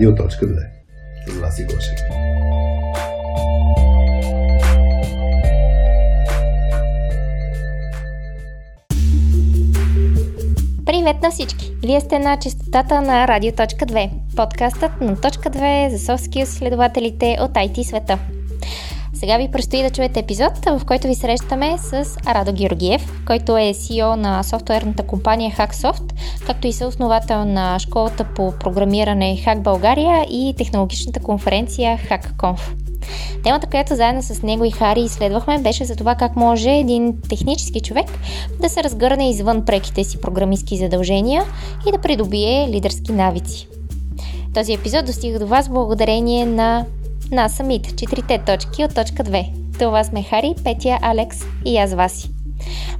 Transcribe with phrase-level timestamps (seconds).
[0.00, 0.66] Радио.2
[1.26, 1.98] с Васи Гошев.
[10.86, 11.72] Привет на всички!
[11.82, 17.82] Вие сте на частотата на Радио.2, подкастът на Точка 2 за skills следователите от IT
[17.82, 18.18] света.
[19.20, 23.62] Сега ви предстои да чуете епизод, в който ви срещаме с Радо Георгиев, който е
[23.62, 26.12] CEO на софтуерната компания Hacksoft,
[26.46, 32.60] както и съосновател на школата по програмиране Hack България и технологичната конференция HackConf.
[33.44, 37.80] Темата, която заедно с него и Хари изследвахме, беше за това как може един технически
[37.80, 38.06] човек
[38.60, 41.44] да се разгърне извън преките си програмистски задължения
[41.88, 43.68] и да придобие лидерски навици.
[44.54, 46.86] Този епизод достига до вас благодарение на
[47.32, 49.78] нас самите, четирите точки от точка 2.
[49.78, 52.30] Това сме Хари, Петя, Алекс и аз Васи.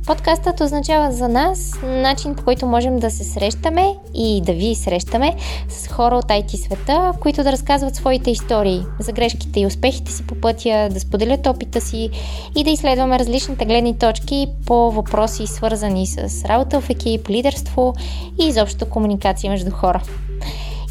[0.07, 5.35] Подкастът означава за нас начин по който можем да се срещаме и да ви срещаме
[5.69, 10.27] с хора от IT света, които да разказват своите истории за грешките и успехите си
[10.27, 12.11] по пътя, да споделят опита си
[12.57, 17.95] и да изследваме различните гледни точки по въпроси свързани с работа в екип, лидерство
[18.41, 20.03] и изобщо комуникация между хора.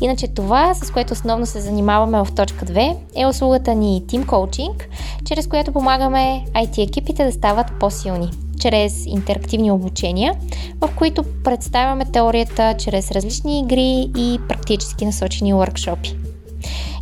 [0.02, 4.83] Иначе това, с което основно се занимаваме в точка 2, е услугата ни Team Coaching,
[5.25, 10.33] чрез която помагаме IT екипите да стават по-силни чрез интерактивни обучения,
[10.81, 16.16] в които представяме теорията чрез различни игри и практически насочени workshopи.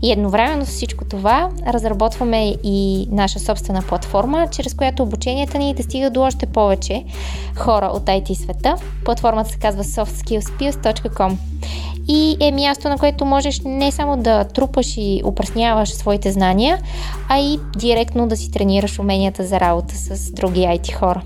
[0.01, 5.83] И едновременно с всичко това разработваме и наша собствена платформа, чрез която обученията ни да
[5.83, 7.03] стига до още повече
[7.55, 8.75] хора от IT света.
[9.05, 11.37] Платформата се казва softskillspills.com
[12.07, 16.79] и е място, на което можеш не само да трупаш и упражняваш своите знания,
[17.29, 21.21] а и директно да си тренираш уменията за работа с други IT хора.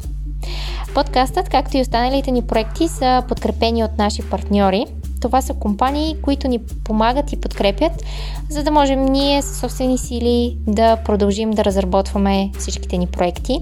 [0.96, 4.86] Подкастът, както и останалите ни проекти, са подкрепени от наши партньори.
[5.22, 7.92] Това са компании, които ни помагат и подкрепят,
[8.50, 13.60] за да можем ние със собствени сили да продължим да разработваме всичките ни проекти.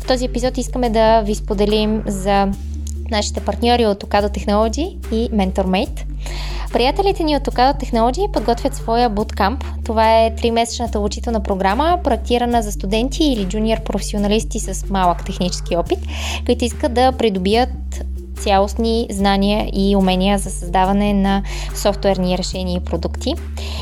[0.00, 2.48] В този епизод искаме да ви споделим за
[3.14, 6.04] нашите партньори от Ocado Technology и MentorMate.
[6.72, 9.64] Приятелите ни от Ocado Technology подготвят своя Bootcamp.
[9.84, 15.98] Това е 3-месечната учителна програма, проектирана за студенти или джуниор професионалисти с малък технически опит,
[16.46, 18.04] които искат да придобият
[18.36, 21.42] цялостни знания и умения за създаване на
[21.74, 23.34] софтуерни решения и продукти.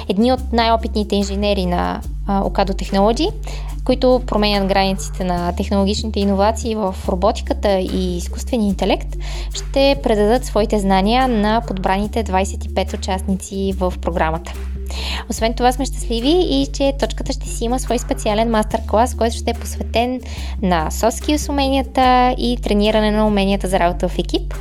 [0.08, 3.30] Едни от най-опитните инженери на Ocado Technology
[3.84, 9.16] които променят границите на технологичните иновации в роботиката и изкуствения интелект,
[9.54, 14.52] ще предадат своите знания на подбраните 25 участници в програмата.
[15.30, 19.50] Освен това сме щастливи и че точката ще си има свой специален мастер-клас, който ще
[19.50, 20.20] е посветен
[20.62, 24.54] на соски уменията и трениране на уменията за работа в екип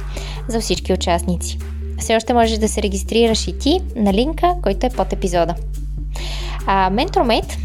[0.47, 1.57] за всички участници.
[1.99, 5.55] Все още можеш да се регистрираш и ти на линка, който е под епизода.
[6.67, 7.57] А MentorMate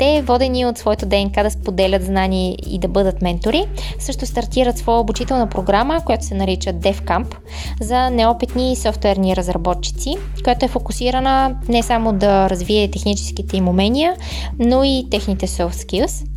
[0.00, 3.64] те, водени от своето ДНК да споделят знания и да бъдат ментори,
[3.98, 7.34] също стартират своя обучителна програма, която се нарича DevCamp
[7.80, 14.16] за неопитни софтуерни разработчици, която е фокусирана не само да развие техническите им умения,
[14.58, 16.29] но и техните soft skills.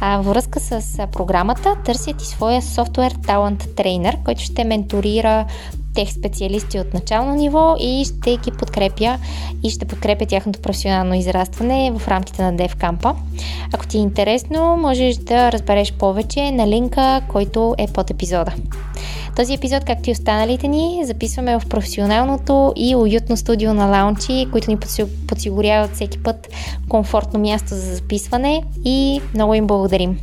[0.00, 5.46] А във връзка с програмата търсят и своя софтуер талант трейнер, който ще менторира
[5.94, 9.18] тех специалисти от начално ниво и ще ги подкрепя
[9.62, 13.14] и ще подкрепя тяхното професионално израстване в рамките на DevCamp.
[13.74, 18.52] Ако ти е интересно, можеш да разбереш повече на линка, който е под епизода.
[19.36, 24.70] Този епизод, както и останалите ни, записваме в професионалното и уютно студио на лаунчи, които
[24.70, 24.78] ни
[25.28, 26.48] подсигуряват всеки път
[26.88, 30.18] комфортно място за записване и много им благодарим.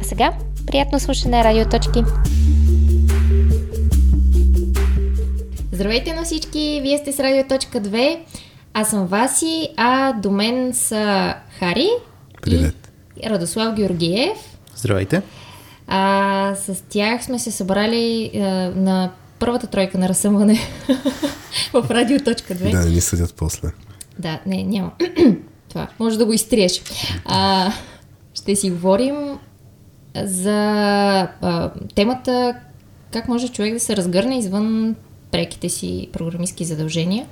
[0.00, 0.32] А сега,
[0.66, 2.02] приятно слушане радиоточки!
[5.72, 6.80] Здравейте на всички!
[6.82, 8.18] Вие сте с Радио.2.
[8.74, 11.88] Аз съм Васи, а до мен са Хари
[12.42, 12.90] Привет.
[13.24, 14.38] и Радослав Георгиев.
[14.76, 15.22] Здравейте!
[15.92, 18.38] А, с тях сме се събрали а,
[18.76, 20.58] на първата тройка на разсъмване
[21.72, 22.70] в Радио.2.
[22.70, 23.68] Да, не ни съдят после.
[24.18, 24.90] Да, не, няма.
[25.68, 26.82] Това, може да го изтриеш.
[27.24, 27.72] А,
[28.34, 29.38] ще си говорим
[30.14, 30.60] за
[31.40, 32.54] а, темата
[33.12, 34.96] как може човек да се разгърне извън
[35.30, 37.26] преките си програмистски задължения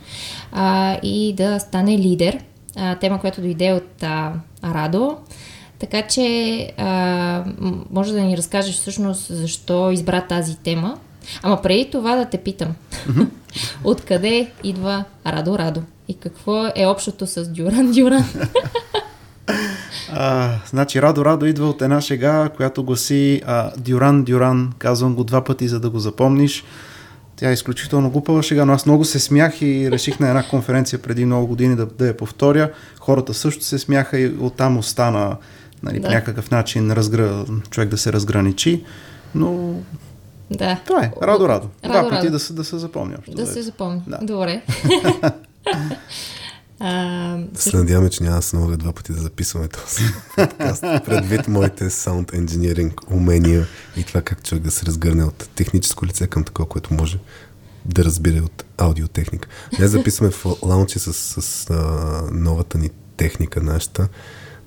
[0.52, 2.38] а, и да стане лидер.
[2.76, 4.32] А, тема, която дойде от а,
[4.64, 5.16] Радо.
[5.78, 7.44] Така че а,
[7.90, 10.98] може да ни разкажеш всъщност защо избра тази тема.
[11.42, 12.74] Ама преди това да те питам.
[13.84, 15.82] Откъде идва Радо Радо?
[16.08, 18.24] И какво е общото с Дюран Дюран?
[20.12, 24.72] А, значи Радо Радо идва от една шега, която гласи а, Дюран Дюран.
[24.78, 26.64] Казвам го два пъти, за да го запомниш.
[27.36, 30.98] Тя е изключително глупава шега, но аз много се смях и реших на една конференция
[30.98, 32.70] преди много години да, да я повторя.
[33.00, 35.36] Хората също се смяха и оттам остана
[35.82, 36.08] нали, да.
[36.08, 37.44] по някакъв начин разгра...
[37.70, 38.84] човек да се разграничи.
[39.34, 39.74] Но
[40.50, 40.80] да.
[40.86, 41.12] това е.
[41.22, 41.68] Радо-радо.
[41.84, 42.30] Два Радо, пъти радо.
[42.30, 43.16] да се, да се запомня.
[43.18, 43.52] общо Да взето.
[43.58, 44.02] се запомни.
[44.06, 44.18] Да.
[44.22, 44.62] Добре.
[46.80, 50.02] а, Се надяваме, че няма да се налага два пъти да записваме този
[50.36, 50.80] подкаст.
[51.04, 53.66] Предвид моите саунд engineering умения
[53.96, 57.18] и това как човек да се разгърне от техническо лице към такова, което може
[57.84, 59.48] да разбира от аудиотехника.
[59.76, 61.74] Днес записваме в лаунчи с, с а,
[62.32, 64.08] новата ни техника нашата,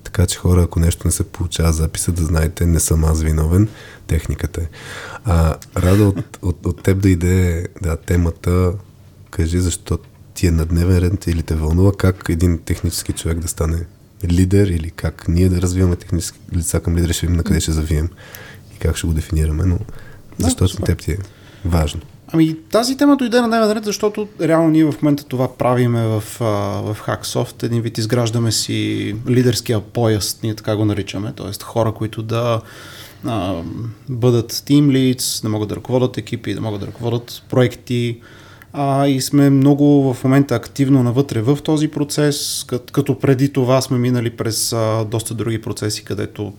[0.04, 3.68] така че хора, ако нещо не се получава записа, да знаете, не съм аз виновен,
[4.06, 4.68] техниката е.
[5.24, 8.72] А, Радо, от, от, от теб да иде да, темата,
[9.30, 9.98] кажи защо
[10.34, 13.86] ти е на дневен ред или те вълнува как един технически човек да стане
[14.24, 17.72] лидер или как ние да развиваме технически лица към лидери, ще видим на къде ще
[17.72, 18.08] завием
[18.74, 19.78] и как ще го дефинираме, но
[20.38, 20.86] защото супер.
[20.86, 21.18] теб ти е
[21.64, 22.00] важно.
[22.34, 26.20] Ами тази тема дойде на дневен ред, защото реално ние в момента това правиме в,
[26.84, 27.62] в Hacksoft.
[27.62, 31.64] Един вид изграждаме си лидерския пояс, ние така го наричаме, т.е.
[31.64, 32.60] хора, които да
[33.26, 33.54] а,
[34.08, 38.20] бъдат team leads, да могат да ръководят екипи, да могат да ръководят проекти.
[38.72, 43.80] А, и сме много в момента активно навътре в този процес, като, като преди това
[43.80, 46.52] сме минали през а, доста други процеси, където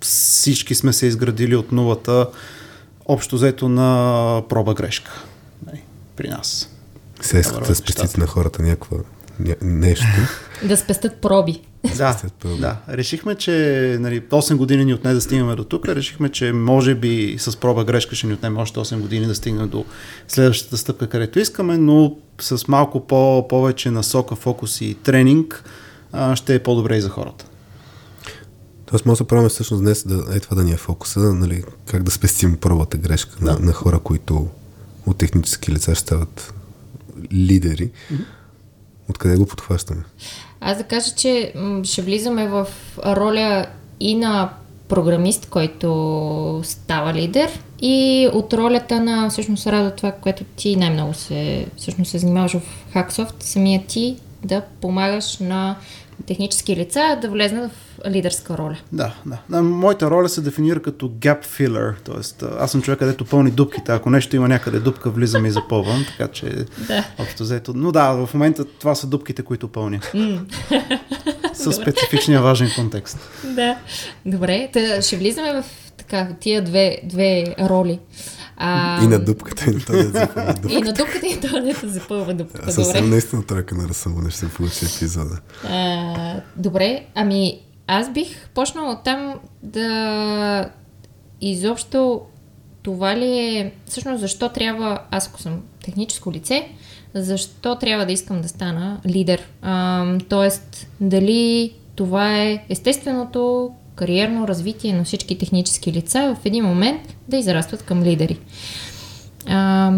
[0.00, 2.26] всички сме се изградили от нулата,
[3.12, 5.24] общо взето на проба грешка.
[5.66, 5.82] Нали,
[6.16, 6.68] При нас.
[7.22, 8.20] Искате Добре, да спестите нещата.
[8.20, 8.98] на хората някаква
[9.40, 10.06] ня, нещо.
[10.64, 11.60] да спестят проби.
[11.96, 12.76] Да, да.
[12.88, 13.52] Решихме, че
[14.00, 15.88] нали, 8 години ни отне да стигнем до тук.
[15.88, 19.68] Решихме, че може би с проба грешка ще ни отнеме още 8 години да стигнем
[19.68, 19.84] до
[20.28, 25.64] следващата стъпка, където искаме, но с малко по- повече насока, фокус и тренинг
[26.12, 27.44] а, ще е по-добре и за хората.
[28.86, 32.02] Тоест, може да правим всъщност днес да, е това да ни е фокуса, нали, как
[32.02, 33.52] да спестим пробата грешка Да.
[33.52, 34.48] на, на хора, които
[35.06, 36.54] от технически лица ще стават
[37.32, 37.90] лидери.
[39.08, 40.02] Откъде го подхващаме?
[40.60, 42.66] Аз да кажа, че ще влизаме в
[43.06, 43.66] роля
[44.00, 44.52] и на
[44.88, 51.66] програмист, който става лидер и от ролята на всъщност Радо това, което ти най-много се,
[51.76, 52.62] всъщност се занимаваш в
[52.94, 55.76] Hacksoft, самия ти да помагаш на
[56.26, 58.76] технически лица да влезнат в лидерска роля.
[58.92, 59.38] Да, да.
[59.50, 59.62] да.
[59.62, 62.46] Моята роля се дефинира като gap filler, т.е.
[62.58, 63.92] аз съм човек, където пълни дупките.
[63.92, 67.04] Ако нещо има някъде дупка, влизам и запълвам, така че Да.
[67.18, 67.72] общо взето.
[67.76, 70.00] Но да, в момента това са дупките, които пълня.
[71.54, 73.18] Със специфичния важен контекст.
[73.44, 73.76] Да.
[74.26, 75.64] Добре, та ще влизаме в
[75.96, 77.98] така, тия две, две роли.
[78.56, 82.34] А, И на дупката, и на този запълва и на дупката и то не запълва
[82.34, 82.80] дупката.
[82.80, 85.38] Аз съм наистина тройка на разсъмване, ще се получи епизода.
[85.68, 87.60] А, добре, ами
[87.92, 90.70] аз бих почнала от там да
[91.40, 92.20] изобщо
[92.82, 96.68] това ли е, всъщност защо трябва, аз ако съм техническо лице,
[97.14, 99.48] защо трябва да искам да стана лидер?
[99.62, 107.16] А, тоест, дали това е естественото кариерно развитие на всички технически лица в един момент
[107.28, 108.38] да израстват към лидери.
[109.48, 109.92] А,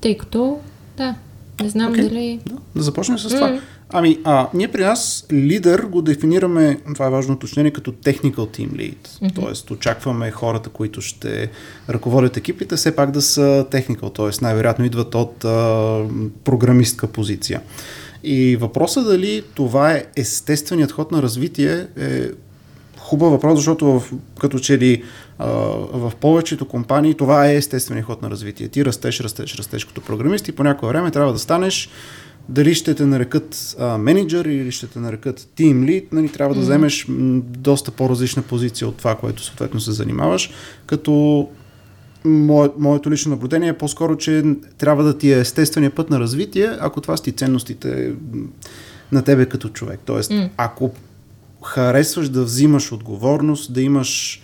[0.00, 0.58] тъй като,
[0.96, 1.14] да,
[1.62, 2.08] не знам Окей.
[2.08, 2.40] дали...
[2.46, 3.60] Да, да започнем с това.
[3.92, 8.70] Ами, а, ние при нас лидер го дефинираме, това е важно уточнение, като technical team
[8.70, 9.34] lead.
[9.34, 11.50] Тоест, очакваме хората, които ще
[11.88, 14.44] ръководят екипите, все пак да са technical, т.е.
[14.44, 16.04] най-вероятно идват от а,
[16.44, 17.60] програмистка позиция.
[18.24, 22.28] И въпросът дали това е естественият ход на развитие е
[22.98, 25.02] хубав въпрос, защото в, като че ли
[25.38, 25.46] а,
[25.92, 28.68] в повечето компании това е естественият ход на развитие.
[28.68, 31.90] Ти растеш, растеш, растеш като програмист и по някое време трябва да станеш
[32.48, 36.60] дали ще те нарекат а, менеджер или ще те нарекат тим лид, нали, трябва да
[36.60, 37.06] вземеш
[37.38, 40.50] доста по-различна позиция от това, което съответно се занимаваш,
[40.86, 41.48] като
[42.24, 44.44] мое, моето лично наблюдение е по-скоро, че
[44.78, 48.12] трябва да ти е естествения път на развитие, ако това са ти ценностите
[49.12, 50.00] на тебе като човек.
[50.04, 50.90] Тоест, ако
[51.64, 54.42] харесваш да взимаш отговорност, да имаш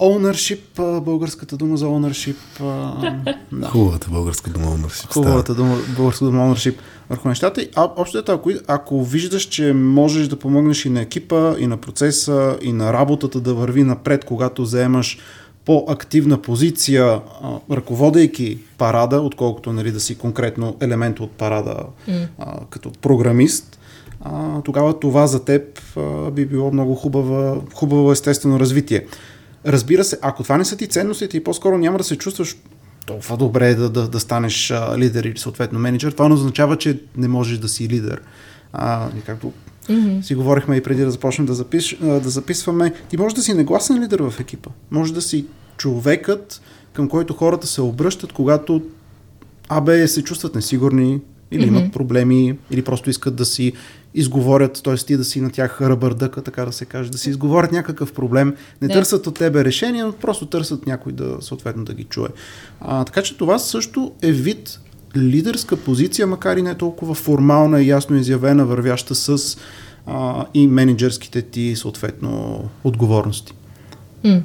[0.00, 2.36] ownership, българската дума за ownership,
[3.52, 3.66] да.
[3.66, 5.12] Хубавата българска дума ownership.
[5.12, 6.74] Хубавата дума, българска дума ownership
[7.10, 7.62] върху нещата.
[7.62, 11.66] И, а, общо ето, ако, ако виждаш, че можеш да помогнеш и на екипа, и
[11.66, 15.18] на процеса, и на работата да върви напред, когато заемаш
[15.64, 17.20] по-активна позиция, а,
[17.70, 21.76] ръководейки парада, отколкото нали, да си конкретно елемент от парада
[22.38, 23.78] а, като програмист,
[24.20, 25.62] а, тогава това за теб
[25.96, 29.06] а, би било много хубава, хубаво естествено развитие.
[29.68, 32.56] Разбира се, ако това не са ти ценностите и по-скоро няма да се чувстваш
[33.06, 37.00] толкова добре да, да, да станеш а, лидер или съответно менеджер, това не означава, че
[37.16, 38.22] не можеш да си лидер.
[38.72, 39.52] А, както
[39.88, 40.22] mm-hmm.
[40.22, 44.02] си говорихме и преди да започнем да, запиш, да записваме, ти можеш да си негласен
[44.02, 44.70] лидер в екипа.
[44.90, 45.46] Може да си
[45.76, 46.60] човекът,
[46.92, 48.82] към който хората се обръщат, когато
[49.68, 51.68] абе се чувстват несигурни, или mm-hmm.
[51.68, 53.72] имат проблеми, или просто искат да си
[54.14, 54.94] изговорят, т.е.
[54.94, 58.54] ти да си на тях ръбърдъка, така да се каже, да си изговорят някакъв проблем,
[58.82, 58.94] не да.
[58.94, 62.28] търсят от тебе решение, но просто търсят някой да съответно да ги чуе.
[62.80, 64.80] А, така че това също е вид
[65.16, 69.58] лидерска позиция, макар и не толкова формална и ясно изявена, вървяща с
[70.06, 73.54] а, и менеджерските ти съответно отговорности.
[74.24, 74.42] Mm.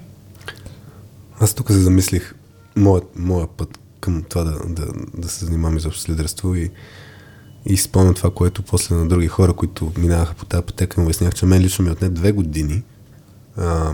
[1.39, 2.35] Аз тук се замислих
[2.75, 4.85] моят, моят път към това да, да,
[5.17, 6.71] да се занимавам изобщо с лидерство и,
[7.65, 11.33] и спомням това, което после на други хора, които минаваха по тази пътека, ми обяснях,
[11.33, 12.83] че мен лично ми отне две години,
[13.57, 13.93] а,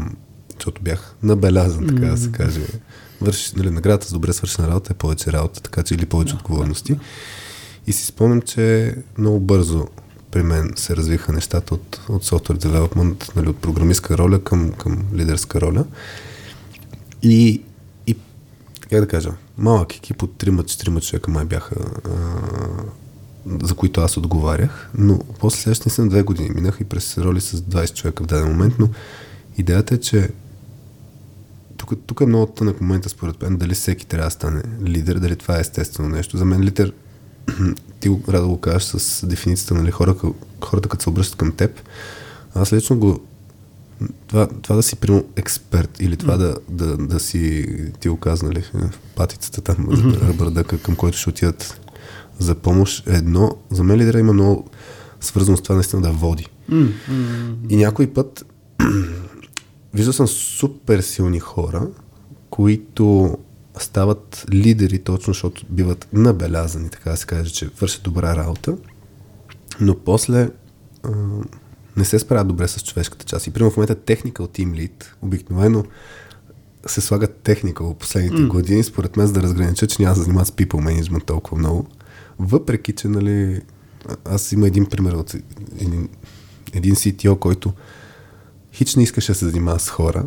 [0.55, 2.61] защото бях набелязан, така да се каже.
[3.21, 6.37] Върши, нали, наградата за добре свършена работа е повече работа, така че или повече да,
[6.39, 6.93] отговорности.
[6.93, 6.99] Да.
[7.87, 9.87] И си спомням, че много бързо
[10.31, 15.05] при мен се развиха нещата от, от software development, нали, от програмистка роля към, към
[15.13, 15.85] лидерска роля.
[17.23, 17.61] И
[18.89, 22.09] как да кажа, малък екип от 3-4 човека май бяха, а,
[23.67, 26.49] за които аз отговарях, но после следващите съм две години.
[26.49, 28.89] Минах и през роли с 20 човека в даден момент, но
[29.57, 30.29] идеята е, че
[31.77, 35.35] тук, тук е много тънък момента според мен, дали всеки трябва да стане лидер, дали
[35.35, 36.37] това е естествено нещо.
[36.37, 36.93] За мен лидер,
[37.99, 40.15] ти го рада го кажеш с дефиницията, нали, хора,
[40.63, 41.81] хората като се обръщат към теб,
[42.55, 43.19] аз лично го
[44.27, 47.65] това, това да си примерно експерт или това да, да, да си
[47.99, 48.63] ти оказнали
[49.15, 50.33] патицата там mm-hmm.
[50.33, 51.79] бърдъка, към който ще отидат
[52.39, 53.55] за помощ е едно.
[53.71, 54.69] За мен лидера има много
[55.19, 56.47] свързано с това наистина да води.
[56.71, 57.55] Mm-hmm.
[57.69, 58.45] И някой път
[59.93, 61.87] виждал съм супер силни хора,
[62.49, 63.37] които
[63.79, 68.77] стават лидери точно, защото биват набелязани, така да се каже, че вършат добра работа,
[69.81, 70.49] но после
[71.99, 73.47] не се справят добре с човешката част.
[73.47, 75.83] И примерно в момента техника от Team Lead обикновено
[76.85, 78.47] се слагат техника в последните mm.
[78.47, 81.87] години, според мен, за да разгранича, че няма да занимават с people management толкова много.
[82.39, 83.61] Въпреки, че, нали,
[84.25, 85.33] аз има един пример от
[85.79, 86.09] един,
[86.73, 87.73] един CTO, който
[88.73, 90.25] хич не искаше да се занимава с хора,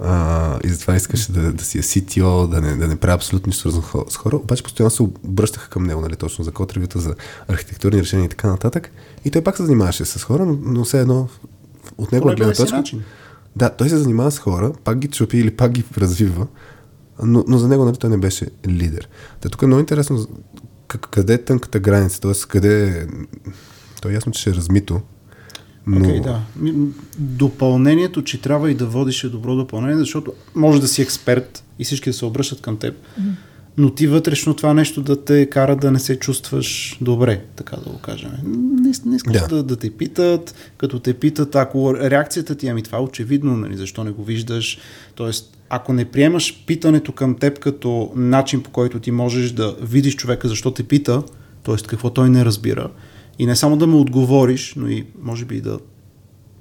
[0.00, 3.50] а, и затова искаше да, да си е CTO, да не, да не прави абсолютно
[3.50, 7.14] нищо свързано с хора, обаче постоянно се обръщаха към него, нали, точно за код за
[7.48, 8.90] архитектурни решения и така нататък.
[9.24, 11.28] И той пак се занимаваше с хора, но, но все едно
[11.98, 12.76] от него гледна точка.
[12.76, 13.02] Начин.
[13.56, 16.46] Да, той се занимава с хора, пак ги чупи или пак ги развива,
[17.22, 19.08] но, но за него нали, той не беше лидер.
[19.40, 20.26] Та тук е много интересно
[20.98, 22.32] къде е тънката граница, т.е.
[22.48, 23.06] къде е...
[24.02, 25.00] То е ясно, че ще е размито,
[25.86, 26.00] но...
[26.00, 26.40] Okay, да.
[27.18, 31.84] Допълнението, че трябва и да водиш е добро допълнение, защото може да си експерт и
[31.84, 33.32] всички да се обръщат към теб, mm-hmm.
[33.78, 37.90] но ти вътрешно това нещо да те кара да не се чувстваш добре, така да
[37.90, 38.30] го кажем.
[38.44, 39.48] Не, не искаш да.
[39.48, 43.76] Да, да те питат, като те питат, ако реакцията ти, ами това е очевидно, нали,
[43.76, 44.78] защо не го виждаш,
[45.16, 45.30] т.е.
[45.68, 50.48] ако не приемаш питането към теб като начин по който ти можеш да видиш човека
[50.48, 51.22] защо те пита,
[51.64, 51.76] т.е.
[51.76, 52.88] какво той не разбира,
[53.42, 55.78] и не само да му отговориш, но и може би да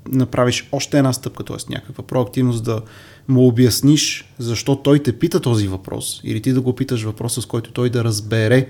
[0.08, 1.56] направиш още една стъпка, т.е.
[1.70, 2.82] някаква проактивност да
[3.28, 7.46] му обясниш защо той те пита този въпрос или ти да го питаш въпроса, с
[7.46, 8.68] който той да разбере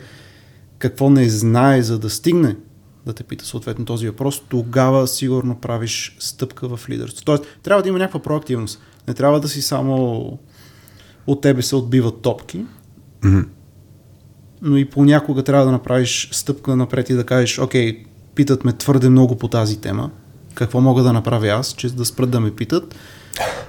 [0.77, 2.55] какво не знае, за да стигне
[3.05, 7.25] да те пита съответно този въпрос, тогава сигурно правиш стъпка в лидерство.
[7.25, 8.81] Тоест, трябва да има някаква проактивност.
[9.07, 10.39] Не трябва да си само
[11.27, 12.65] от тебе се отбиват топки,
[13.21, 13.45] mm-hmm
[14.61, 18.03] но и понякога трябва да направиш стъпка напред и да кажеш, окей,
[18.35, 20.09] питат ме твърде много по тази тема,
[20.53, 22.95] какво мога да направя аз, че да спрат да ме питат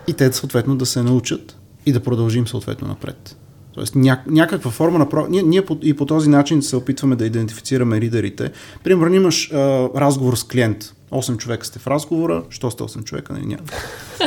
[0.06, 1.56] и те съответно да се научат
[1.86, 3.36] и да продължим съответно напред.
[3.74, 5.26] Тоест ня, някаква форма на...
[5.28, 8.50] Ние, ние по, и по този начин се опитваме да идентифицираме лидерите.
[8.84, 10.94] Примерно имаш а, разговор с клиент.
[11.10, 12.42] 8 човека сте в разговора.
[12.50, 13.32] Що сте 8 човека?
[13.32, 13.62] Не, нали, няма.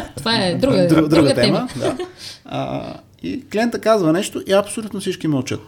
[0.17, 1.67] Това е друга, друга, друга тема.
[1.67, 1.67] тема.
[1.75, 1.97] Да.
[2.45, 2.93] А,
[3.23, 5.61] и клиента казва нещо и абсолютно всички мълчат.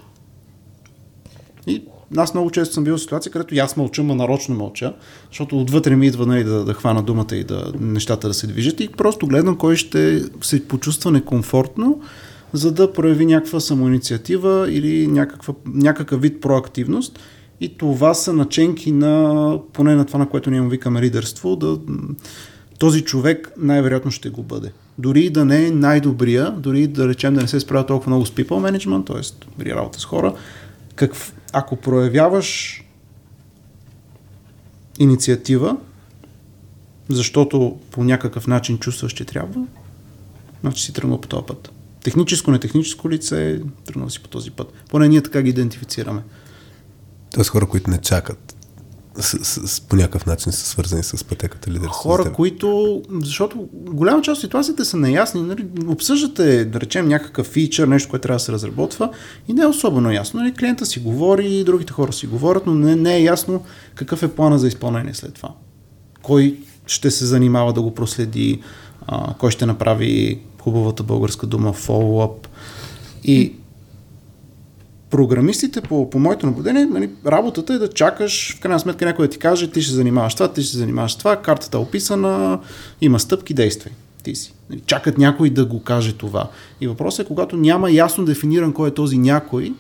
[1.68, 1.84] И
[2.18, 4.94] аз много често съм бил в ситуация, където аз мълча, ма нарочно мълча,
[5.32, 8.80] защото отвътре ми идва нали, да, да хвана думата и да нещата да се движат
[8.80, 12.00] и просто гледам кой ще се почувства некомфортно,
[12.54, 17.20] за да прояви някаква самоинициатива или някаква, някакъв вид проактивност.
[17.62, 21.78] И това са наченки на, поне на това, на което ние му викаме лидерство, да
[22.80, 24.72] този човек най-вероятно ще го бъде.
[24.98, 28.32] Дори да не е най-добрия, дори да речем да не се справя толкова много с
[28.32, 29.48] people management, т.е.
[29.58, 30.34] при работа с хора,
[30.98, 31.16] как,
[31.54, 32.82] ако проявяваш
[35.00, 35.78] инициатива,
[37.10, 39.68] защото по някакъв начин чувстваш, че трябва,
[40.62, 41.72] значи си тръгнал по този път.
[42.04, 44.74] Техническо, не техническо лице, тръгнал си по този път.
[44.90, 46.24] Поне ние така ги идентифицираме.
[47.34, 48.47] Тоест хора, които не чакат
[49.20, 52.02] с, с, с, по някакъв начин са свързани с пътеката лидерство?
[52.02, 57.88] Хора, които, защото голяма част от ситуациите са неясни, нали, обсъждате, да речем, някакъв фичър,
[57.88, 59.10] нещо, което трябва да се разработва
[59.48, 60.40] и не е особено ясно.
[60.40, 63.64] Нали, клиента си говори, другите хора си говорят, но не, не е ясно
[63.96, 65.50] какъв е плана за изпълнение след това.
[66.22, 68.62] Кой ще се занимава да го проследи,
[69.08, 72.48] а, кой ще направи хубавата българска дума follow-up.
[73.24, 73.54] И
[75.10, 79.32] програмистите, по, по моето наблюдение, нали, работата е да чакаш, в крайна сметка някой да
[79.32, 82.60] ти каже, ти ще занимаваш това, ти ще се занимаваш това, картата е описана,
[83.02, 83.94] има стъпки, действай.
[84.24, 84.54] Ти си.
[84.70, 86.50] Нали, чакат някой да го каже това.
[86.82, 89.74] И въпросът е, когато няма ясно дефиниран кой е този някой,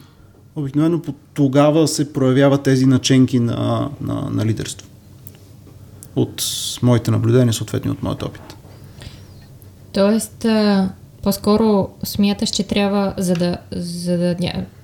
[0.55, 1.01] обикновено
[1.33, 4.87] тогава се проявяват тези наченки на, на, на лидерство.
[6.15, 6.43] От
[6.81, 8.55] моите наблюдения, съответно от моят опит.
[9.91, 10.45] Тоест,
[11.27, 14.35] по-скоро смяташ, че трябва, за да, за да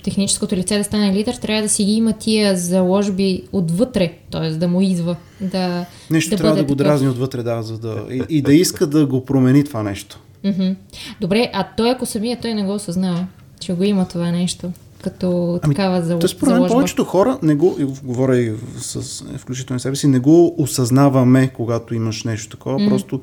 [0.04, 4.50] техническото лице да стане лидер, трябва да си ги има тия заложби отвътре, т.е.
[4.50, 5.16] да му идва.
[5.42, 8.88] Да, нещо да трябва да го дразни отвътре, да, за да, и, и да иска
[8.88, 10.20] да го промени това нещо.
[10.46, 10.76] Mm-hmm.
[11.22, 13.28] Добре, а той ако самия той не го осъзнава,
[13.60, 14.72] че го има това нещо
[15.04, 19.80] като ами, такава залог, то според мен повечето хора не го, говоря и с включително
[19.80, 22.90] себе си, не го осъзнаваме, когато имаш нещо такова, mm.
[22.90, 23.22] просто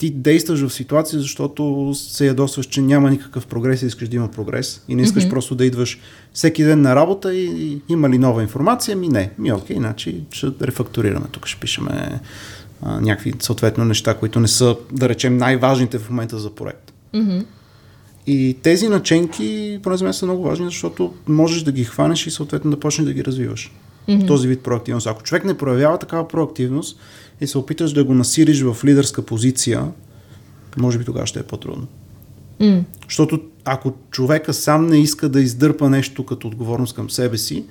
[0.00, 4.30] ти действаш в ситуация, защото се ядосваш, че няма никакъв прогрес и искаш да има
[4.30, 5.30] прогрес и не искаш mm-hmm.
[5.30, 6.00] просто да идваш
[6.32, 8.96] всеки ден на работа и, и има ли нова информация?
[8.96, 9.30] Ми не.
[9.38, 11.26] Ми окей, значи ще рефакторираме.
[11.32, 12.20] Тук ще пишеме
[12.82, 16.92] а, някакви съответно неща, които не са, да речем, най-важните в момента за проект.
[17.14, 17.44] Mm-hmm.
[18.26, 22.30] И тези наченки, поне за мен са много важни, защото можеш да ги хванеш и
[22.30, 23.72] съответно да почнеш да ги развиваш.
[24.08, 24.26] Mm-hmm.
[24.26, 25.06] Този вид проактивност.
[25.06, 26.98] Ако човек не проявява такава проактивност,
[27.40, 29.84] и се опиташ да го насириш в лидерска позиция,
[30.76, 31.86] може би тогава ще е по-трудно.
[32.60, 32.82] Mm.
[33.04, 37.64] Защото ако човека сам не иска да издърпа нещо като отговорност към себе си,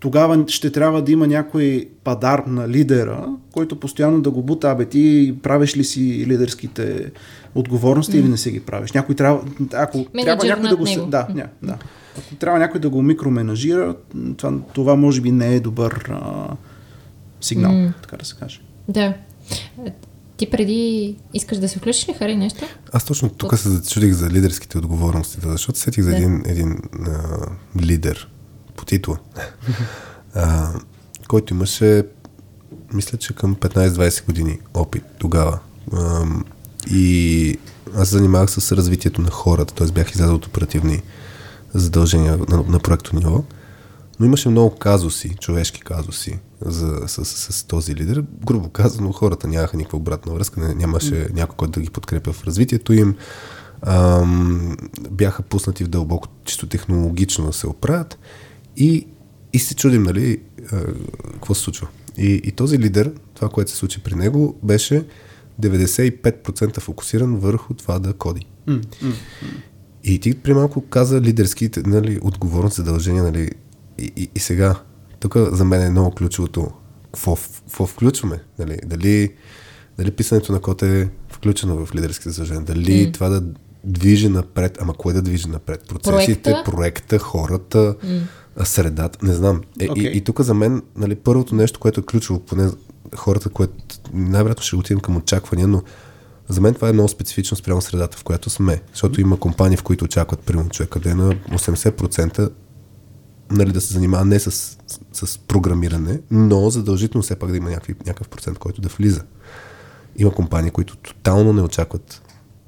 [0.00, 4.84] тогава ще трябва да има някой падар на лидера, който постоянно да го бута, абе
[4.84, 7.10] ти правиш ли си лидерските
[7.54, 8.18] отговорности mm.
[8.20, 8.92] или не си ги правиш.
[8.92, 9.44] Някой трябва,
[9.74, 10.84] ако Менеджер трябва някой да го...
[10.84, 11.06] Него.
[11.06, 11.78] Да, ня, да.
[12.18, 13.94] Ако трябва някой да го микроменажира,
[14.36, 16.48] това, това може би не е добър а,
[17.40, 17.92] сигнал, mm.
[18.02, 18.60] така да се каже.
[18.88, 19.14] Да.
[20.36, 22.64] Ти преди искаш да се включиш ли, Хари, нещо?
[22.92, 26.16] Аз точно тук се зачудих за лидерските отговорности, защото сетих за да.
[26.16, 27.46] един, един а,
[27.80, 28.28] лидер
[28.76, 29.18] по титла,
[30.34, 30.72] а,
[31.28, 32.06] който имаше,
[32.92, 35.58] мисля, че към 15-20 години опит тогава.
[35.92, 36.24] А,
[36.90, 37.58] и
[37.96, 39.86] аз занимавах с развитието на хората, т.е.
[39.86, 41.02] бях излязъл от оперативни
[41.74, 43.44] задължения на, на проекто ниво.
[44.20, 48.24] Но имаше много казуси, човешки казуси за, с, с, с този лидер.
[48.46, 52.92] Грубо казано, хората нямаха никаква обратна връзка, нямаше някой, който да ги подкрепя в развитието
[52.92, 53.16] им.
[53.82, 54.76] Ам,
[55.10, 58.18] бяха пуснати в дълбоко, чисто технологично да се оправят
[58.76, 59.06] и,
[59.52, 60.40] и се чудим, нали,
[60.72, 60.84] а,
[61.32, 61.88] какво се случва.
[62.18, 65.06] И, и този лидер, това, което се случи при него, беше
[65.60, 68.46] 95% фокусиран върху това да коди.
[68.68, 69.14] Mm, mm,
[70.04, 73.50] И ти при малко каза лидерските нали, отговорност, задължения, нали,
[73.98, 74.74] и, и, и сега,
[75.22, 76.70] тук за мен е много ключовото.
[77.04, 78.40] Какво, какво включваме?
[78.58, 79.32] Дали, дали,
[79.98, 82.64] дали писането на код е включено в лидерски задължения?
[82.64, 83.14] Дали mm.
[83.14, 83.42] това да
[83.84, 85.84] движи напред, ама кое да движи напред?
[85.88, 88.64] Процесите, проекта, проекта хората, mm.
[88.64, 89.60] средата, не знам.
[89.80, 90.12] Е, okay.
[90.12, 92.70] И, и тук за мен, нали, първото нещо, което е ключово, поне
[93.16, 93.74] хората, което
[94.12, 95.82] най-вероятно ще отидем към очаквания, но
[96.48, 98.80] за мен това е много специфично спрямо средата, в която сме.
[98.92, 102.50] Защото има компании, в които очакват, примерно, човека да е на 80%
[103.52, 104.78] нали, да се занимава не с, с,
[105.26, 109.22] с програмиране, но задължително все пак да има някакви, някакъв процент, който да влиза.
[110.16, 112.22] Има компании, които тотално не очакват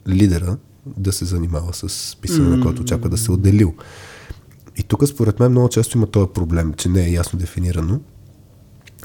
[0.08, 2.56] лидера да се занимава с писане, mm-hmm.
[2.56, 3.74] на който очаква да се отделил.
[4.76, 8.00] И тук според мен много често има този проблем, че не е ясно дефинирано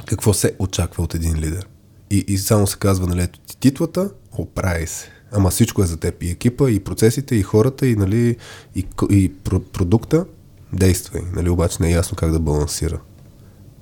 [0.05, 1.67] какво се очаква от един лидер.
[2.11, 5.09] И, и само се казва, нали, ето ти титлата, оправи се.
[5.31, 6.23] Ама всичко е за теб.
[6.23, 8.37] И екипа, и процесите, и хората, и, нали,
[8.75, 9.33] и, и
[9.73, 10.25] продукта
[10.73, 12.99] действай, нали, обаче не е ясно как да балансира.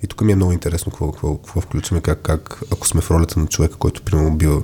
[0.04, 3.12] И тук ми е много интересно какво, какво, какво включваме, как, как, ако сме в
[3.12, 4.64] ролята на човека, който примерно бил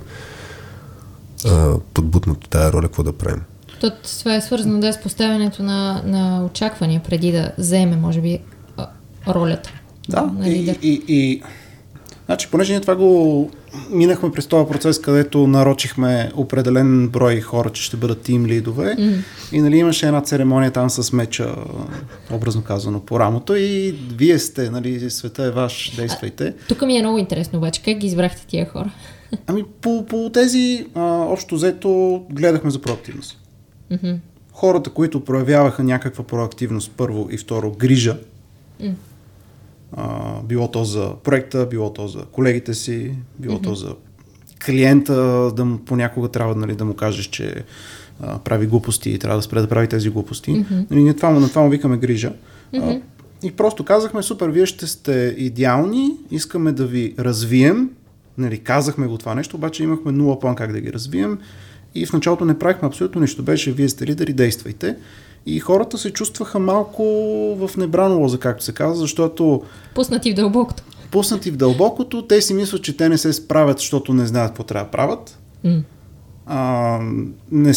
[1.94, 3.42] подбутнат от тази роля, какво да правим.
[3.80, 8.20] То, това е свързано да е с поставянето на, на очаквания преди да вземе, може
[8.20, 8.38] би,
[9.28, 9.72] ролята.
[10.08, 10.78] Да, на лидер.
[10.82, 11.42] и, и, и
[12.26, 13.50] Значи, понеже ние това го
[13.90, 19.22] минахме през този процес, където нарочихме определен брой хора, че ще бъдат тим лидове mm.
[19.52, 21.54] и нали, имаше една церемония там с меча,
[22.32, 26.54] образно казано, по рамото и вие сте, нали, света е ваш, действайте.
[26.68, 28.90] Тук ми е много интересно обаче, как ги избрахте тия хора?
[29.46, 33.38] Ами по, по тези, а, общо взето, гледахме за проактивност.
[33.92, 34.16] Mm-hmm.
[34.52, 38.16] Хората, които проявяваха някаква проактивност, първо и второ, грижа,
[38.82, 38.92] mm
[39.96, 43.62] А, било то за проекта, било то за колегите си, било mm-hmm.
[43.62, 43.94] то за
[44.66, 45.14] клиента,
[45.56, 47.64] да му, понякога трябва нали, да му кажеш, че
[48.20, 50.50] а, прави глупости и трябва да спре да прави тези глупости.
[50.50, 50.90] Mm-hmm.
[50.90, 52.32] Нали, ние това, на това му викаме грижа.
[52.74, 53.02] Mm-hmm.
[53.42, 57.90] А, и просто казахме, супер, вие ще сте идеални, искаме да ви развием.
[58.38, 61.38] Нали, казахме го това нещо, обаче имахме нула план как да ги развием.
[61.94, 63.42] И в началото не правихме абсолютно нищо.
[63.42, 64.96] Беше, вие сте лидери, действайте.
[65.46, 67.02] И хората се чувстваха малко
[67.58, 69.62] в небрано лоза, както се казва, защото...
[69.94, 70.82] Пуснати в дълбокото.
[71.10, 74.62] Пуснати в дълбокото, те си мислят, че те не се справят, защото не знаят какво
[74.62, 75.38] трябва да правят.
[75.64, 75.82] Mm.
[76.46, 76.98] А,
[77.52, 77.72] не,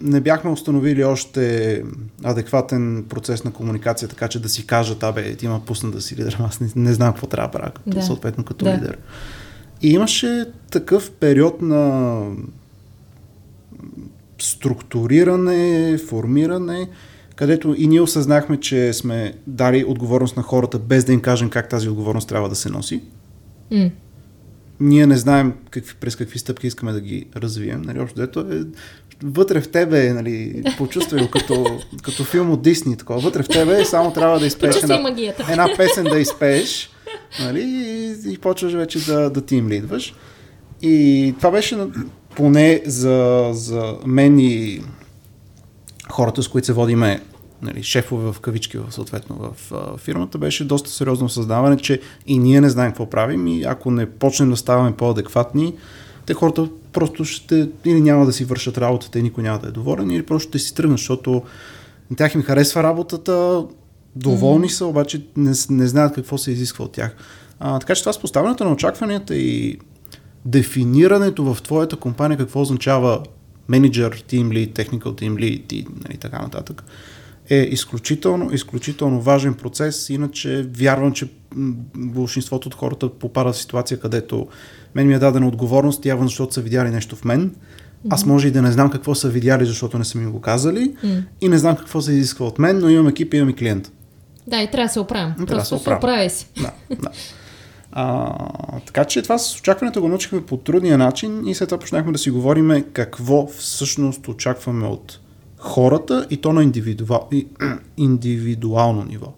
[0.00, 1.82] не бяхме установили още
[2.22, 6.16] адекватен процес на комуникация, така че да си кажат, абе, ти има пусна да си
[6.16, 8.02] лидер, аз не, не знам какво трябва да правя, да.
[8.02, 8.74] съответно като да.
[8.74, 8.98] лидер.
[9.82, 12.20] И имаше такъв период на
[14.38, 16.88] структуриране, формиране,
[17.36, 21.68] където и ние осъзнахме, че сме дали отговорност на хората, без да им кажем как
[21.68, 23.02] тази отговорност трябва да се носи.
[23.72, 23.90] Mm.
[24.80, 27.82] Ние не знаем какви, през какви стъпки искаме да ги развием.
[27.82, 28.64] Нали, общо дето е
[29.22, 33.20] вътре в тебе, нали, почувствай като, като филм от Дисни, такова.
[33.20, 35.12] Вътре в тебе само трябва да изпееш една,
[35.50, 36.90] една песен да изпееш,
[37.40, 40.14] нали, и, и почваш вече да, да ти им лидваш.
[40.82, 41.76] И това беше
[42.36, 44.80] поне за, за мен и
[46.10, 47.20] хората, с които се водиме
[47.62, 52.60] нали, шефове в кавички съответно в а, фирмата, беше доста сериозно създаване, че и ние
[52.60, 55.74] не знаем какво правим и ако не почнем да ставаме по-адекватни,
[56.26, 59.72] те хората просто ще или няма да си вършат работата и никой няма да е
[59.72, 61.42] доволен, или просто ще си тръгнат, защото
[62.16, 63.64] тях им харесва работата,
[64.16, 64.72] доволни mm-hmm.
[64.72, 67.16] са, обаче не, не знаят какво се изисква от тях.
[67.60, 69.78] А, така че това с поставянето на очакванията и
[70.44, 73.22] дефинирането в твоята компания какво означава
[73.68, 76.84] менеджер, тим лид, technical team lead и нали, така нататък,
[77.50, 80.10] е изключително, изключително важен процес.
[80.10, 81.28] Иначе вярвам, че
[81.96, 84.46] большинството от хората попадат в ситуация, където
[84.94, 87.54] мен ми е дадена отговорност, явно защото са видяли нещо в мен.
[88.10, 90.96] Аз може и да не знам какво са видяли, защото не са ми го казали
[91.04, 91.24] mm.
[91.40, 93.92] и не знам какво се изисква от мен, но имам екип и имам и клиент.
[94.46, 95.34] Да, и трябва да се оправим.
[95.34, 96.30] Трябва да се оправим.
[96.30, 96.46] си.
[96.60, 97.10] Да, да.
[97.96, 98.34] А,
[98.86, 102.18] така че това с очакването го научихме по трудния начин и след това почнахме да
[102.18, 105.20] си говорим какво всъщност очакваме от
[105.58, 107.28] хората и то на индивидуал,
[107.96, 109.32] индивидуално ниво.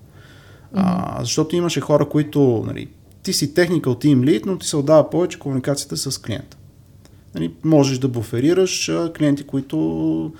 [0.74, 2.88] А, защото имаше хора, които нали,
[3.22, 6.56] ти си technical team lead, но ти се отдава повече комуникацията с клиента.
[7.34, 10.32] Нали, можеш да буферираш клиенти, които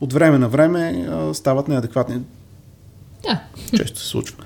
[0.00, 2.20] от време на време стават неадекватни.
[3.22, 3.40] Да.
[3.76, 4.36] Често се случва.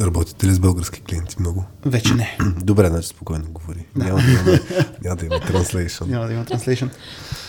[0.00, 1.64] Работите ли с български клиенти много?
[1.86, 2.38] Вече не.
[2.64, 3.86] Добре, значи спокойно говори.
[3.96, 4.04] Да.
[4.04, 4.58] Няма, да има,
[5.04, 6.06] няма да има translation.
[6.06, 6.88] Няма да има translation.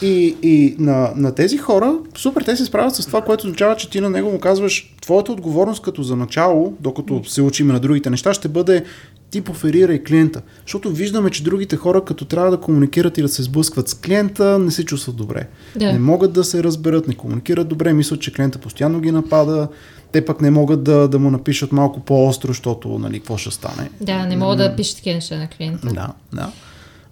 [0.01, 3.89] И, и на, на тези хора, супер, те се справят с това, което означава, че
[3.89, 8.10] ти на него му казваш, твоята отговорност като за начало, докато се учим на другите
[8.10, 8.84] неща, ще бъде
[9.29, 10.41] ти поферирай клиента.
[10.61, 14.59] Защото виждаме, че другите хора, като трябва да комуникират и да се сблъскват с клиента,
[14.59, 15.47] не се чувстват добре.
[15.75, 15.93] Да.
[15.93, 19.67] Не могат да се разберат, не комуникират добре, мислят, че клиента постоянно ги напада,
[20.11, 23.89] те пък не могат да, да му напишат малко по-остро, защото, нали, какво ще стане.
[24.01, 25.87] Да, не могат да пишат такива неща на клиента.
[25.87, 26.51] Да, да.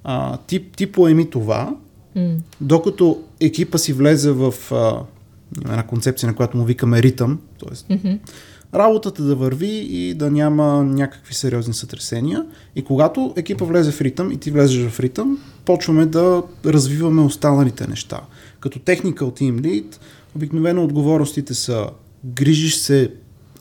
[0.03, 1.75] А, ти, ти поеми това,
[2.61, 4.99] докато екипа си влезе в а,
[5.61, 7.93] една концепция, на която му викаме ритъм, т.е.
[7.93, 8.19] Mm-hmm.
[8.73, 12.45] Работата да върви и да няма някакви сериозни сътресения.
[12.75, 17.87] И когато екипа влезе в ритъм и ти влезеш в ритъм, почваме да развиваме останалите
[17.87, 18.21] неща.
[18.59, 19.97] Като technical team lead,
[20.35, 21.89] обикновено отговорностите са
[22.25, 23.11] грижиш се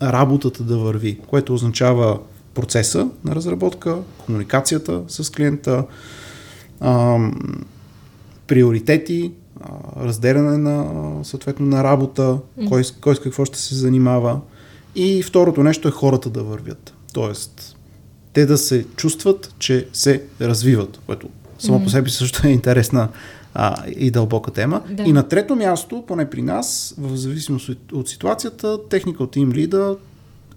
[0.03, 2.19] работата да върви, което означава
[2.55, 5.85] процеса на разработка, комуникацията с клиента,
[6.81, 7.35] ам,
[8.47, 9.33] приоритети,
[9.97, 10.87] разделяне на,
[11.25, 12.69] съответно, на работа, mm.
[12.69, 14.41] кой, кой с какво ще се занимава.
[14.95, 16.95] И второто нещо е хората да вървят.
[17.13, 17.77] Тоест,
[18.33, 21.29] те да се чувстват, че се развиват, което
[21.59, 23.09] само по себе също е интересна
[23.55, 24.83] а, и дълбока тема.
[24.91, 25.03] Да.
[25.03, 29.97] И на трето място, поне при нас, в зависимост от, от ситуацията, technical team leader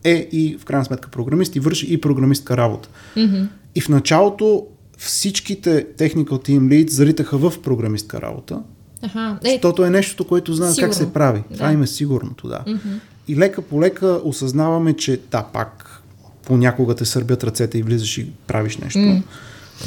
[0.03, 2.89] е и в крайна сметка програмист и върши и програмистка работа.
[3.15, 3.47] Mm-hmm.
[3.75, 4.65] И в началото
[4.97, 8.61] всичките technical team leads заритаха в програмистка работа,
[9.01, 9.39] Аха.
[9.43, 11.43] Е, защото е нещото, което знаят как се прави.
[11.49, 11.55] Да.
[11.55, 12.63] Това им е сигурното, да.
[12.67, 12.99] Mm-hmm.
[13.27, 16.01] И лека по лека осъзнаваме, че да, пак
[16.45, 19.23] понякога те сърбят ръцете и влизаш и правиш нещо, mm.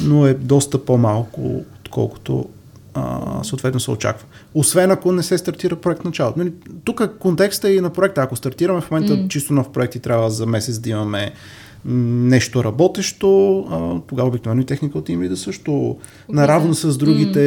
[0.01, 2.49] но е доста по-малко, отколкото
[2.93, 4.27] а, съответно се очаква.
[4.53, 6.39] Освен ако не се стартира проект началото.
[6.39, 8.21] Нали, тук контекста е и на проекта.
[8.21, 9.27] Ако стартираме в момента mm.
[9.27, 11.31] чисто нов проект и трябва за месец да имаме
[11.85, 15.97] нещо работещо, а, тогава обикновено и техника от да също okay.
[16.29, 17.39] наравно с другите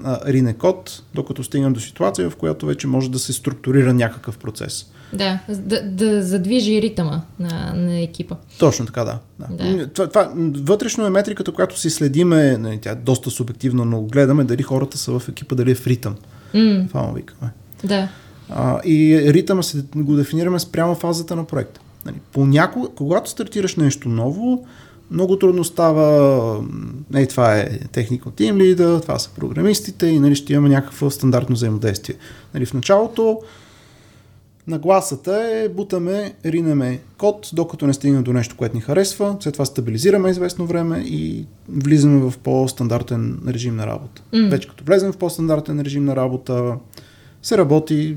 [0.00, 0.26] mm.
[0.26, 4.86] Ринекод, докато стигнем до ситуация, в която вече може да се структурира някакъв процес.
[5.14, 8.36] Да, да, да задвижи ритъма на, на екипа.
[8.58, 9.18] Точно така, да.
[9.38, 9.76] да.
[9.76, 9.88] Да.
[9.88, 14.44] Това, това, вътрешно е метриката, която си следиме, нали, тя е доста субективна, но гледаме
[14.44, 16.14] дали хората са в екипа, дали е в ритъм.
[16.54, 17.50] М, Това му викаме.
[17.84, 18.08] да.
[18.48, 21.80] А, и ритъма се го дефинираме спрямо фазата на проекта.
[22.06, 24.66] Нали, понякога, когато стартираш нещо ново,
[25.10, 26.64] много трудно става,
[27.14, 31.54] ей, това е technical team leader, това са програмистите и нали, ще имаме някакво стандартно
[31.54, 32.16] взаимодействие.
[32.54, 33.40] Нали, в началото
[34.66, 39.64] нагласата е бутаме, ринеме код, докато не стигнем до нещо, което ни харесва, след това
[39.64, 44.22] стабилизираме известно време и влизаме в по-стандартен режим на работа.
[44.32, 44.48] М.
[44.48, 46.76] Вече като влезем в по-стандартен режим на работа,
[47.42, 48.16] се работи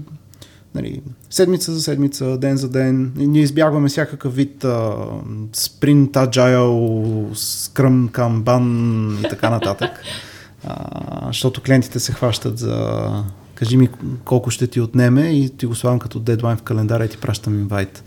[0.76, 3.12] нали, седмица за седмица, ден за ден.
[3.16, 4.96] Ние избягваме всякакъв вид а,
[5.54, 9.92] спринт, agile, скръм, камбан и така нататък.
[10.68, 13.10] А, защото клиентите се хващат за
[13.58, 13.90] кажи ми
[14.26, 17.60] колко ще ти отнеме и ти го слагам като дедлайн в календара и ти пращам
[17.60, 18.04] инвайт.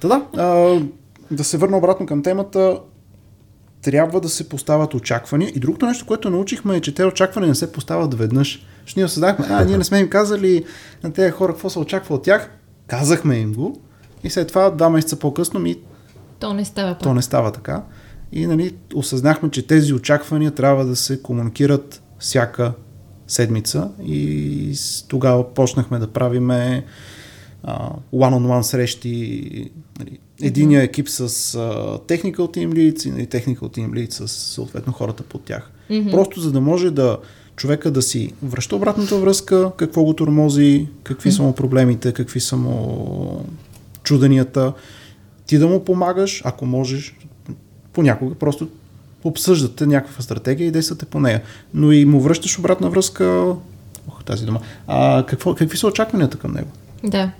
[0.00, 0.80] Та да, а,
[1.30, 2.78] да се върна обратно към темата,
[3.82, 5.52] трябва да се поставят очаквания.
[5.54, 8.66] И другото нещо, което научихме е, че те очаквания не се поставят веднъж.
[8.80, 10.64] Защото ние осъзнахме, а, ние не сме им казали
[11.04, 12.50] на тези хора какво се очаква от тях.
[12.86, 13.80] Казахме им го.
[14.24, 15.76] И след това, два месеца по-късно, ми
[16.38, 17.82] То не става то не става така.
[18.32, 22.72] И нали, осъзнахме, че тези очаквания трябва да се комуникират всяка
[23.32, 24.74] седмица и
[25.08, 26.84] тогава почнахме да правиме
[28.12, 29.70] one-on-one срещи.
[29.98, 31.28] Нали, единия екип с
[32.08, 35.70] technical team leads и technical team lead с съответно хората под тях.
[35.90, 36.10] Мгм.
[36.10, 37.18] Просто за да може да
[37.56, 42.56] човека да си връща обратната връзка, какво го тормози, какви са му проблемите, какви са
[42.56, 43.46] му
[44.02, 44.72] чуденията,
[45.46, 47.16] ти да му помагаш, ако можеш,
[47.92, 48.68] понякога просто
[49.24, 51.42] обсъждате някаква стратегия и действате по нея.
[51.74, 53.54] Но и му връщаш обратна връзка,
[54.08, 56.68] ох, тази дума, а какво, какви са очакванията към него?
[57.04, 57.30] Да.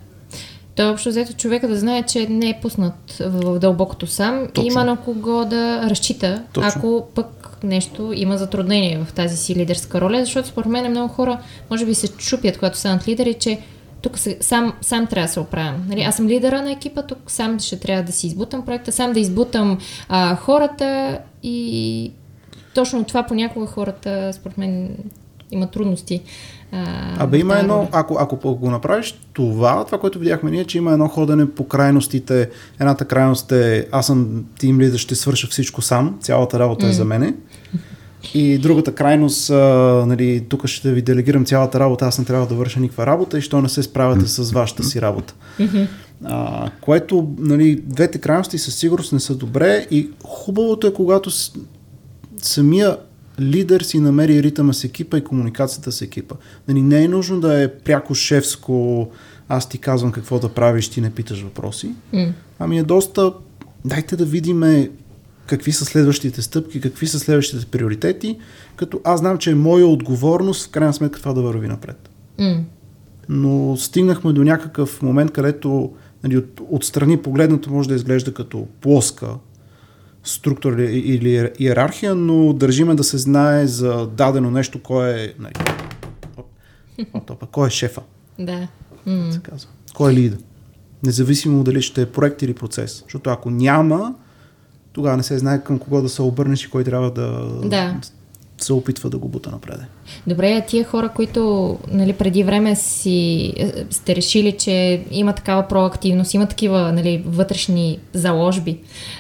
[0.77, 4.73] Той общо взето човека да знае, че не е пуснат в, в дълбокото сам Точно.
[4.73, 6.71] има на кого да разчита, Точно.
[6.77, 11.39] ако пък нещо има затруднение в тази си лидерска роля, защото според мен много хора
[11.71, 13.59] може би се чупят, когато станат лидери, че
[14.03, 15.85] тук сам, сам трябва да се оправям.
[15.89, 16.03] Нали?
[16.03, 19.21] Аз съм лидера на екипа, тук сам ще трябва да си избутам проекта, сам да
[19.21, 22.13] избутам а, хората и
[22.75, 24.97] точно това понякога хората, според мен,
[25.51, 26.23] имат трудности.
[26.73, 30.93] А, Абе има едно, ако, ако го направиш това, това, което видяхме ние, че има
[30.93, 32.51] едно ходене по крайностите.
[32.81, 37.05] Едната крайност е аз съм тим лидер, ще свърша всичко сам, цялата работа е за
[37.05, 37.35] мене.
[38.35, 39.55] И другата крайност, а,
[40.07, 43.43] нали, тук ще ви делегирам цялата работа, аз не трябва да върша никаква работа и
[43.43, 45.35] що не се справяте с вашата си работа.
[46.25, 51.53] А, което, нали, двете крайности със сигурност не са добре и хубавото е, когато с,
[52.43, 52.97] самия
[53.41, 56.35] лидер си намери ритъма с екипа и комуникацията с екипа.
[56.69, 59.09] Нали, не е нужно да е пряко шефско,
[59.49, 61.91] аз ти казвам какво да правиш, ти не питаш въпроси.
[62.59, 63.33] Ами е доста,
[63.85, 64.91] дайте да видиме
[65.47, 68.39] какви са следващите стъпки, какви са следващите приоритети,
[68.77, 72.11] като аз знам, че е моя отговорност в крайна сметка това да върви напред.
[72.39, 72.65] М.
[73.29, 75.93] Но стигнахме до някакъв момент, където
[76.25, 79.29] нали, от, отстрани погледнато може да изглежда като плоска
[80.25, 85.55] структура или, иерархия, но държиме да се знае за дадено нещо, кой е, нали,
[86.37, 86.47] оп,
[87.15, 88.03] оп, оп, кой е шефа,
[88.39, 88.69] Да.
[89.07, 89.33] М.
[89.33, 89.71] се казва.
[89.95, 90.39] Кой е лидер.
[91.03, 93.03] Независимо дали ще е проект или процес.
[93.03, 94.15] Защото ако няма,
[94.93, 97.95] тогава не се знае към кого да се обърнеш и кой трябва да, Да.
[98.59, 99.81] се опитва да го бута напред.
[100.27, 105.69] Добре, а тия хора, които нали, преди време си е, сте решили, че има такава
[105.69, 108.79] проактивност, има такива нали, вътрешни заложби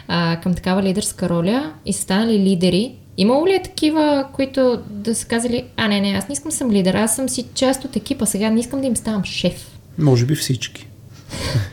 [0.08, 5.14] а, към такава лидерска роля и са станали лидери, имало ли е такива, които да
[5.14, 7.96] са казали, а не, не, аз не искам съм лидер, аз съм си част от
[7.96, 9.78] екипа, сега не искам да им ставам шеф.
[9.98, 10.88] Може би всички.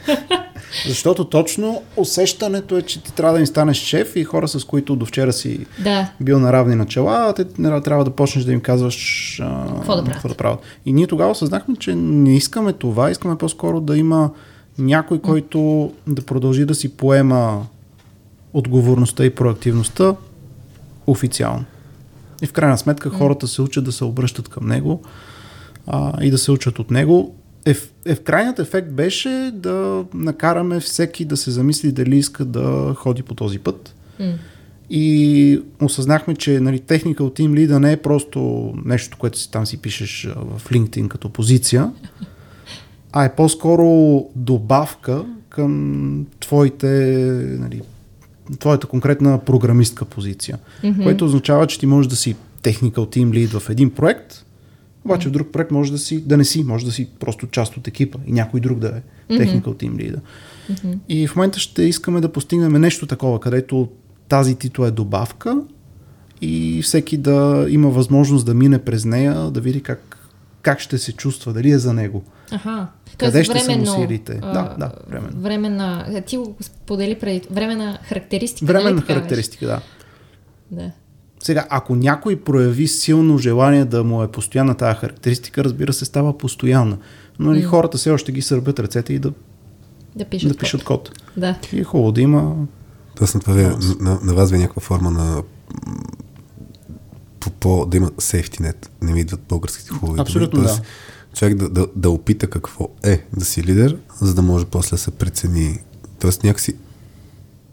[0.88, 4.96] Защото точно усещането е, че ти трябва да им станеш шеф и хора, с които
[4.96, 7.46] до вчера си Да, бил на равни начала, те
[7.84, 10.60] трябва да почнеш да им казваш а, Какво да какво да правят.
[10.86, 14.32] И ние тогава осъзнахме, че не искаме това, искаме по-скоро да има
[14.78, 17.66] някой, който да продължи да си поема
[18.54, 20.16] отговорността и проактивността
[21.08, 21.66] официално.
[22.42, 25.02] И в крайна сметка хората се учат да се обръщат към него
[25.88, 27.36] а, и да се учат от него.
[28.10, 33.24] Еф, еф, крайният ефект беше да накараме всеки да се замисли дали иска да ходи
[33.24, 33.96] по този път.
[34.20, 34.34] М.
[34.90, 39.78] И осъзнахме, че нали, technical team lead не е просто нещо, което си там си
[39.78, 41.92] пишеш в LinkedIn като позиция,
[43.12, 46.88] а е по-скоро добавка към твоите,
[47.60, 47.82] нали,
[48.60, 50.58] твоята конкретна програмистка позиция.
[50.84, 51.04] Mm-hmm.
[51.04, 54.46] Което означава, че ти можеш да си technical team lead в един проект
[55.06, 57.78] Обаче в друг проект може да си, да не си, може да си просто част
[57.78, 60.20] от екипа и някой друг да е technical team leader.
[61.10, 63.90] И в момента ще искаме да постигнем нещо такова, където
[64.30, 65.62] тази титла е добавка
[66.42, 70.30] и всеки да има възможност да мине през нея, да види как,
[70.62, 72.24] как ще се чувства, дали е за него.
[72.52, 72.88] Аха.
[73.18, 74.40] Къде Тоест, ще са временно, му силите?
[74.42, 75.42] а, Да, да, временно.
[75.42, 78.66] Временна, ти го сподели преди, временна характеристика.
[78.66, 79.82] Временна нали характеристика, да.
[80.72, 80.92] Да.
[81.40, 86.38] Сега, ако някой прояви силно желание да му е постоянна тази характеристика, разбира се, става
[86.38, 86.98] постоянна.
[87.40, 89.34] Но и хората все още ги сърбят ръцете и да,
[90.16, 90.52] Да пишат.
[90.52, 91.12] да пишат код.
[91.38, 91.56] Да.
[91.74, 92.56] И е хубаво да има
[93.16, 95.44] Тоест на, това ви, е- на, на вас ви е някаква форма на
[97.40, 98.88] по, по, да има safety net.
[99.02, 100.22] Не ми идват българските хубави.
[100.22, 100.84] Абсолютно, Тоест, да.
[101.34, 104.98] Човек да, да, да опита какво е да си лидер, за да може после да
[104.98, 105.78] се прецени.
[106.20, 106.74] Тоест някакси...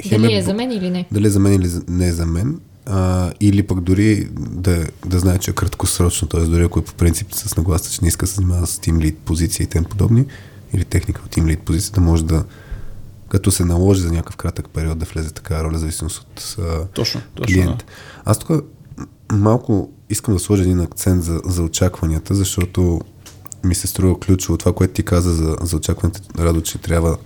[0.03, 1.07] хем Дали е б- за мен или не?
[1.13, 2.61] Дали е за мен или не е за мен.
[2.87, 6.41] А, или пък дори да, да знае, че е краткосрочно, т.е.
[6.41, 8.97] дори ако е по принцип с нагласа, че не иска да се занимава с Team
[8.97, 10.27] Lead позиции и тем подобни,
[10.73, 12.45] или техника от Team Lead позиция, да може да
[13.29, 17.21] като се наложи за някакъв кратък период да влезе така роля, зависимост от а, Точно,
[17.35, 17.85] точно, клиент.
[18.25, 18.65] Аз тук
[19.33, 23.01] малко искам да сложа един акцент за, за очакванията, защото
[23.65, 27.17] ми се струва ключово това, което ти каза за, за очакванията, Радо, че трябва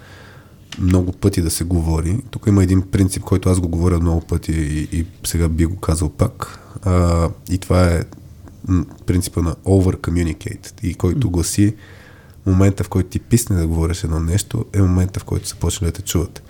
[0.79, 2.23] много пъти да се говори.
[2.31, 5.77] Тук има един принцип, който аз го говоря много пъти и, и сега би го
[5.77, 6.59] казал пак.
[6.83, 8.03] А, и това е
[9.07, 11.75] принципа на over communicate и който гласи
[12.47, 15.87] момента, в който ти писне да говориш едно нещо, е момента, в който се почне
[15.87, 16.43] да те чуват.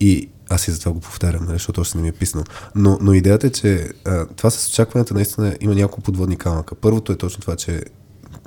[0.00, 2.44] И аз и затова го повтарям, нали, защото още не ми е писнал.
[2.74, 6.74] Но, но идеята е, че а, това с очакването наистина има няколко подводни камъка.
[6.74, 7.82] Първото е точно това, че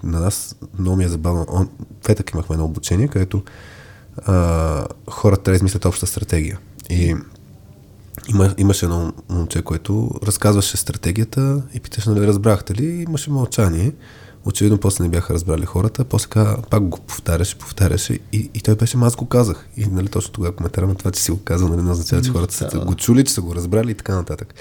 [0.03, 1.45] на нас много ми е забавно.
[1.49, 1.69] Он,
[2.05, 3.43] петък имахме едно обучение, където
[4.25, 6.59] а, хората трябва да измислят обща стратегия.
[6.89, 7.15] И
[8.29, 12.85] има, имаше едно момче, което разказваше стратегията и питаше, нали, разбрахте ли?
[12.85, 13.93] И имаше мълчание.
[14.45, 18.75] Очевидно после не бяха разбрали хората, после каза, пак го повтаряше, повтаряше и, и той
[18.75, 19.67] беше, «Ама аз го казах.
[19.77, 22.31] И нали, точно тогава коментара на това, че си го казал, нали, не означава, че
[22.31, 24.53] хората са го чули, че са го разбрали и така нататък.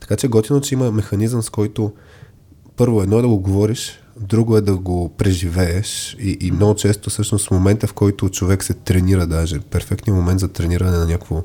[0.00, 1.92] Така че готино, че има механизъм, с който
[2.76, 7.10] първо едно е да го говориш, друго е да го преживееш и, и много често
[7.10, 11.42] всъщност в момента, в който човек се тренира даже, перфектният момент за трениране на някакво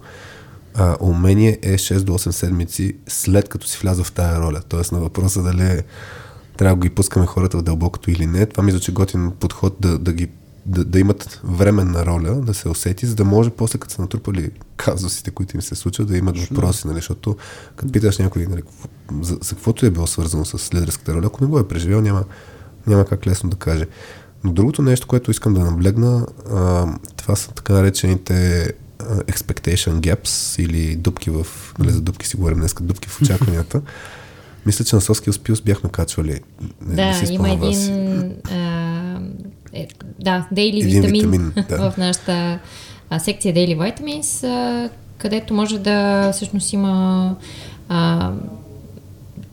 [0.76, 4.62] а, умение е 6 до 8 седмици след като си вляза в тая роля.
[4.70, 5.84] Тоест на въпроса дали е,
[6.58, 8.46] трябва да ги пускаме хората в дълбокото или не.
[8.46, 10.28] Това мисля, че е готин подход да, да ги
[10.68, 14.52] да, да имат временна роля, да се усети, за да може после, като са натрупали
[14.78, 16.96] казусите, които им се случват, да имат въпроси, нали?
[16.96, 17.38] защото
[17.76, 18.62] като питаш някой нали,
[19.22, 22.24] за, за каквото е било свързано с лидерската роля, ако не го е преживял, няма,
[22.88, 23.86] няма как лесно да каже.
[24.44, 30.96] Но другото нещо, което искам да наблегна, а, това са така наречените expectation gaps или
[30.96, 31.48] дупки в,
[31.80, 33.82] нали, за дупки си говорим днес, дупки в очакванията.
[34.66, 36.40] Мисля, че на Skills Pills бяхме качвали.
[36.82, 38.34] Не, Да, не си има един.
[38.52, 39.22] А,
[39.78, 39.88] е,
[40.20, 41.92] да, Daily Един Vitamin, витамин, да.
[41.92, 42.60] в нашата
[43.10, 47.36] а, секция Daily Vitamins, а, където може да всъщност има
[47.90, 48.32] а,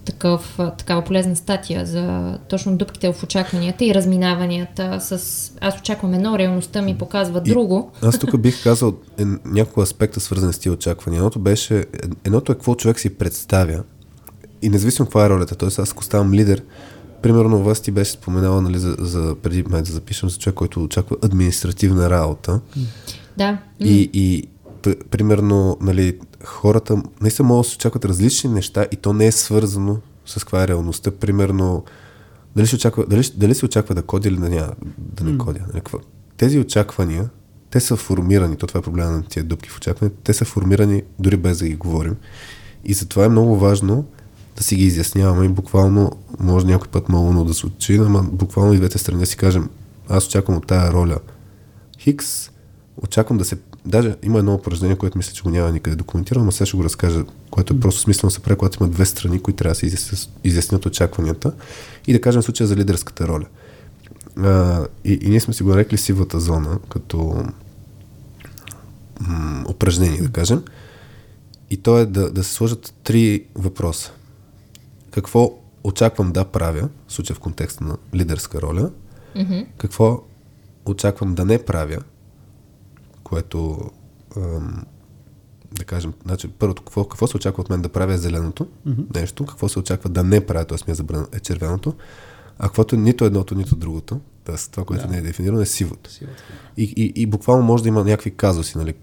[0.04, 6.38] такъв, такава полезна статия за точно дупките в очакванията и разминаванията с аз очаквам едно,
[6.38, 7.90] реалността ми показва друго.
[8.02, 11.18] И, аз тук бих казал е, няколко аспекта свързани с тия очаквания.
[11.18, 11.84] Едното беше,
[12.24, 13.82] едното е какво човек си представя
[14.62, 15.56] и независимо каква е ролята.
[15.56, 16.62] Тоест аз ако ставам лидер,
[17.24, 20.84] примерно вас ти беше споменала нали, за, за преди май да запишем за човек, който
[20.84, 22.60] очаква административна работа.
[23.38, 23.58] Да.
[23.80, 24.48] И, и
[24.82, 29.32] п- примерно, нали, хората наистина могат да се очакват различни неща и то не е
[29.32, 31.10] свързано с каква е реалността.
[31.10, 31.84] Примерно,
[32.56, 35.60] дали се очаква, дали, дали се очаква да коди или да, няма, да не коди.
[35.60, 35.98] Нали, какво?
[36.36, 37.30] Тези очаквания,
[37.70, 41.02] те са формирани, то това е проблема на тия дупки в очакване, те са формирани
[41.18, 42.16] дори без да ги говорим.
[42.84, 44.04] И затова е много важно
[44.56, 48.76] да си ги изясняваме и буквално, може някой път малко да звучи, ама буквално и
[48.76, 49.68] двете страни да си кажем,
[50.08, 51.18] аз очаквам от тая роля
[51.98, 52.50] Хикс,
[52.96, 53.58] очаквам да се...
[53.86, 56.84] Даже има едно упражнение, което мисля, че го няма никъде документирано, но сега ще го
[56.84, 59.86] разкажа, което е просто смислено се прави, когато има две страни, които трябва да се
[59.86, 61.52] изяснят, изяснят очакванията
[62.06, 63.46] и да кажем случая за лидерската роля.
[64.36, 67.44] А, и, и ние сме си го нарекли сивата зона, като
[69.20, 70.62] м- упражнение, да кажем.
[71.70, 74.12] И то е да, да се сложат три въпроса.
[75.14, 78.90] Какво очаквам да правя, в случая в контекста на лидерска роля,
[79.36, 79.66] Mm-hmm.
[79.78, 80.22] какво
[80.86, 81.98] очаквам да не правя,
[83.24, 83.90] което
[84.36, 84.84] ам,
[85.72, 89.16] да кажем, значи първото, какво, какво се очаква от мен да правя е зеленото mm-hmm.
[89.20, 90.78] нещо, какво се очаква да не правя, т.е.
[90.86, 91.94] ми е забрано е червеното,
[92.58, 94.56] а каквото нито едното, нито другото, т.е.
[94.56, 95.12] това, което Да.
[95.12, 96.10] не е дефинирано е сивото.
[96.76, 98.94] И, и, и буквално може да има някакви казуси, нали?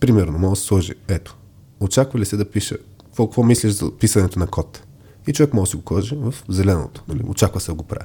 [0.00, 1.36] Примерно, може да се сложи, ето,
[1.80, 2.76] очаква ли се да пиша,
[3.18, 4.82] какво, какво мислиш за писането на код?
[5.26, 7.04] И човек може да си го каже в зеленото.
[7.08, 7.22] Нали?
[7.28, 8.04] Очаква се да го правя.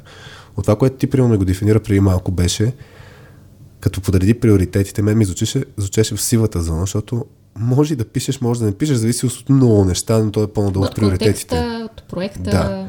[0.58, 2.74] От това, което ти примерно го дефинира преди малко беше,
[3.80, 8.60] като подреди приоритетите, мен ми звучеше, звучеше в сивата зона, защото може да пишеш, може
[8.60, 11.60] да не пишеш, зависи от много неща, но то е по-надолу в приоритетите.
[11.60, 12.42] От проекта.
[12.44, 12.88] Да.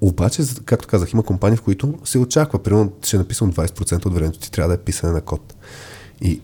[0.00, 2.62] Обаче, както казах, има компании, в които се очаква.
[2.62, 5.54] Примерно ще написам 20% от времето ти трябва да е писане на код.
[6.20, 6.40] И,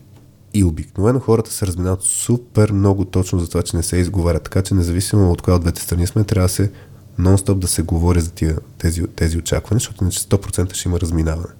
[0.55, 4.41] и обикновено хората се разминават супер много точно за това, че не се изговаря.
[4.41, 6.73] Така че независимо от коя от двете страни сме, трябва да се
[7.21, 11.55] нон-стоп да се говори за тия, тези, тези очаквания, защото иначе 100% ще има разминаване.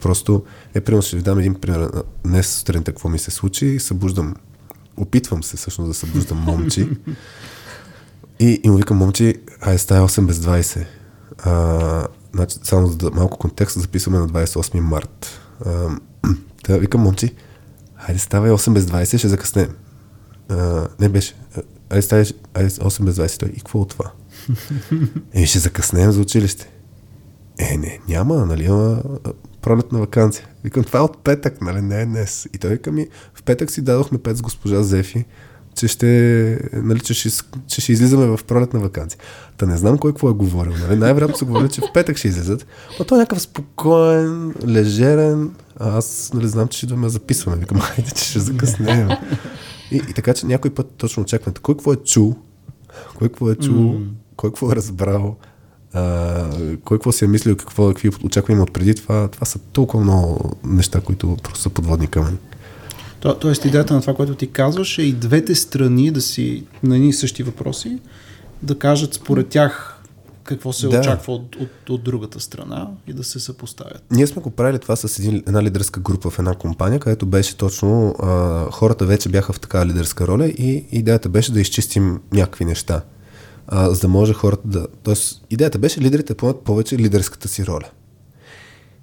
[0.00, 0.44] Просто,
[0.74, 1.90] е, примерно ще ви дам един пример.
[2.24, 4.34] Днес сутринта какво ми се случи, събуждам,
[4.96, 6.88] опитвам се всъщност да събуждам момчи.
[8.40, 10.86] И, и му викам, момчи, ай, стая 8 без 20.
[11.38, 15.40] А, значи, само за да, малко контекст, записваме на 28 март.
[15.66, 15.88] А,
[16.68, 17.34] да, викам, момчи,
[18.08, 19.68] айде ставай 8 без 20, ще закъснем.
[20.48, 21.34] А, не беше.
[21.90, 23.40] Айде ставай 8 без 20.
[23.40, 24.12] Той, и какво от това?
[25.32, 26.70] Е, ще закъснем за училище.
[27.58, 29.02] Е, не, няма, нали, има
[29.60, 30.46] пролетна вакансия.
[30.64, 32.48] Викам, това е от петък, нали, не е днес.
[32.54, 35.24] И той вика ми, в петък си дадохме пет с госпожа Зефи,
[35.78, 37.28] че ще, нали, че ще,
[37.66, 39.20] че ще излизаме в пролетна вакансия.
[39.56, 40.72] Та не знам кой какво е говорил.
[40.72, 40.98] Нали?
[40.98, 42.66] Най-вероятно са говорили, че в петък ще излизат.
[42.98, 45.50] Но той е някакъв спокоен, лежерен.
[45.80, 47.58] А аз нали, знам, че ще да ме записваме.
[47.58, 49.08] Викам, хайде, че ще закъснем.
[49.90, 51.54] И, и така, че някой път точно очакваме.
[51.62, 52.36] Кой какво е чул?
[53.18, 53.74] Кой какво е чул?
[53.74, 54.06] Mm.
[54.36, 55.36] Кой какво е разбрал?
[55.92, 56.50] а,
[56.84, 60.56] кой какво си е мислил, какво, какви очаквания от преди това, това са толкова много
[60.64, 62.36] неща, които просто са подводни камъни.
[63.20, 66.96] То, тоест идеята на това, което ти казваш е и двете страни да си на
[66.96, 67.98] едни същи въпроси,
[68.62, 69.94] да кажат според тях
[70.44, 70.98] какво се да.
[70.98, 74.04] очаква от, от, от другата страна и да се съпоставят.
[74.10, 77.56] Ние сме го правили това с един, една лидерска група в една компания, където беше
[77.56, 82.64] точно а, хората вече бяха в такава лидерска роля и идеята беше да изчистим някакви
[82.64, 83.02] неща
[83.68, 84.86] а, за да може хората да...
[85.02, 87.90] Тоест, идеята беше лидерите да поемат повече лидерската си роля.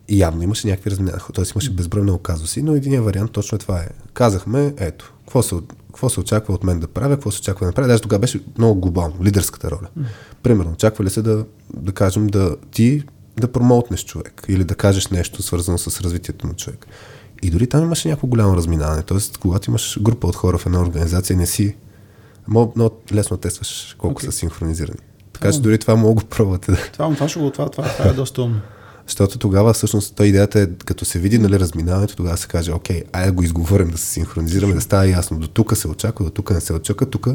[0.08, 1.46] И явно имаше някакви разминания, т.е.
[1.56, 3.88] имаше безброй много казуси, но един вариант точно е това е.
[4.14, 5.56] Казахме, ето, какво се,
[5.88, 7.88] какво се очаква от мен да правя, какво се очаква да направя.
[7.88, 9.88] Даже тогава беше много глобално, лидерската роля.
[10.00, 10.04] Mm.
[10.44, 13.04] Примерно, очаква ли се да, да кажем да ти
[13.40, 16.88] да промоутнеш човек или да кажеш нещо свързано с развитието на човек.
[17.44, 19.02] И дори там имаше някакво голямо разминаване.
[19.02, 21.76] Тоест, когато имаш група от хора в една организация, не си
[22.48, 24.26] много лесно тестваш колко okay.
[24.26, 25.00] са синхронизирани.
[25.34, 26.66] Така че дори това мога да пробвате.
[26.94, 28.62] Това, това, това, това, това, това е доста умно.
[29.08, 33.04] Защото тогава всъщност той идеята е, като се види нали, разминаването, тогава се каже, окей,
[33.14, 35.40] айде да го изговорим, да се синхронизираме, да става ясно.
[35.40, 37.28] До тук се очаква, до тук не се очаква, тук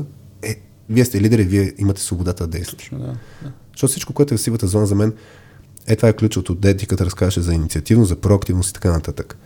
[0.42, 0.56] е,
[0.88, 2.84] вие сте лидери, вие имате свободата да действате.
[2.84, 3.06] Точно, да,
[3.42, 3.52] да.
[3.72, 5.12] Защото всичко, което е в сивата зона за мен,
[5.86, 6.54] е това е ключовото.
[6.54, 9.36] Дети, като разказваше за инициативност, за проактивност и така нататък.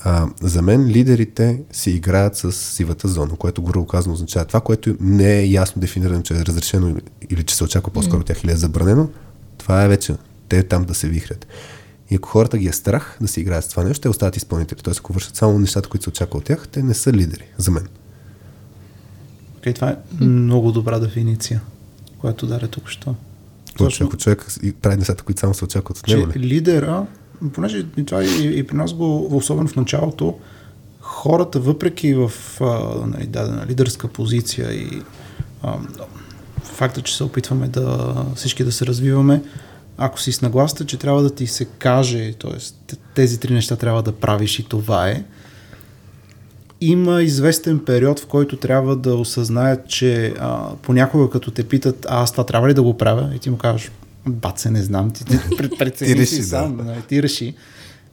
[0.00, 4.96] А, за мен лидерите си играят с сивата зона, което грубо казано означава това, което
[5.00, 8.26] не е ясно дефинирано, че е разрешено или, или че се очаква по-скоро mm.
[8.26, 9.08] тях или е забранено,
[9.58, 10.14] това е вече
[10.48, 11.46] те там да се вихрят.
[12.10, 14.80] И ако хората ги е страх да си играят с това нещо, те остават изпълнители.
[14.82, 17.70] Тоест, ако вършат само нещата, които се очаква от тях, те не са лидери, за
[17.70, 17.88] мен.
[19.60, 21.60] Okay, това е много добра дефиниция,
[22.18, 23.14] която даде тук що.
[23.78, 24.46] Точно, ако човек
[24.82, 26.32] прави нещата, които само се очакват от него.
[26.32, 27.06] Че лидера
[27.52, 30.38] понеже и това и, и при нас го, особено в началото,
[31.00, 35.02] хората, въпреки в а, нали, дадена лидерска позиция и
[35.62, 35.78] а,
[36.62, 39.42] факта, че се опитваме да всички да се развиваме,
[39.98, 42.94] ако си с нагласта, че трябва да ти се каже, т.е.
[43.14, 45.24] тези три неща трябва да правиш и това е,
[46.80, 52.22] има известен период, в който трябва да осъзнаят, че а, понякога като те питат, а
[52.22, 53.30] аз това трябва ли да го правя?
[53.36, 53.90] И ти му кажеш,
[54.26, 55.38] баце, не знам, ти, ти
[55.78, 56.84] прецени ти реши, си сам, да.
[56.84, 57.54] нали, ти реши.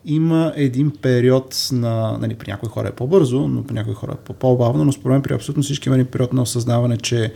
[0.05, 4.33] Има един период на, нали, при някои хора е по-бързо, но при някои хора е
[4.33, 7.33] по-бавно, но според мен при абсолютно всички има един период на осъзнаване, че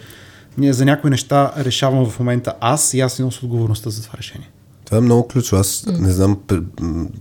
[0.59, 4.51] ние за някои неща решавам в момента аз и аз нося отговорността за това решение.
[4.85, 5.59] Това е много ключово.
[5.59, 6.39] Аз не знам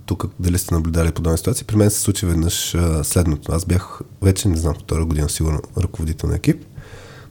[0.07, 1.67] тук дали сте наблюдали подобна ситуация.
[1.67, 3.53] При мен се случи веднъж следното.
[3.53, 6.65] Аз бях вече, не знам, втора година сигурно ръководител на екип,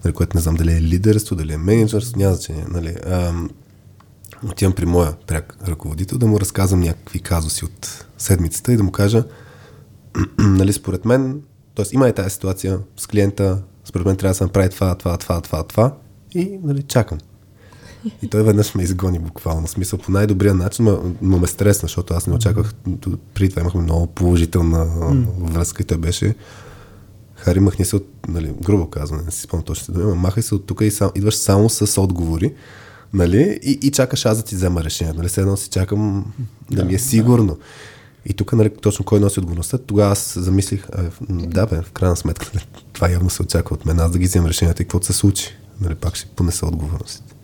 [0.05, 2.66] нали, което не знам дали е лидерство, дали е менеджерство, няма значение.
[2.70, 2.95] Нали.
[3.05, 3.34] А,
[4.51, 8.91] отивам при моя пряк ръководител да му разказвам някакви казуси от седмицата и да му
[8.91, 9.24] кажа,
[10.39, 11.41] нали, според мен,
[11.76, 11.86] т.е.
[11.93, 15.42] има и тази ситуация с клиента, според мен трябва да се направи това, това, това,
[15.42, 15.94] това, това
[16.36, 17.18] и нали, чакам.
[18.22, 22.14] И той веднъж ме изгони буквално, смисъл по най-добрия начин, но, но ме стресна, защото
[22.14, 22.74] аз не очаквах,
[23.34, 24.86] преди това имахме много положителна
[25.40, 26.36] връзка и той беше
[27.36, 30.66] Хари, махни се от, нали, грубо казване, не си спомням точно думи, махай се от
[30.66, 32.54] тук и сам, идваш само с отговори
[33.14, 33.60] нали?
[33.64, 35.14] И, и чакаш аз да ти взема решение.
[35.14, 35.28] Нали?
[35.28, 36.26] Все едно си чакам
[36.72, 37.46] да, да ми е сигурно.
[37.46, 37.58] Да.
[38.26, 42.15] И тук, нали, точно кой носи отговорността, тогава аз замислих, а, да бе, в крайна
[42.15, 45.01] сметка, нали, това явно се очаква от мен, аз да ги вземам решенията и какво
[45.01, 45.47] се случи.
[45.82, 47.36] Нали, пак ще понеса отговорностите.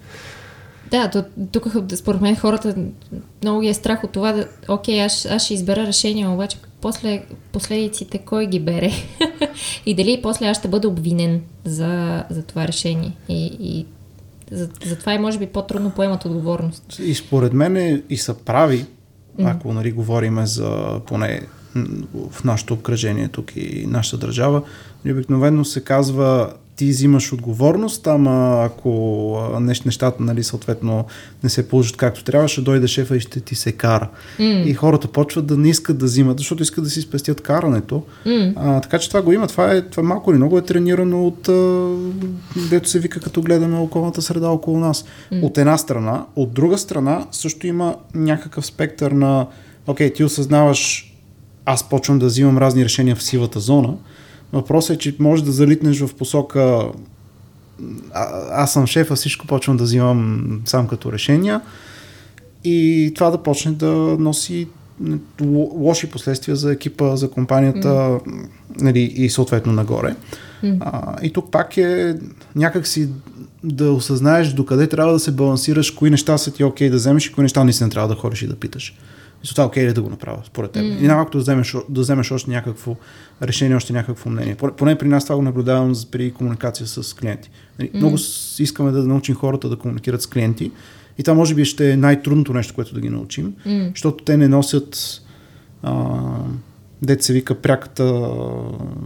[0.92, 2.76] Да, то, тук според мен хората
[3.42, 7.24] много ги е страх от това да, окей, аз, аз ще избера решение, обаче после
[7.52, 8.92] последиците кой ги бере
[9.86, 13.18] и дали после аз ще бъда обвинен за, за това решение.
[13.30, 13.86] И, и
[14.52, 17.00] за, за това е може би по-трудно поемат отговорност.
[17.00, 18.86] И според мен и са прави,
[19.40, 21.42] ако нали, говориме за поне
[22.32, 24.62] в нашето обкръжение тук и нашата държава,
[25.12, 31.06] обикновено се казва ти взимаш отговорност, ама ако нещата, нали, съответно
[31.44, 34.10] не се положат както трябва, ще дойде шефа и ще ти се кара.
[34.40, 34.64] Mm.
[34.64, 38.04] И хората почват да не искат да взимат, защото искат да си спестят карането.
[38.26, 38.54] Mm.
[38.56, 39.48] А, така че това го има.
[39.48, 41.90] Това е, това малко или много е тренирано от, а,
[42.70, 45.06] дето се вика, като гледаме околната среда около нас.
[45.32, 45.44] Mm.
[45.44, 46.26] От една страна.
[46.36, 49.48] От друга страна също има някакъв спектър на
[49.88, 51.10] окей, ти осъзнаваш
[51.66, 53.94] аз почвам да взимам разни решения в сивата зона,
[54.54, 56.88] Въпросът е, че можеш да залитнеш в посока
[58.14, 61.62] а, аз съм шеф, а всичко почвам да взимам сам като решения
[62.64, 64.68] и това да почне да носи
[65.76, 68.48] лоши последствия за екипа, за компанията mm.
[68.80, 70.16] нали, и съответно нагоре.
[70.64, 70.78] Mm.
[70.82, 72.16] А, и тук пак е
[72.56, 73.10] някакси
[73.64, 77.28] да осъзнаеш докъде трябва да се балансираш, кои неща са ти окей okay да вземеш
[77.28, 78.96] и кои неща наистина трябва да ходиш и да питаш.
[79.44, 80.84] И това окей ли да го направя, според теб.
[80.84, 81.00] Mm.
[81.00, 82.96] И най-малкото да вземеш, да вземеш още някакво
[83.42, 84.56] решение, още някакво мнение.
[84.78, 87.50] Поне при нас това го наблюдавам при комуникация с клиенти.
[87.80, 87.90] Mm.
[87.94, 88.18] Много
[88.60, 90.72] искаме да научим хората да комуникират с клиенти.
[91.18, 93.90] И това може би ще е най-трудното нещо, което да ги научим, mm.
[93.90, 95.22] защото те не носят
[95.84, 96.20] а,
[97.02, 98.04] дете се вика пряката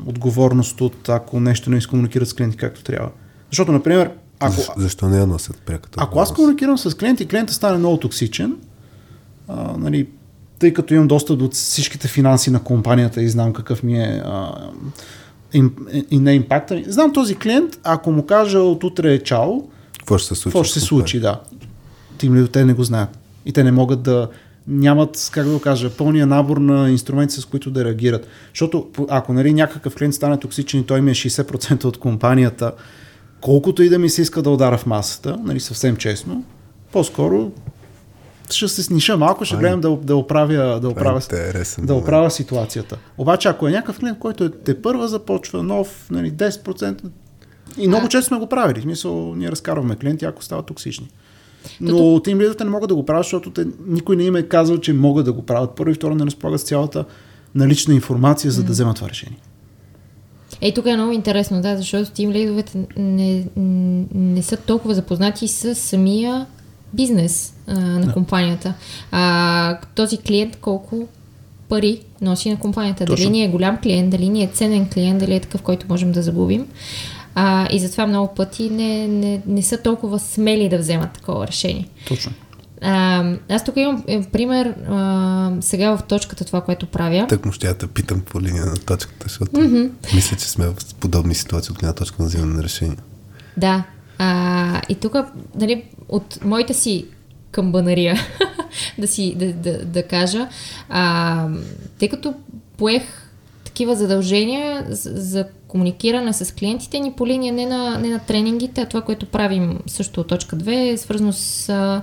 [0.06, 3.10] отговорност от ако нещо не изкомуникират с клиенти както трябва.
[3.52, 4.56] Защото, например, ако...
[4.56, 7.98] Защо, защо не я носят пряката Ако аз комуникирам с клиент и клиентът стане много
[7.98, 8.56] токсичен,
[9.48, 10.08] а, нали,
[10.60, 14.52] тъй като имам доста до всичките финанси на компанията и знам какъв ми е а,
[16.12, 16.84] и не импакта.
[16.88, 19.52] Знам този клиент, ако му кажа от утре е чао,
[20.00, 20.54] какво ще се случи?
[20.54, 21.42] Какво ще се случи, да.
[22.18, 23.10] Тим те не го знаят.
[23.46, 24.30] И те не могат да
[24.68, 28.28] нямат, как да го кажа, пълния набор на инструменти, с които да реагират.
[28.54, 32.72] Защото ако нали, някакъв клиент стане токсичен и той ми е 60% от компанията,
[33.42, 36.44] колкото и да ми се иска да удара в масата, нали, съвсем честно,
[36.92, 37.52] по-скоро
[38.50, 41.22] ще се сниша малко, ще гледам да, да оправя, да оправя,
[41.80, 42.98] да оправя ситуацията.
[43.18, 47.02] Обаче, ако е някакъв клиент, който е те първа започва нов, нали, 10%,
[47.78, 48.80] и много често сме го правили.
[48.80, 51.08] В смисъл, ние разкарваме клиенти, ако стават токсични.
[51.82, 52.24] Но Тото...
[52.24, 54.94] тим лидерите не могат да го правят, защото те, никой не им е казал, че
[54.94, 55.72] могат да го правят.
[55.76, 57.06] Първо и второ не разполагат с цялата
[57.56, 59.40] налична информация, за да вземат това решение.
[60.62, 63.48] Ей, тук е много интересно, да, защото тим лидовете не,
[64.16, 66.46] не са толкова запознати с самия
[66.94, 68.14] бизнес а, на да.
[68.14, 68.74] компанията.
[69.12, 71.08] А, този клиент колко
[71.70, 73.06] пари носи на компанията.
[73.06, 73.26] Точно.
[73.26, 76.12] Дали ни е голям клиент, дали ни е ценен клиент, дали е такъв, който можем
[76.12, 76.68] да загубим.
[77.36, 81.90] А, и затова много пъти не, не, не са толкова смели да вземат такова решение.
[82.08, 82.32] Точно.
[82.82, 87.26] А, аз тук имам е, пример а, сега в точката това, което правя.
[87.30, 89.90] Так му ще я те питам по линия на точката, защото mm-hmm.
[90.16, 92.98] мисля, че сме в подобни ситуации от една точка на взимане на решение.
[93.58, 93.84] Да.
[94.18, 95.16] А, и тук,
[95.56, 97.06] нали, от моите си
[97.52, 98.16] камбанария,
[98.98, 100.50] да си да, да, да кажа,
[100.90, 101.48] а,
[102.00, 102.34] тъй като
[102.78, 103.32] поех
[103.64, 108.82] такива задължения за, за комуникиране с клиентите ни по линия не на, не на тренингите,
[108.82, 112.02] а това, което правим също от точка 2 е свързано с а,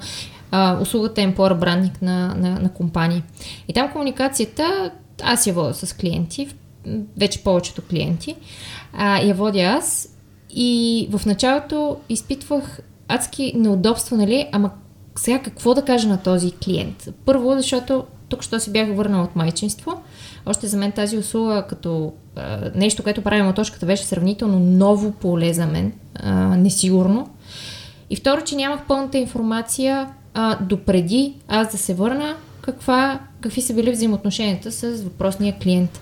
[0.51, 3.23] а, услугата Employer Branding на, на, на компании.
[3.69, 4.91] И там комуникацията,
[5.23, 6.49] аз я водя с клиенти,
[7.17, 8.37] вече повечето клиенти,
[8.93, 10.09] а, я водя аз
[10.51, 14.71] и в началото изпитвах адски неудобства, нали, ама
[15.17, 17.09] сега какво да кажа на този клиент?
[17.25, 20.03] Първо, защото тук що си бях върнала от майчинство,
[20.47, 25.13] още за мен тази услуга като а, нещо, което правим от точката, беше сравнително ново
[25.13, 27.29] поле за мен, а, несигурно.
[28.11, 33.75] И второ, че нямах пълната информация а, допреди аз да се върна, каква, какви са
[33.75, 36.01] били взаимоотношенията с въпросния клиент.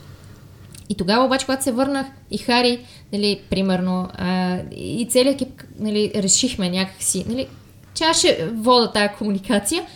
[0.92, 6.12] И тогава обаче, когато се върнах и Хари, нали, примерно, а, и целият екип, нали,
[6.14, 7.46] решихме някакси, нали,
[7.94, 9.86] че аз ще вода тази комуникация.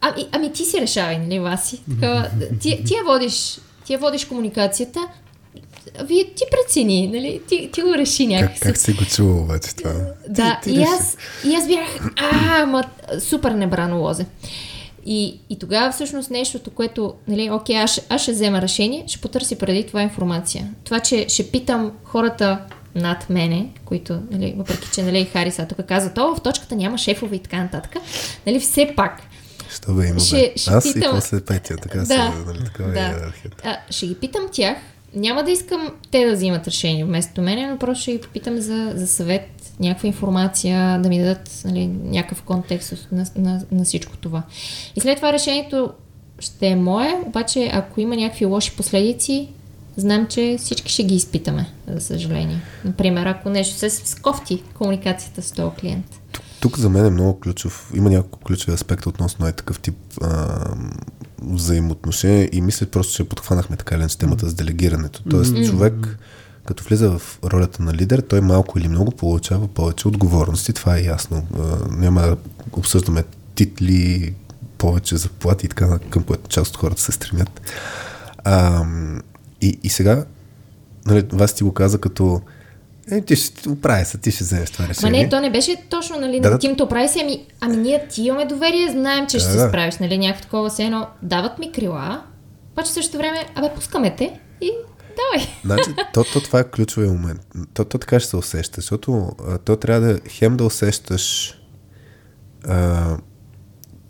[0.00, 1.80] Ами, ами ти си решавай, нали, Васи?
[1.90, 2.30] Така,
[2.60, 5.08] ти, ти, я водиш, ти я водиш комуникацията,
[6.04, 7.40] вие ти прецени, нали?
[7.48, 8.60] Ти, ти го реши някакси.
[8.60, 9.92] Как, как си го чува обаче това?
[10.28, 12.84] Да, ти, ти и, аз, и аз бях, а, ма,
[13.20, 14.26] супер небрано лозе.
[15.06, 19.58] И, и тогава всъщност нещото, което, нали, окей, аз, аз ще взема решение, ще потърси
[19.58, 20.74] преди това информация.
[20.84, 22.58] Това, че ще питам хората
[22.94, 27.36] над мене, които, нали, въпреки че нали, Хариса тук каза, то в точката няма шефове
[27.36, 27.96] и така нататък,
[28.46, 29.22] нали, все пак.
[29.70, 31.10] Що бе има, ще, ще Аз питам...
[31.10, 33.32] и после Петя, така да, се, нали, такава да.
[33.64, 34.76] А, ще ги питам тях,
[35.14, 38.92] няма да искам те да взимат решение вместо мене, но просто ще ги попитам за,
[38.94, 44.42] за съвет, някаква информация, да ми дадат нали, някакъв контекст на, на, на всичко това.
[44.96, 45.90] И след това решението
[46.38, 49.48] ще е мое, обаче ако има някакви лоши последици,
[49.96, 52.60] знам, че всички ще ги изпитаме, за съжаление.
[52.84, 56.20] Например, ако нещо се скофти комуникацията с този клиент.
[56.32, 57.92] Тук, тук за мен е много ключов.
[57.94, 60.58] Има няколко ключови аспекта относно е такъв тип а,
[61.42, 65.22] взаимоотношения и мисля просто, че подхванахме така или темата с делегирането.
[65.30, 65.70] Тоест, mm-hmm.
[65.70, 66.18] човек,
[66.66, 70.72] като влиза в ролята на лидер, той малко или много получава повече отговорности.
[70.72, 71.46] Това е ясно.
[71.90, 72.36] Няма да
[72.72, 74.34] обсъждаме титли,
[74.78, 77.60] повече заплати и така, към което част от хората се стремят.
[78.44, 78.84] А,
[79.60, 80.24] и, и сега,
[81.06, 82.40] нали, вас ти го каза като
[83.10, 85.10] е, ти ще оправи се, ти ще вземеш това решение.
[85.10, 88.06] Ма не, то не беше точно, нали, да, на Тим оправи се, ами, ами ние
[88.08, 89.58] ти имаме доверие, знаем, че да, ще да.
[89.60, 92.22] се справиш, нали, някакво такова се едно, дават ми крила,
[92.72, 94.70] обаче също време, абе, пускаме те и
[95.16, 95.48] давай.
[95.64, 97.40] Значи, то, то, това е ключовия момент.
[97.74, 101.54] То, то така ще се усеща, защото а, то трябва да хем да усещаш
[102.64, 103.16] а,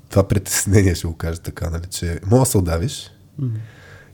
[0.08, 3.58] това притеснение, ще го кажа така, нали, че мога да се отдавиш, mm-hmm.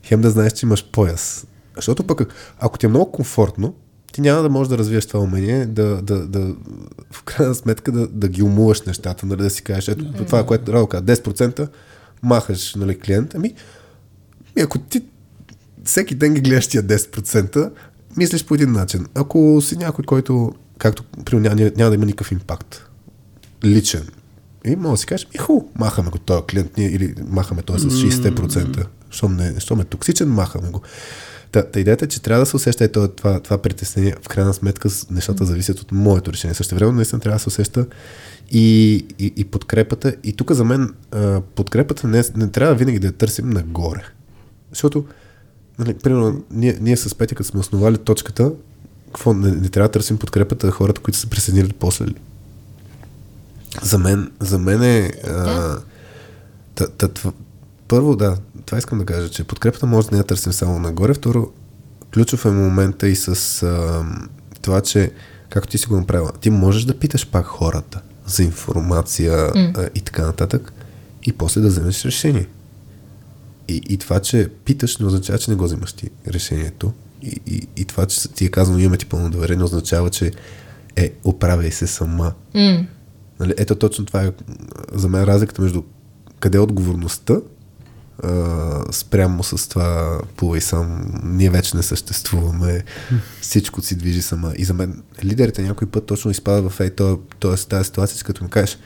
[0.03, 1.47] хем да знаеш, че имаш пояс.
[1.77, 3.75] Защото пък, ако ти е много комфортно,
[4.13, 6.55] ти няма да можеш да развиеш това умение, да, да, да
[7.11, 10.27] в крайна сметка да, да ги умуваш нещата, нали, да си кажеш, ето mm-hmm.
[10.27, 11.69] това, което Радо каза, 10%
[12.23, 13.55] махаш нали, клиент, ами,
[14.57, 15.03] ами ако ти
[15.85, 17.71] всеки ден ги гледаш тия 10%,
[18.17, 19.07] мислиш по един начин.
[19.15, 22.89] Ако си някой, който, както при няма, няма да има никакъв импакт,
[23.65, 24.09] личен,
[24.65, 27.93] и може да си кажеш, ху, махаме го този клиент, ние, или махаме този с
[27.93, 30.83] 60%, щом, не, щом е токсичен, махаме го.
[31.53, 34.15] Та, та идеята е, че трябва да се усеща това, това, това притеснение.
[34.23, 36.55] В крайна сметка нещата зависят от моето решение.
[36.55, 37.87] Също време наистина трябва да се усеща
[38.51, 40.15] и, и, и подкрепата.
[40.25, 40.95] И тук за мен
[41.55, 44.03] подкрепата не, не трябва винаги да я търсим нагоре.
[44.71, 45.05] Защото,
[45.85, 48.53] нали, примерно, ние, ние с Петя, като сме основали точката,
[49.07, 52.07] какво, не, не трябва да търсим подкрепата на хората, които са присъединили после.
[53.83, 55.13] За мен, за мен е...
[55.27, 55.79] А,
[56.75, 57.33] та, та,
[57.89, 61.15] първо, да, това искам да кажа, че подкрепата може да не я търсим само нагоре.
[61.15, 61.53] Второ,
[62.15, 64.05] ключов е момента и с а,
[64.63, 65.11] това, че
[65.49, 69.79] както ти си го направила, ти можеш да питаш пак хората за информация mm.
[69.79, 70.73] а, и така нататък
[71.23, 72.49] и после да вземеш решение.
[73.73, 76.93] И, и това, че питаш, не означава, че не го вземаш ти решението.
[77.23, 80.33] И, и, и това, че ти е казано, имаме ти пълно доверие, означава, че
[80.97, 82.33] е, оправяй се сама.
[82.55, 82.87] Mm.
[83.41, 84.33] Нали, ето точно това е
[84.93, 85.83] за мен разликата между
[86.41, 87.41] къде е отговорността
[88.91, 92.85] спрямо с това плувай сам, ние вече не съществуваме,
[93.41, 94.53] всичко си движи сама.
[94.57, 97.55] И за мен лидерите някой път точно изпадат в ей, то, т.е.
[97.55, 98.79] тази ситуация, като му кажеш,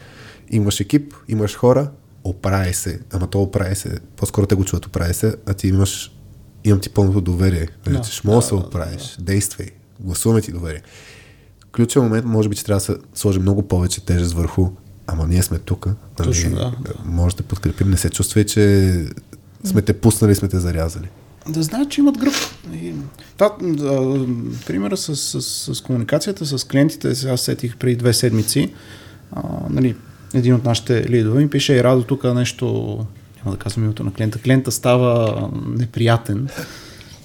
[0.51, 1.91] имаш екип, имаш хора,
[2.29, 6.13] оправи се, ама то оправи се, по-скоро те го чуват оправи се, а ти имаш,
[6.65, 9.25] имам ти пълното доверие, да, че може да се оправиш, да.
[9.25, 9.67] действай,
[10.01, 10.83] гласуваме ти доверие.
[11.73, 14.71] Ключов момент, може би, че трябва да се сложи много повече тежест върху
[15.07, 15.87] Ама ние сме тук.
[15.87, 15.97] Нали?
[16.17, 16.95] Точно, да, да.
[17.05, 17.91] Може да подкрепим.
[17.91, 18.93] Не се чувствай, че
[19.65, 21.09] сме те пуснали, сме те зарязали.
[21.49, 22.35] Да знаят, че имат гръб.
[23.39, 24.27] да, да,
[24.67, 28.73] примера с, с, с, с комуникацията с клиентите, сега сетих преди две седмици,
[29.33, 29.97] а, нали,
[30.35, 32.67] един от нашите лидове ми пише, и Радо, тук нещо,
[33.45, 36.49] няма да казвам името на клиента, клиента става неприятен.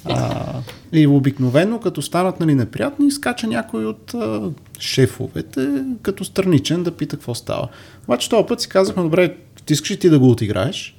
[0.06, 0.54] А,
[0.94, 7.16] и обикновено, като станат нали, неприятни, скача някой от а, шефовете, като страничен, да пита
[7.16, 7.68] какво става.
[8.04, 9.36] Обаче този път си казахме, добре,
[9.66, 10.96] ти искаш ли ти да го отиграеш?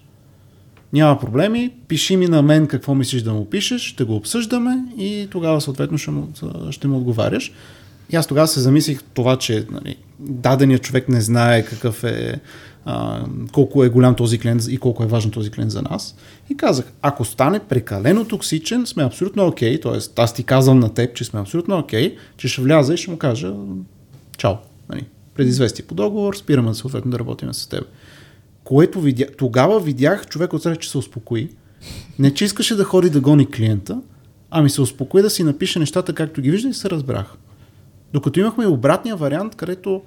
[0.92, 5.28] Няма проблеми, пиши ми на мен какво мислиш да му пишеш, ще го обсъждаме и
[5.30, 6.28] тогава съответно ще му,
[6.70, 7.52] ще му отговаряш.
[8.12, 12.40] И аз тогава се замислих това, че нали, даденият човек не знае какъв е,
[12.84, 16.16] а, колко е голям този клиент и колко е важен този клиент за нас.
[16.50, 20.22] И казах, ако стане прекалено токсичен, сме абсолютно окей, okay, т.е.
[20.22, 23.10] аз ти казвам на теб, че сме абсолютно окей, okay, че ще вляза и ще
[23.10, 23.52] му кажа
[24.38, 24.54] чао.
[24.88, 27.84] Нали, предизвести по договор, спираме съответно да работим с теб
[28.64, 31.48] което видя, тогава видях човек от че се успокои.
[32.18, 34.00] Не, че искаше да ходи да гони клиента,
[34.50, 37.34] ами се успокои да си напише нещата както ги вижда и се разбрах.
[38.12, 40.02] Докато имахме обратния вариант, където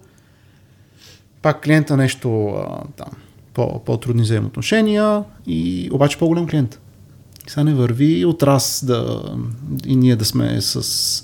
[1.41, 2.55] пак клиента нещо
[2.97, 3.09] там,
[3.53, 6.79] по, по-трудни взаимоотношения и обаче по-голям клиент.
[7.47, 9.23] Сега не върви от раз да,
[9.85, 11.23] и ние да сме с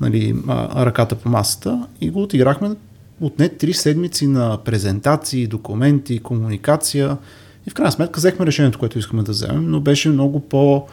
[0.00, 0.36] нали,
[0.76, 2.70] ръката по масата и го отиграхме
[3.20, 7.16] отне три седмици на презентации, документи, комуникация
[7.66, 10.86] и в крайна сметка взехме решението, което искаме да вземем, но беше много по-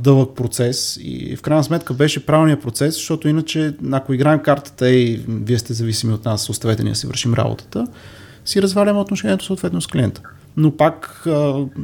[0.00, 5.24] дълъг процес и в крайна сметка беше правилният процес, защото иначе ако играем картата и
[5.28, 7.86] вие сте зависими от нас, оставете ние си вършим работата,
[8.44, 10.22] си разваляме отношението съответно с клиента.
[10.56, 11.26] Но пак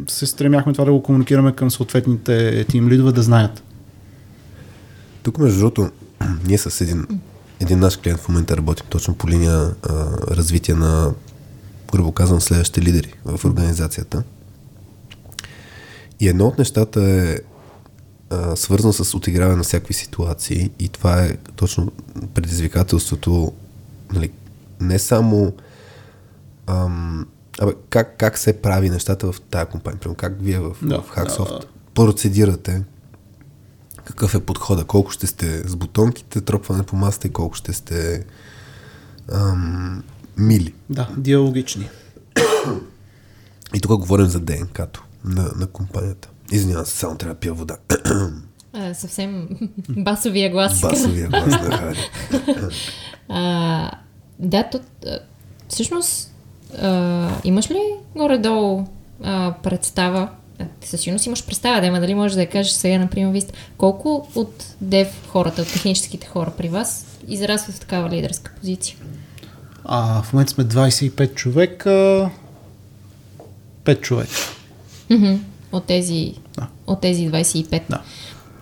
[0.08, 3.62] се стремяхме това да го комуникираме към съответните тим лидове да знаят.
[5.22, 5.90] Тук, между другото,
[6.46, 7.06] ние с един,
[7.60, 9.74] един наш клиент в момента работим точно по линия а,
[10.30, 11.14] развитие на,
[11.92, 14.22] грубо казвам, следващите лидери в организацията.
[16.20, 17.36] И едно от нещата е
[18.30, 21.92] а, свързано с отиграване на всякакви ситуации и това е точно
[22.34, 23.52] предизвикателството,
[24.12, 24.30] нали,
[24.80, 25.52] не само
[26.66, 27.26] ам,
[27.60, 31.10] абе, как, как се прави нещата в тази компания, примерно как вие в, Да, в
[31.16, 31.66] Hacksoft да, да.
[31.94, 32.84] процедирате,
[34.04, 38.24] какъв е подхода, колко ще сте с бутонките, тропване по масата и колко ще сте
[39.32, 40.02] ам,
[40.36, 40.74] мили.
[40.90, 41.90] Да, диалогични.
[43.74, 46.28] И тук говорим за ДНК-то на, на компанията.
[46.52, 47.76] Извинявам се, само трябва да пия вода.
[48.72, 49.48] А, съвсем
[49.88, 50.80] басовия глас.
[50.80, 51.98] Басовия глас на Хари.
[53.28, 53.90] А,
[54.38, 54.80] да, то,
[55.68, 56.34] всъщност,
[56.82, 57.80] а, имаш ли
[58.16, 58.84] горе-долу
[59.22, 60.28] а, представа,
[60.84, 63.42] със сигурност имаш представа, да, дали можеш да я кажеш сега, например, вие
[63.78, 68.96] колко от дев хората, от техническите хора при вас израстват в такава лидерска позиция?
[69.84, 72.30] А, в момента сме 25 човека.
[73.84, 74.32] 5 човека.
[75.72, 76.66] От тези, Да.
[76.86, 77.82] от тези 25.
[77.90, 78.02] Да.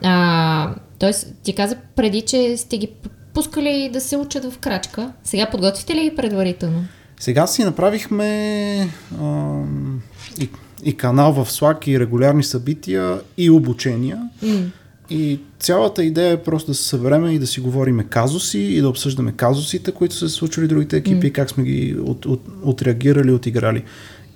[0.02, 2.88] А, тоест, ти каза преди, че сте ги
[3.34, 5.12] пускали да се учат в крачка.
[5.24, 6.84] Сега подготвите ли ги предварително?
[7.20, 8.88] Сега си направихме
[9.20, 10.00] ам,
[10.40, 10.48] и,
[10.84, 14.18] и канал в Slack, и регулярни събития, и обучения.
[14.42, 14.58] М.
[15.10, 18.88] И цялата идея е просто да се събереме и да си говориме казуси и да
[18.88, 23.82] обсъждаме казусите, които са се случили другите екипи, как сме ги от, от, отреагирали, отиграли.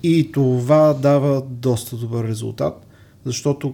[0.03, 2.85] И това дава доста добър резултат,
[3.25, 3.73] защото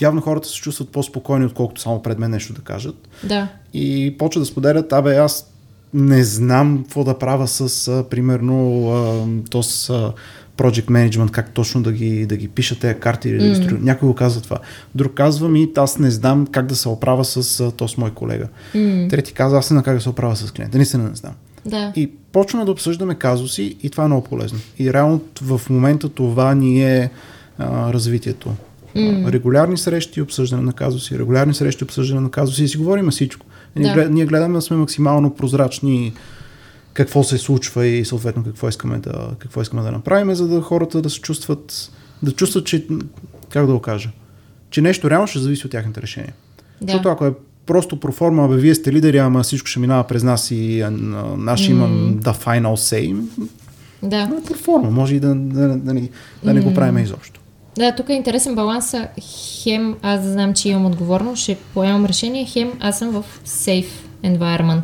[0.00, 3.08] явно хората се чувстват по-спокойни, отколкото само пред мен нещо да кажат.
[3.24, 3.48] Да.
[3.74, 5.52] И почва да споделят, абе аз
[5.94, 10.12] не знам какво да правя с, а, примерно, а, то с а,
[10.56, 13.80] project management, как точно да ги, да ги пиша тези карти или да ги строя.
[13.82, 14.58] Някой го казва това.
[14.94, 18.10] Друг казва ми, аз не знам как да се оправя с а, то с мой
[18.10, 18.48] колега.
[18.74, 19.08] М.
[19.10, 20.78] Трети казва, аз не знам как да се оправя с клиента.
[20.78, 21.32] Наистина не знам.
[21.66, 21.92] Да.
[21.96, 24.58] И почваме да обсъждаме казуси и това е много полезно.
[24.78, 27.10] И реално в момента това ни е
[27.58, 28.54] а, развитието.
[28.96, 33.46] А, регулярни срещи, обсъждане на казуси, регулярни срещи, обсъждане на казуси и си говорим всичко.
[33.76, 34.10] Ние, Да.
[34.10, 36.12] ние гледаме да сме максимално прозрачни
[36.92, 41.02] какво се случва и съответно какво искаме да, какво искаме да направим, за да хората
[41.02, 41.90] да се чувстват,
[42.22, 42.86] да чувстват, че,
[43.48, 44.10] как да го кажа,
[44.70, 46.32] че нещо реално ще зависи от тяхните решения.
[46.80, 46.92] Да.
[46.92, 47.32] Защото ако е
[47.66, 50.84] просто проформа, абе вие сте лидери, ама всичко ще минава през нас и
[51.36, 53.16] наш имам да final say,
[54.02, 54.26] Да.
[54.26, 56.08] но е проформа, може и да, да, да, да, не,
[56.44, 57.40] да не го правим изобщо.
[57.78, 58.94] Да, тук е интересен баланс.
[59.62, 63.86] Хем аз знам, че имам отговорност, ще поемам решение, хем аз съм в safe
[64.24, 64.82] environment.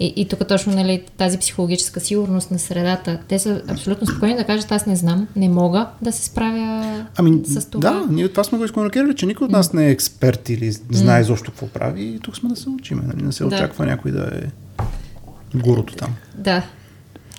[0.00, 3.18] И, и тук точно нали, тази психологическа сигурност на средата.
[3.28, 7.40] Те са абсолютно спокойни да кажат, аз не знам, не мога да се справя Ами,
[7.44, 7.90] с това.
[7.90, 11.20] да, ние това сме го изкомуникирали, че никой от нас не е експерт или знае
[11.20, 13.00] изобщо какво прави и тук сме да се учим.
[13.06, 13.22] Нали?
[13.22, 13.48] Не се Да.
[13.48, 14.42] очаква някой да е
[15.54, 16.14] гурото там.
[16.34, 16.62] Да,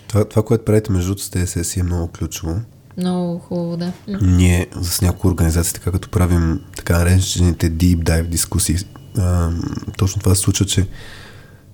[0.07, 2.55] Това, това, което правите между другото с TSS е много ключово.
[2.97, 3.91] много хубаво, да.
[4.21, 8.75] Ние с някои организации, така като правим така наречените deep dive дискусии,
[9.17, 9.49] а,
[9.97, 10.87] точно това се случва, че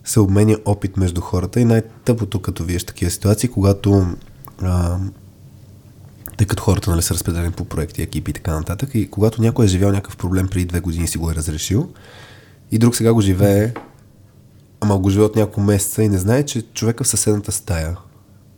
[0.08, 4.08] се обменя опит между хората и най-тъпото, като виеш такива ситуации, когато
[4.62, 4.97] а,
[6.38, 9.66] тъй като хората нали, са разпределени по проекти, екипи и така нататък, и когато някой
[9.66, 11.89] е живял някакъв проблем преди две години си го е разрешил,
[12.72, 13.74] и друг сега го живее,
[14.82, 17.97] ама го живее от няколко месеца и не знае, че човека в съседната стая,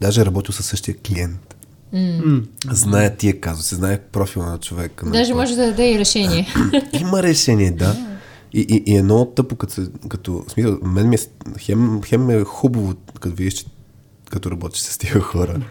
[0.01, 1.55] даже е работил със същия клиент,
[1.93, 2.41] М.
[2.65, 5.05] знае тия казуси, знае профила на човека.
[5.05, 6.47] нали, Даже кой- може да даде и решение.
[6.93, 8.08] Има решение, да.
[8.53, 11.19] И, и, и е много тъпо, като, се- като смисъл, мен ми е,
[11.59, 13.65] хем, хем е хубаво, като видиш, че
[14.29, 15.61] като работиш с тия хора,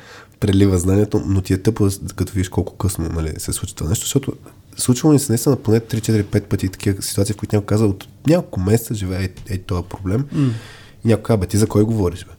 [0.41, 4.05] прелива знанието, но ти е тъпо, като видиш колко късно нали, се случва това нещо,
[4.05, 4.33] защото
[4.77, 8.61] случвало ни се наистина поне 3-4-5 пъти такива ситуации, в които някой каза от няколко
[8.61, 10.51] месеца живее ей, ей този проблем mm.
[11.05, 12.33] и някой казва, бе, ти за кой говориш, бе?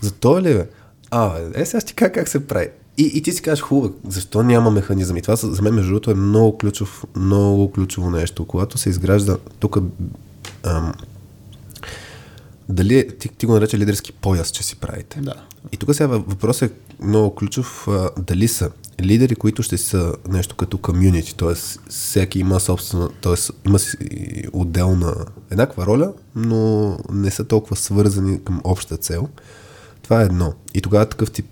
[0.00, 0.66] За това ли, бе?
[1.10, 2.68] А, е, сега ще ти кажа как се прави.
[2.98, 5.16] И, и ти си кажеш, хубаво, защо няма механизъм?
[5.16, 8.44] И това за мен, между другото, е много, ключов, много ключово нещо.
[8.44, 9.78] Когато се изгражда тук
[10.62, 10.92] ам,
[12.68, 15.20] дали ти, ти го нарече лидерски пояс, че си правите.
[15.20, 15.34] Да.
[15.72, 16.74] И тук сега въпросът е
[17.04, 17.88] много ключов.
[17.88, 18.70] А, дали са
[19.00, 21.54] лидери, които ще са нещо като комюнити, т.е.
[21.90, 23.34] всеки има собствена, т.е.
[23.66, 23.78] има
[24.52, 25.14] отделна
[25.50, 29.28] еднаква роля, но не са толкова свързани към обща цел.
[30.02, 30.54] Това е едно.
[30.74, 31.46] И тогава такъв тип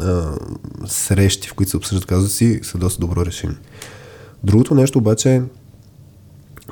[0.00, 0.38] а,
[0.86, 3.56] срещи, в които се обсъждат казуси, са доста добро решение.
[4.44, 5.42] Другото нещо обаче е,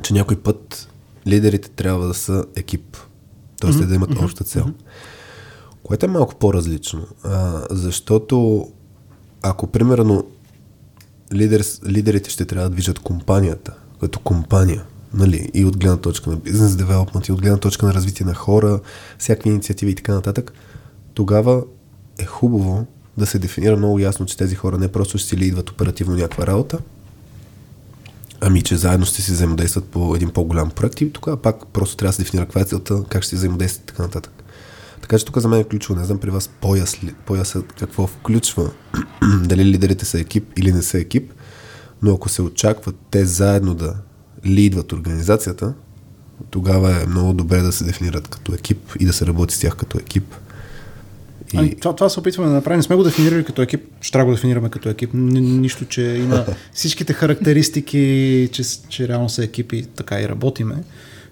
[0.02, 0.88] че някой път
[1.26, 2.96] лидерите трябва да са екип.
[3.60, 3.86] Тоест mm-hmm.
[3.86, 4.66] да имат обща цел.
[5.82, 7.06] Което е малко по-различно.
[7.24, 8.66] А, защото
[9.42, 10.24] ако примерно
[11.32, 16.36] лидер, лидерите ще трябва да движат компанията като компания, нали, и от гледна точка на
[16.36, 18.80] бизнес девелопмент, и от гледна точка на развитие на хора,
[19.18, 20.52] всякакви инициативи и така нататък,
[21.14, 21.64] тогава
[22.18, 22.86] е хубаво
[23.18, 26.16] да се дефинира много ясно, че тези хора не просто ще си ли идват оперативно
[26.16, 26.78] някаква работа,
[28.40, 32.08] ами че заедно ще си взаимодействат по един по-голям проект и тогава пак просто трябва
[32.08, 34.32] да се дефинира каква е целта, как ще си взаимодействат и така нататък.
[35.00, 36.00] Така че тук за мен е ключово.
[36.00, 36.96] Не знам при вас пояс,
[37.26, 38.70] пояс какво включва,
[39.44, 41.32] дали лидерите са екип или не са екип,
[42.02, 43.94] но ако се очакват те заедно да
[44.46, 45.74] лидват организацията,
[46.50, 49.76] тогава е много добре да се дефинират като екип и да се работи с тях
[49.76, 50.34] като екип.
[51.54, 51.56] И...
[51.56, 52.76] Ами, това, това се опитваме да направим.
[52.76, 55.10] Не сме го дефинирали като екип, ще трябва да го дефинираме като екип.
[55.14, 60.74] Нищо, че има всичките характеристики, че, че реално са екипи, така и работиме.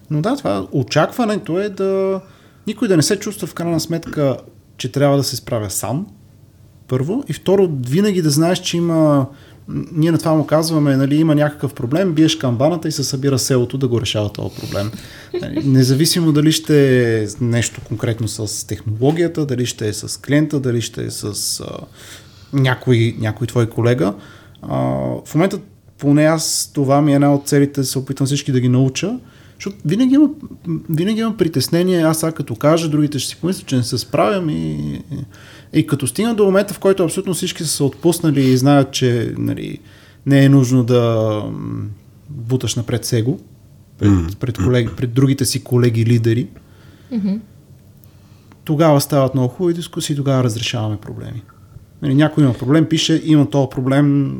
[0.09, 2.21] Но да, това очакването е да
[2.67, 4.37] никой да не се чувства в крайна сметка,
[4.77, 6.07] че трябва да се справя сам,
[6.87, 7.23] първо.
[7.27, 9.27] И второ, винаги да знаеш, че има
[9.67, 13.77] ние на това му казваме, нали, има някакъв проблем, биеш камбаната и се събира селото
[13.77, 14.91] да го решава този проблем.
[15.41, 20.81] Нали, независимо дали ще е нещо конкретно с технологията, дали ще е с клиента, дали
[20.81, 21.77] ще е с а,
[22.53, 24.13] някой, някой твой колега.
[24.61, 24.77] А,
[25.25, 25.59] в момента
[25.97, 29.19] поне аз това ми е една от целите, се опитвам всички да ги науча,
[29.55, 30.29] защото винаги има,
[30.89, 34.49] винаги има притеснение, аз сега като кажа, другите ще си помислят, че не се справям
[34.49, 35.01] и,
[35.75, 39.33] и като стигна до момента, в който абсолютно всички са се отпуснали и знаят, че
[39.37, 39.79] нали,
[40.25, 41.41] не е нужно да
[42.29, 43.31] буташ напред сега
[43.97, 46.47] пред, пред, колеги, пред другите си колеги лидери,
[47.13, 47.39] mm-hmm.
[48.63, 51.41] тогава стават много хубави дискусии, тогава разрешаваме проблеми.
[52.01, 54.37] Нали, някой има проблем, пише, има този проблем,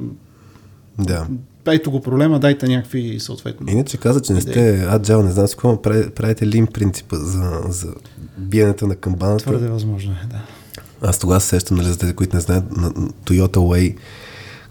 [1.00, 1.28] да
[1.68, 3.68] ето го проблема, дайте някакви съответно.
[3.70, 7.94] Иначе каза, че не сте аджал, не знам си какво, правите лин принципа за, за
[8.38, 9.44] биенето на камбаната.
[9.44, 10.42] Твърде възможно е, да.
[11.02, 13.98] Аз тогава се сещам, нали, за тези, които не знаят, на Toyota Way,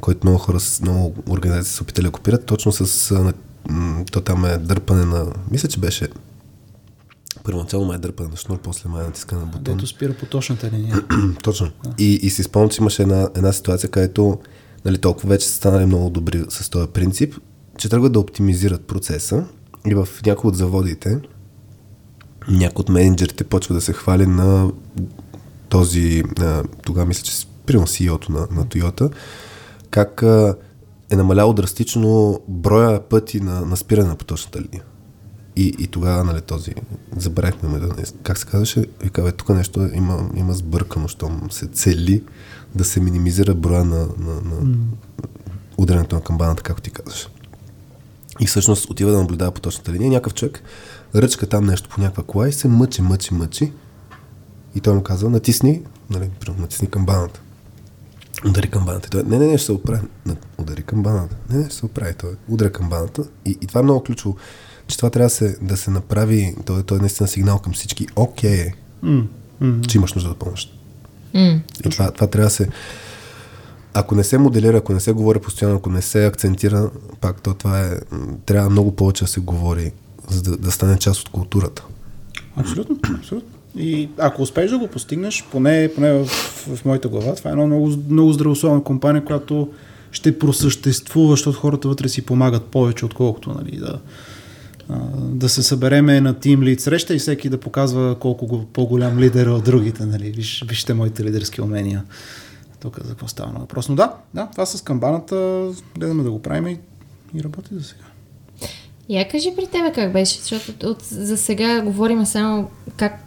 [0.00, 3.32] който много хора, много организации се опитали да копират, точно с,
[4.12, 6.08] то там е дърпане на, мисля, че беше
[7.44, 9.74] първоначално май е дърпане на шнур, после май е натискане на бутон.
[9.74, 11.02] Дето спира по точната линия.
[11.42, 11.70] Точно.
[11.84, 11.94] Да.
[11.98, 14.38] И, и си спомням, че имаше една, една ситуация, където
[14.84, 17.34] нали, толкова вече са станали много добри с този принцип,
[17.78, 19.44] че тръгват да оптимизират процеса
[19.86, 21.20] и в някои от заводите
[22.48, 24.70] някой от менеджерите почва да се хвали на
[25.74, 26.22] този,
[26.84, 29.12] тогава мисля, че примерно CEO-то на, на Toyota,
[29.90, 30.22] как
[31.10, 34.82] е намаляло драстично броя пъти на, на спиране на поточната линия.
[35.56, 36.74] И, и тогава, нали, този,
[37.16, 37.80] забравихме,
[38.22, 42.22] как се казваше, и казва, тук нещо има, има сбъркано, щом се цели
[42.74, 44.76] да се минимизира броя на, на, на mm.
[45.78, 47.28] ударянето на камбаната, както ти казваш.
[48.40, 50.10] И всъщност отива да наблюдава по точната линия.
[50.10, 50.62] Някакъв човек
[51.14, 53.72] ръчка там нещо по някаква кола и се мъчи, мъчи, мъчи.
[54.74, 57.40] И той му казва, натисни, нали, натисни камбаната.
[58.46, 59.10] Удари камбаната.
[59.10, 60.02] Той, не, не, не, ще се оправи.
[60.58, 61.36] Удари камбаната.
[61.50, 62.14] Не, не, ще се оправи.
[62.14, 63.22] Той ударя камбаната.
[63.44, 64.36] И, и това е много ключово,
[64.86, 68.06] че това трябва да се, да се направи, той, той е наистина сигнал към всички.
[68.16, 68.70] Окей,
[69.04, 69.26] mm,
[69.62, 69.86] mm.
[69.86, 70.78] че имаш нужда да помощ.
[71.34, 71.60] Mm.
[71.86, 72.68] И това, това трябва да се...
[73.94, 77.54] Ако не се моделира, ако не се говори постоянно, ако не се акцентира, пак то
[77.54, 77.98] това е...
[78.46, 79.92] Трябва много повече да се говори,
[80.28, 81.84] за да, да стане част от културата.
[82.56, 83.53] Абсолютно, абсолютно.
[83.76, 86.24] И ако успееш да го постигнеш, поне, поне в,
[86.76, 89.68] в моята глава, това е една много, много здравословна компания, която
[90.12, 94.00] ще просъществува, защото хората вътре си помагат повече, отколкото нали, да,
[95.18, 99.46] да се събереме на тим лид среща и всеки да показва колко го, по-голям лидер
[99.46, 100.06] от другите.
[100.06, 100.30] Нали?
[100.30, 102.04] Виж, вижте моите лидерски умения.
[102.80, 103.88] Тук за какво става на въпрос.
[103.88, 105.68] Но да, да, това с камбаната
[105.98, 106.78] гледаме да го правим и,
[107.34, 108.04] и работи за сега.
[109.08, 113.24] Я кажи при тебе как беше, защото от, за сега говорим само как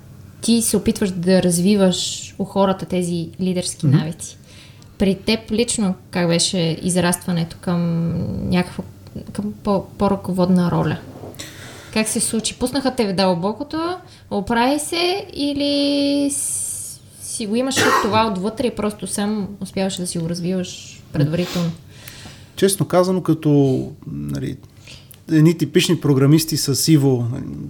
[0.48, 4.00] ти се опитваш да развиваш у хората тези лидерски mm-hmm.
[4.00, 4.38] навици.
[4.98, 8.14] При теб лично как беше израстването към
[8.50, 8.84] някаква
[9.34, 10.98] към по- по-ръководна роля?
[11.93, 12.60] Как се случи?
[12.60, 13.98] Пуснаха те в дълбокото,
[14.32, 16.30] оправи се или
[17.22, 21.72] си го имаш това отвътре и просто сам успяваш да си го развиваш предварително?
[22.56, 24.58] Честно казано, като нали,
[25.32, 27.28] едни типични програмисти с Иво,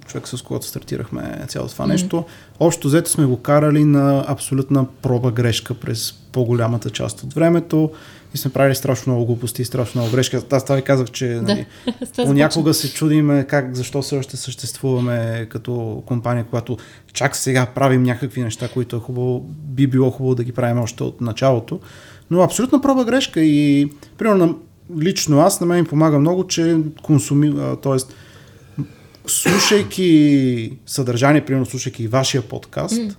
[0.08, 1.89] човек с когото стартирахме цялото това mm-hmm.
[1.89, 2.26] нещо,
[2.60, 7.91] общо взето сме го карали на абсолютна проба грешка през по-голямата част от времето
[8.34, 10.38] и сме правили страшно много глупости и страшно много грешки.
[10.51, 11.66] Аз това ви казах, че да, нали,
[12.26, 16.78] понякога се чудиме как, защо все още съществуваме като компания, която
[17.14, 21.03] чак сега правим някакви неща, които е хубаво, би било хубаво да ги правим още
[21.03, 21.80] от началото.
[22.32, 24.60] Но абсолютно проба грешка и примерно
[25.00, 27.98] лично аз на мен ми помага много, че консуми, т.е.
[29.28, 33.16] слушайки съдържание, примерно слушайки вашия подкаст, mm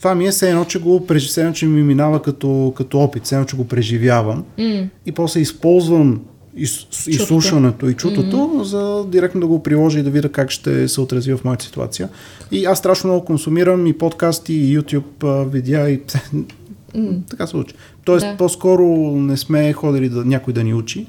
[0.00, 3.24] това ми е все едно, че го все едно, че ми минава като, като опит,
[3.24, 4.44] все едно, че го преживявам.
[4.58, 4.88] Mm.
[5.06, 6.20] И после използвам
[6.56, 8.62] из, изслушването и чутото, mm-hmm.
[8.62, 12.08] за директно да го приложа и да видя как ще се отрази в моята ситуация.
[12.50, 16.00] И аз страшно много консумирам и подкасти, и YouTube видеа и
[16.94, 17.30] mm.
[17.30, 17.74] така се учи.
[18.10, 18.36] Тоест, да.
[18.36, 18.86] по-скоро
[19.16, 21.06] не сме ходили да, някой да ни учи,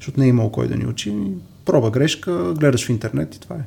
[0.00, 1.14] защото не е имало кой да ни учи.
[1.64, 3.64] Проба грешка, гледаш в интернет и това е.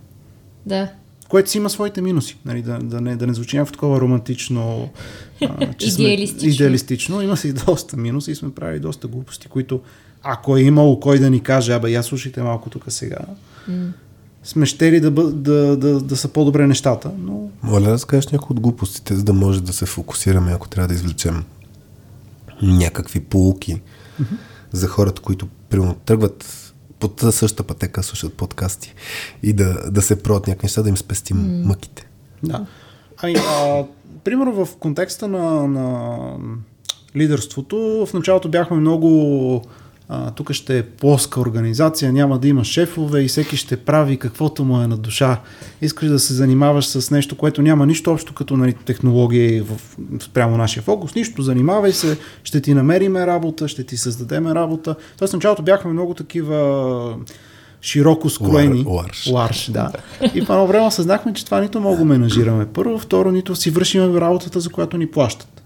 [0.65, 0.91] Да.
[1.29, 4.89] Което си има своите минуси, нали, да, да, не, да не звучи някакво такова романтично,
[5.41, 6.39] а, че идеалистично.
[6.39, 7.21] Сме, идеалистично.
[7.21, 9.81] Има си доста минуси и сме правили доста глупости, които
[10.23, 13.17] ако е имало кой да ни каже, абе, я слушайте малко тук сега,
[13.69, 13.89] mm.
[14.43, 17.49] сме щели да, да, да, да, да са по-добре нещата, но...
[17.63, 20.93] Моля да скажеш някои от глупостите, за да може да се фокусираме, ако трябва да
[20.93, 21.43] извлечем
[22.61, 23.81] някакви полуки
[24.21, 24.37] mm-hmm.
[24.71, 28.93] за хората, които примерно тръгват под същата пътека, слушат подкасти
[29.43, 31.65] и да, да се проят някакви неща, да им спестим mm.
[31.65, 32.07] мъките.
[32.43, 32.65] Да.
[33.17, 33.83] Ами, а,
[34.23, 36.17] примерно в контекста на, на
[37.15, 39.61] лидерството, в началото бяхме много
[40.11, 44.65] а, тук ще е плоска организация, няма да има шефове и всеки ще прави каквото
[44.65, 45.41] му е на душа.
[45.81, 50.57] Искаш да се занимаваш с нещо, което няма нищо общо като нали, технология в, спрямо
[50.57, 51.15] нашия фокус.
[51.15, 54.95] Нищо, занимавай се, ще ти намериме работа, ще ти създадеме работа.
[55.17, 57.15] Тоест, в началото бяхме много такива
[57.81, 58.83] широко скроени.
[58.87, 59.27] Ларш.
[59.31, 59.91] Ларш, да.
[60.33, 62.65] И по едно време осъзнахме, че това нито много менажираме.
[62.73, 65.58] Първо, второ, нито си вършим работата, за която ни плащат.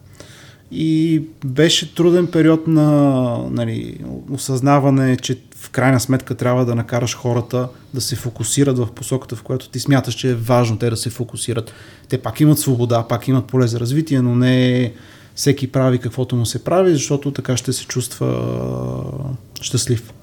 [0.75, 3.97] И беше труден период на нали,
[4.31, 9.43] осъзнаване, че в крайна сметка трябва да накараш хората да се фокусират в посоката, в
[9.43, 11.73] която ти смяташ, че е важно те да се фокусират.
[12.09, 14.93] Те пак имат свобода, пак имат поле за развитие, но не
[15.35, 18.43] всеки прави каквото му се прави, защото така ще се чувства
[19.61, 20.13] щастлив.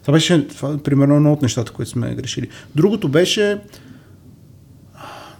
[0.00, 2.48] Това беше това, примерно едно от нещата, които сме грешили.
[2.74, 3.58] Другото беше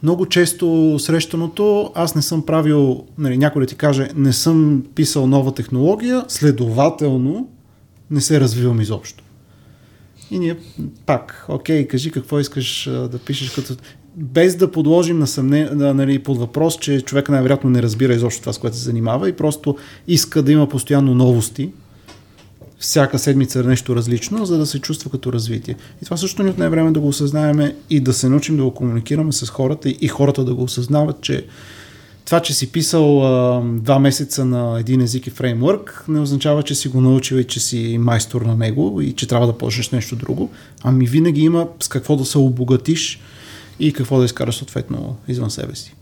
[0.03, 5.27] много често срещаното, аз не съм правил, нали, някой да ти каже, не съм писал
[5.27, 7.49] нова технология, следователно
[8.11, 9.25] не се развивам изобщо.
[10.31, 10.57] И ние
[11.07, 13.75] пак, окей, кажи какво искаш да пишеш, като
[14.17, 18.53] без да подложим на съмне, нали, под въпрос, че човек най-вероятно не разбира изобщо това,
[18.53, 19.77] с което се занимава и просто
[20.09, 21.71] иска да има постоянно новости,
[22.83, 25.77] всяка седмица нещо различно, за да се чувства като развитие.
[26.03, 28.75] И това също ни отне време да го осъзнаем и да се научим да го
[28.75, 31.47] комуникираме с хората и хората да го осъзнават, че
[32.25, 36.75] това, че си писал а, два месеца на един език и фреймворк, не означава, че
[36.75, 40.17] си го научил и че си майстор на него и че трябва да почнеш нещо
[40.17, 40.51] друго.
[40.83, 43.21] Ами винаги има с какво да се обогатиш
[43.81, 45.95] и какво да изкараш съответно извън себе си.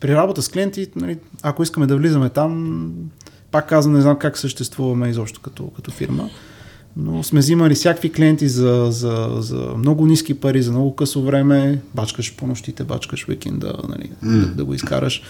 [0.00, 2.90] При работа с клиенти, нали, ако искаме да влизаме там,
[3.54, 6.30] пак казвам, не знам как съществуваме изобщо като, като фирма,
[6.96, 11.80] но сме взимали всякакви клиенти за, за, за много ниски пари, за много късо време,
[11.94, 14.40] бачкаш по нощите, бачкаш уикенда, нали, mm.
[14.40, 15.22] да, да го изкараш.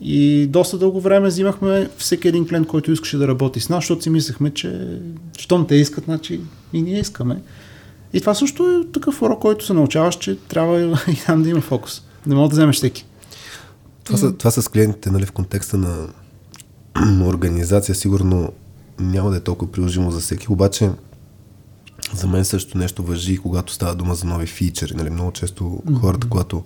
[0.00, 4.02] И доста дълго време взимахме всеки един клиент, който искаше да работи с нас, защото
[4.02, 4.98] си мислехме, че
[5.38, 6.40] щом те искат, значи
[6.72, 7.42] и ние искаме.
[8.12, 11.60] И това също е такъв урок, който се научаваш, че трябва и там да има
[11.60, 12.02] фокус.
[12.26, 13.04] Не мога да вземеш всеки.
[14.04, 14.20] Това, mm.
[14.20, 16.08] са, това са с клиентите нали, в контекста на
[17.24, 18.52] организация сигурно
[18.98, 20.90] няма да е толкова приложимо за всеки, обаче
[22.14, 24.94] за мен също нещо въжи, когато става дума за нови фичери.
[24.94, 25.10] Нали?
[25.10, 26.00] Много често mm-hmm.
[26.00, 26.64] хората, когато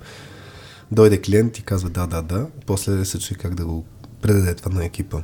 [0.92, 3.84] дойде клиент и казва да, да, да, после се чуи как да го
[4.22, 5.18] предаде това на екипа.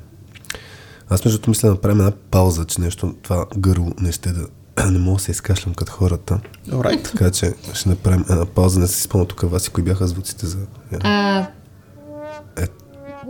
[1.09, 4.47] Аз между другото мисля да направим една пауза, че нещо, това гърло не ще да
[4.91, 6.41] не мога да се изкашлям като хората.
[6.69, 7.05] Right.
[7.05, 8.81] Така че ще направим една пауза.
[8.81, 10.59] Не си спомня тук вас и кои бяха звуците за...
[11.01, 11.47] А,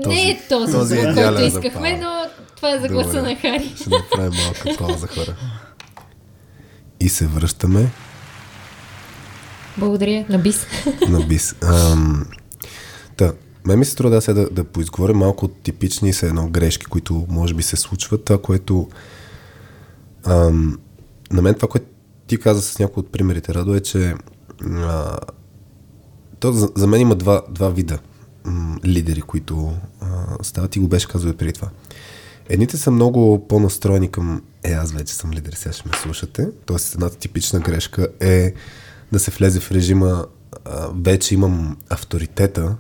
[0.04, 2.08] този, не е този, този звук, който искахме, но
[2.56, 3.72] това е за гласа на Хари.
[3.80, 5.36] Ще направим малка пауза, хора.
[7.00, 7.90] И се връщаме.
[9.78, 10.24] Благодаря.
[10.28, 10.66] На бис.
[11.08, 11.54] На бис.
[11.62, 12.26] Ам,
[13.16, 13.32] та,
[13.66, 16.86] мен ми се струва да се да, да поизговоря малко от типични са едно грешки,
[16.86, 18.24] които може би се случват.
[18.24, 18.88] Това, което
[20.26, 20.78] ам,
[21.32, 21.86] на мен това, което
[22.26, 24.14] ти каза с някои от примерите, Радо, е, че
[24.72, 25.16] а,
[26.40, 27.98] то за, за мен има два, два вида
[28.48, 30.06] м- лидери, които а,
[30.42, 31.68] стават и го беше казал преди това.
[32.48, 36.48] Едните са много по-настроени към е, аз вече съм лидер, сега ще ме слушате.
[36.66, 38.54] Тоест една типична грешка е
[39.12, 40.26] да се влезе в режима
[40.64, 42.76] а, вече имам авторитета,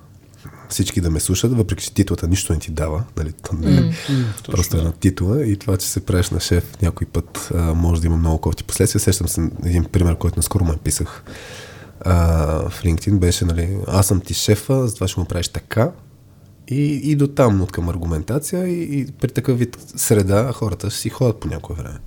[0.68, 3.32] всички да ме слушат, въпреки че титлата нищо не ти дава, нали?
[3.32, 7.06] То не е mm, просто една титла и това, че се правиш на шеф някой
[7.06, 9.00] път а, може да има много кофти последствия.
[9.00, 11.24] Сещам се един пример, който наскоро ме писах
[12.00, 12.16] а,
[12.68, 15.92] в LinkedIn беше, нали, аз съм ти шефа, затова ще го правиш така.
[16.68, 21.08] И, и до там от към аргументация и, и при такъв вид среда хората си
[21.08, 21.98] ходят по някое време.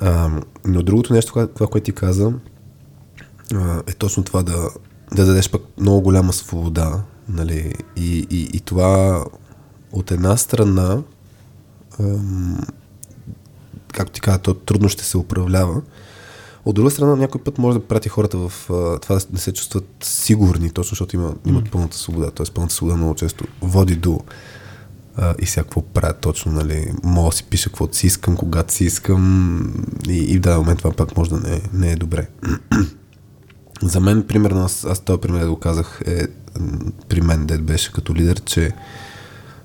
[0.00, 0.30] А,
[0.64, 2.32] но другото нещо, това което ти каза,
[3.54, 4.68] а, е точно това да,
[5.14, 7.02] да дадеш пък много голяма свобода.
[7.28, 9.24] Нали, и, и, и това
[9.92, 11.02] от една страна
[12.00, 12.60] ам,
[13.92, 15.82] както ти каза, то трудно ще се управлява.
[16.64, 19.52] От друга страна, някой път може да прати хората в а, това да не се
[19.52, 22.30] чувстват сигурни, точно защото има, имат пълната свобода.
[22.30, 24.20] Тоест пълната свобода много често води до
[25.16, 28.72] а, и сега какво правя точно, нали, мога да си пиша каквото си искам, когато
[28.72, 29.74] си искам
[30.08, 32.28] и, и в даден момент това пак може да не, не е добре.
[33.82, 36.26] За мен, примерно, аз, аз този пример да го казах, е
[37.08, 38.72] при мен дед беше като лидер, че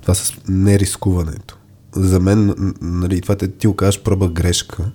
[0.02, 1.58] това с нерискуването.
[1.96, 4.92] За мен, нали, това те, ти го кажеш проба грешка.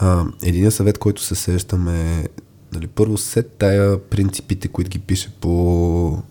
[0.00, 2.28] А, един съвет, който се сещам е,
[2.72, 6.22] нали, първо сет тая принципите, които ги пише по,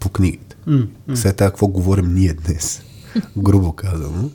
[0.00, 0.56] по книгите.
[0.66, 2.82] М, След това какво говорим ние днес,
[3.36, 4.30] грубо казано.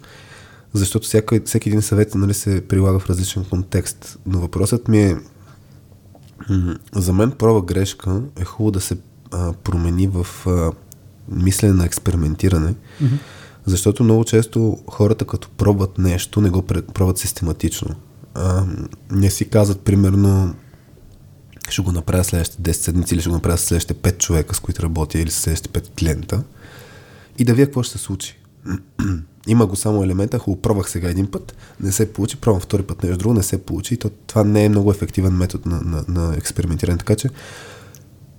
[0.74, 4.20] Защото всяка, всеки един съвет нали, се прилага в различен контекст.
[4.26, 5.18] Но въпросът ми е,
[6.94, 8.98] за мен проба грешка е хубаво да се
[9.32, 10.72] а, промени в а,
[11.30, 13.18] мислене на експериментиране, mm-hmm.
[13.66, 17.96] защото много често хората като пробват нещо, не го пробват систематично.
[19.12, 20.56] Не си казват, примерно,
[21.70, 24.84] ще го направя следващите 10 седмици или ще го направя следващите 5 човека, с които
[24.84, 26.44] работя или следващите 5 клиента
[27.38, 28.38] и да видя какво ще се случи.
[29.48, 33.04] Има го само елемента, хубаво пробвах сега един път, не се получи, пробвам втори път
[33.04, 36.06] нещо друго, не се получи и то, това не е много ефективен метод на, на,
[36.08, 37.30] на експериментиране, така че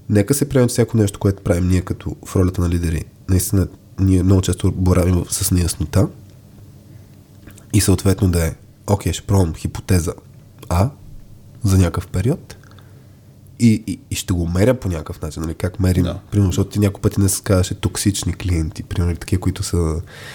[0.09, 3.05] нека се приемем всяко нещо, което правим ние като в ролята на лидери.
[3.29, 3.69] Наистина,
[4.01, 6.09] ние много често боравим с неяснота
[7.73, 8.55] и съответно да е,
[8.87, 10.13] окей, ще пробвам хипотеза
[10.69, 10.91] А
[11.65, 12.57] за някакъв период
[13.59, 15.55] и, и, и ще го меря по някакъв начин, нали?
[15.55, 16.03] Как мерим?
[16.03, 16.19] Да.
[16.31, 19.77] Примерно, защото ти няколко пъти не се казваше токсични клиенти, примерно такива, които са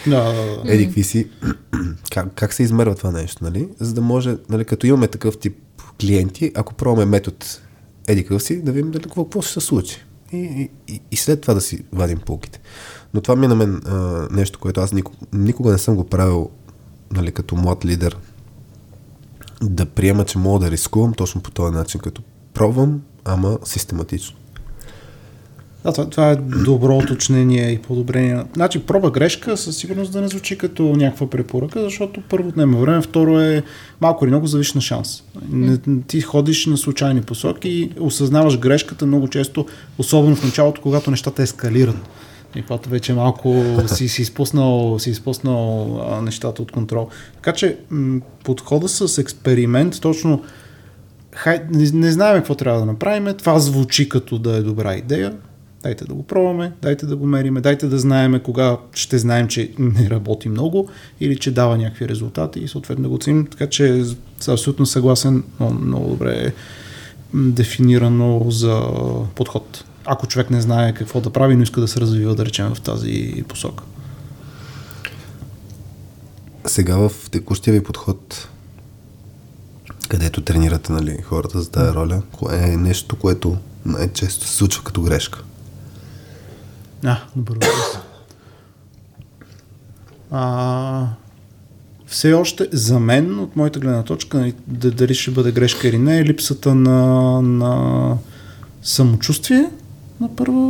[0.07, 0.73] Да, да, да.
[0.73, 1.27] еди какви си.
[2.11, 3.69] как, как се измерва това нещо, нали?
[3.79, 5.57] За да може, нали, като имаме такъв тип
[6.01, 7.37] клиенти, ако пробваме метод
[8.07, 9.97] еди какъв си, да видим дали какво, какво ще се случи.
[10.31, 12.59] И, и, и, и след това да си вадим полките.
[13.13, 16.03] Но това ми е на мен а, нещо, което аз никога, никога не съм го
[16.03, 16.49] правил
[17.11, 18.17] нали, като млад лидер.
[19.61, 22.21] Да приема, че мога да рискувам точно по този начин, като
[22.53, 24.37] пробвам, ама систематично.
[25.83, 28.43] Да, това, това е добро уточнение и подобрение.
[28.53, 33.01] Значи, проба грешка със сигурност да не звучи като някаква препоръка, защото първо отнема време,
[33.01, 33.63] второ е
[34.01, 35.23] малко или много зависи на шанс.
[35.49, 39.65] Не, ти ходиш на случайни посоки и осъзнаваш грешката много често,
[39.97, 41.97] особено в началото, когато нещата ескалират.
[42.55, 47.09] И когато вече малко си, си изпуснал, си изпуснал а, нещата от контрол.
[47.35, 50.43] Така че м- подхода с експеримент, точно
[51.35, 55.33] хай, не, не знаем какво трябва да направим, това звучи като да е добра идея,
[55.83, 59.71] дайте да го пробваме, дайте да го мериме, дайте да знаеме кога ще знаем, че
[59.79, 60.89] не работи много
[61.19, 63.45] или че дава някакви резултати и съответно да го оценим.
[63.45, 64.03] Така че
[64.39, 66.51] съм абсолютно съгласен, много, много добре е
[67.33, 68.81] дефинирано за
[69.35, 69.83] подход.
[70.05, 72.81] Ако човек не знае какво да прави, но иска да се развива, да речем, в
[72.81, 73.83] тази посока.
[76.65, 78.47] Сега в текущия ви подход,
[80.09, 85.01] където тренирате нали, хората за тази роля, кое е нещо, което най-често се случва като
[85.01, 85.43] грешка?
[87.05, 87.97] А, добър въпрос.
[90.31, 91.07] А,
[92.07, 95.97] все още за мен, от моята гледна точка, нали, да- дали ще бъде грешка или
[95.97, 98.17] не, е липсата на, на
[98.83, 99.69] самочувствие
[100.21, 100.61] на първо,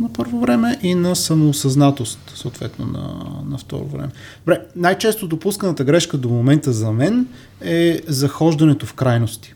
[0.00, 4.08] на първо време и на самоосъзнатост, съответно на, на второ време.
[4.38, 7.26] Добре, най-често допусканата грешка до момента за мен
[7.60, 9.54] е захождането в крайности.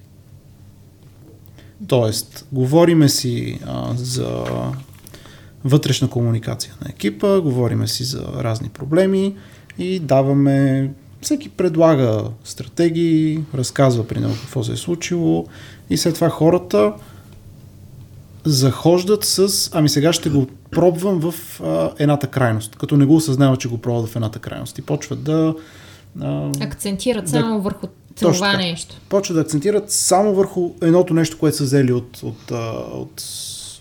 [1.86, 4.44] Тоест, говориме си а, за
[5.64, 9.34] вътрешна комуникация на екипа, говориме си за разни проблеми
[9.78, 10.90] и даваме,
[11.20, 15.46] всеки предлага стратегии, разказва при него какво се е случило
[15.90, 16.92] и след това хората
[18.46, 23.56] захождат с, ами сега ще го пробвам в а, едната крайност, като не го осъзнава,
[23.56, 25.54] че го пробват в едната крайност и почват да
[26.20, 27.30] а, Акцентират Да.
[27.30, 27.86] само върху
[28.20, 28.62] Точно това така.
[28.62, 28.96] нещо.
[29.08, 33.22] почва да акцентират само върху едното нещо, което са взели от, от, а, от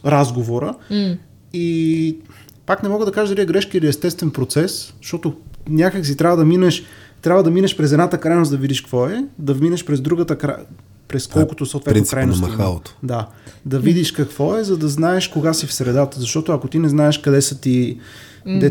[0.05, 0.75] разговора.
[0.91, 1.15] М.
[1.53, 2.17] И
[2.65, 5.33] пак не мога да кажа дали е грешка или естествен процес, защото
[5.69, 6.83] някак си трябва да минеш,
[7.21, 10.69] трябва да минеш през едната крайност да видиш какво е, да минеш през другата крайност,
[11.07, 12.43] през колкото съответно принципа на крайности.
[12.45, 12.57] има.
[12.57, 12.95] махалото.
[13.03, 13.27] Да,
[13.65, 16.89] да видиш какво е, за да знаеш кога си в средата, защото ако ти не
[16.89, 17.97] знаеш къде са ти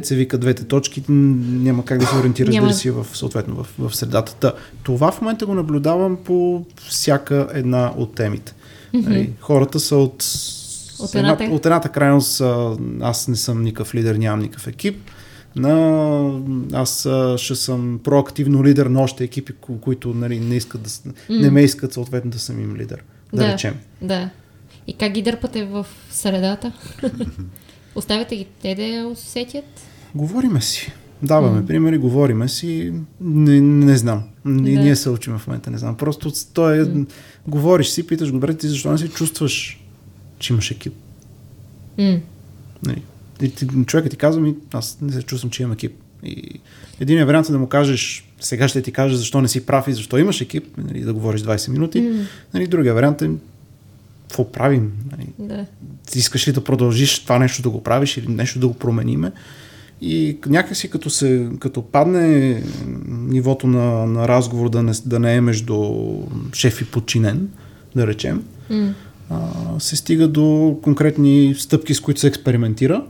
[0.02, 2.66] се вика двете точки, няма как да се ориентираш Няма.
[2.66, 4.34] дали си в, съответно в, в средата.
[4.34, 4.52] Та,
[4.82, 8.54] това в момента го наблюдавам по всяка една от темите.
[8.92, 10.24] Нали, хората са от,
[10.98, 12.42] От едната- от едната крайност
[13.00, 14.96] аз не съм никакъв лидер, нямам никакъв екип.
[15.56, 16.40] На,
[16.72, 21.50] аз ще съм проактивно лидер на още екипи, ко- които нали, не, искат да, не
[21.50, 23.02] ме искат съответно да съм им лидер.
[23.32, 23.74] Да, речем.
[24.02, 24.30] Да.
[24.86, 26.72] И как ги дърпате в средата?
[27.94, 29.64] Оставяте ги те да усетят?
[30.14, 30.92] Говориме си.
[31.22, 31.66] Даваме mm.
[31.66, 34.22] примери, говориме си, не, не знам.
[34.46, 34.80] И Да.
[34.80, 35.96] ние се учим в момента, не знам.
[35.96, 37.06] Просто то е, М.
[37.46, 39.80] говориш си, питаш, добре, ти защо не си чувстваш,
[40.38, 40.94] че имаш екип?
[41.98, 42.20] М.
[42.86, 43.02] Нали?
[43.38, 43.52] Ти,
[43.86, 45.92] човекът ти казва ми, аз не се чувствам, че имам екип.
[46.24, 46.60] И
[47.00, 49.92] един вариант е да му кажеш, сега ще ти кажа защо не си прав и
[49.92, 52.00] защо имаш екип, нали, да говориш 20 минути.
[52.00, 52.24] М.
[52.54, 53.30] Нали, другия вариант е,
[54.28, 54.92] какво правим?
[55.12, 55.66] Нали, Да.
[56.14, 59.32] искаш ли да продължиш това нещо да го правиш или нещо да го промениме.
[60.00, 62.62] И някакси като, се, като падне
[63.08, 65.94] нивото на, на разговор да не, да не е между
[66.52, 67.48] шеф и подчинен,
[67.96, 68.94] да речем, М.
[69.30, 69.40] а,
[69.78, 73.04] се стига до конкретни стъпки, с които се експериментира,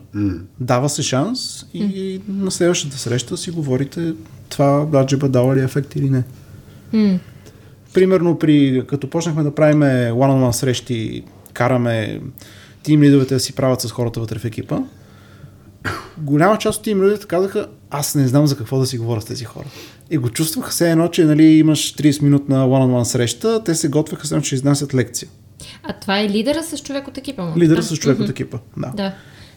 [0.60, 4.14] дава се шанс и на следващата среща си говорите
[4.48, 6.24] това баджеба дава ли ефект или не.
[6.92, 7.18] М.
[7.94, 12.20] Примерно, при, като почнахме да правим one-on-one срещи, караме
[12.82, 14.78] тим лидовете да си правят с хората вътре в екипа,
[16.18, 19.24] голяма част от тим лидовете казаха, аз не знам за какво да си говоря с
[19.24, 19.66] тези хора.
[20.10, 24.26] И го чувстваха все едно, че нали, имаш 30 минутна one-on-one среща, те се готвяха
[24.26, 25.28] само, че изнасят лекция.
[25.82, 27.58] А това е лидера с човек от екипа му?
[27.58, 27.82] Лидера Да.
[27.82, 28.24] с човек Мгм.
[28.24, 28.58] от екипа.
[28.76, 28.92] Да.
[28.96, 29.14] Да.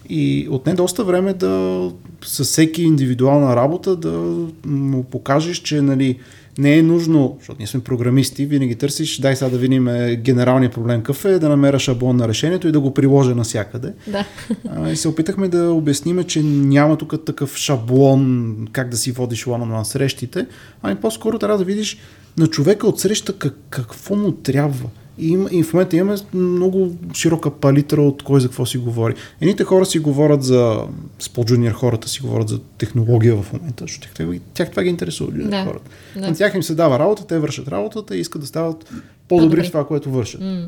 [0.09, 1.81] И отне доста време да
[2.25, 6.19] с всеки индивидуална работа да му покажеш, че нали,
[6.57, 10.71] не е нужно, защото ние сме програмисти, винаги търсиш, дай сега да видим е, генералния
[10.71, 13.93] проблем какъв е, да намеря шаблон на решението и да го приложа навсякъде.
[14.07, 14.25] Да.
[14.69, 19.45] А, и се опитахме да обясниме, че няма тук такъв шаблон как да си водиш
[19.45, 20.45] one-on-one срещите,
[20.81, 21.97] ами по-скоро трябва да видиш
[22.37, 24.89] на човека от среща как, какво му трябва.
[25.19, 29.13] И, в момента имаме много широка палитра от кой за какво си говори.
[29.41, 30.83] Едните хора си говорят за,
[31.19, 35.31] с по-джуниор хората си говорят за технология в момента, защото тях, тях това ги интересува
[35.31, 35.89] Да, хората.
[36.15, 36.21] да.
[36.21, 39.63] На тях им се дава работа, те вършат работата и искат да стават по-добри По-добри.
[39.63, 40.41] в това, което вършат.
[40.41, 40.65] М.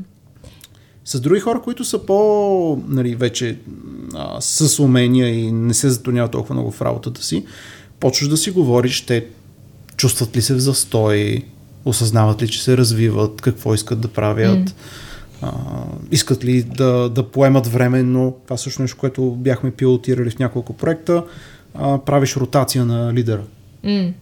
[1.06, 3.58] С други хора, които са по, нали, вече
[4.14, 7.46] а, с умения и не се затрудняват толкова много в работата си,
[8.00, 9.26] почваш да си говориш, те
[9.98, 11.44] чувстват ли се в застой,
[11.90, 14.66] осъзнават ли, че се развиват, какво искат да правят, М.
[15.42, 15.52] а,
[16.12, 18.38] искат ли да, да поемат временно.
[18.46, 21.24] Това също нещо, което бяхме пилотирали в няколко проекта.
[21.74, 23.44] А, правиш ротация на лидера.
[23.84, 24.14] М.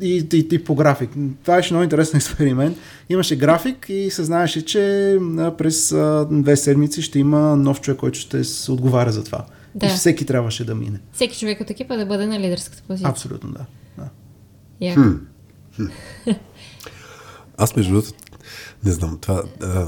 [0.00, 1.10] И, и, и по график.
[1.42, 2.76] Това беше много интересен експеримент.
[3.08, 4.80] Имаше график и се знаеше, че
[5.58, 9.44] през а, две седмици ще има нов човек, който ще се отговаря за това.
[9.74, 9.86] Да.
[9.86, 11.00] И всеки трябваше да мине.
[11.12, 13.10] Всеки човек от екипа да бъде на лидерската позиция.
[13.10, 13.66] Абсолютно да.
[13.98, 14.08] да.
[14.80, 15.00] Яко.
[17.58, 18.12] Аз между другото,
[18.84, 19.86] не знам, това а,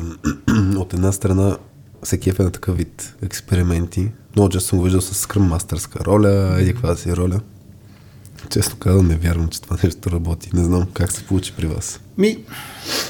[0.78, 1.56] от една страна
[2.02, 4.10] всеки е на такъв вид експерименти.
[4.36, 7.40] Много често съм го виждал с Scrum мастерска роля, еди каква си роля.
[8.50, 10.50] Често казвам, не вярвам, че това нещо работи.
[10.54, 12.00] Не знам как се получи при вас.
[12.18, 12.38] Ми,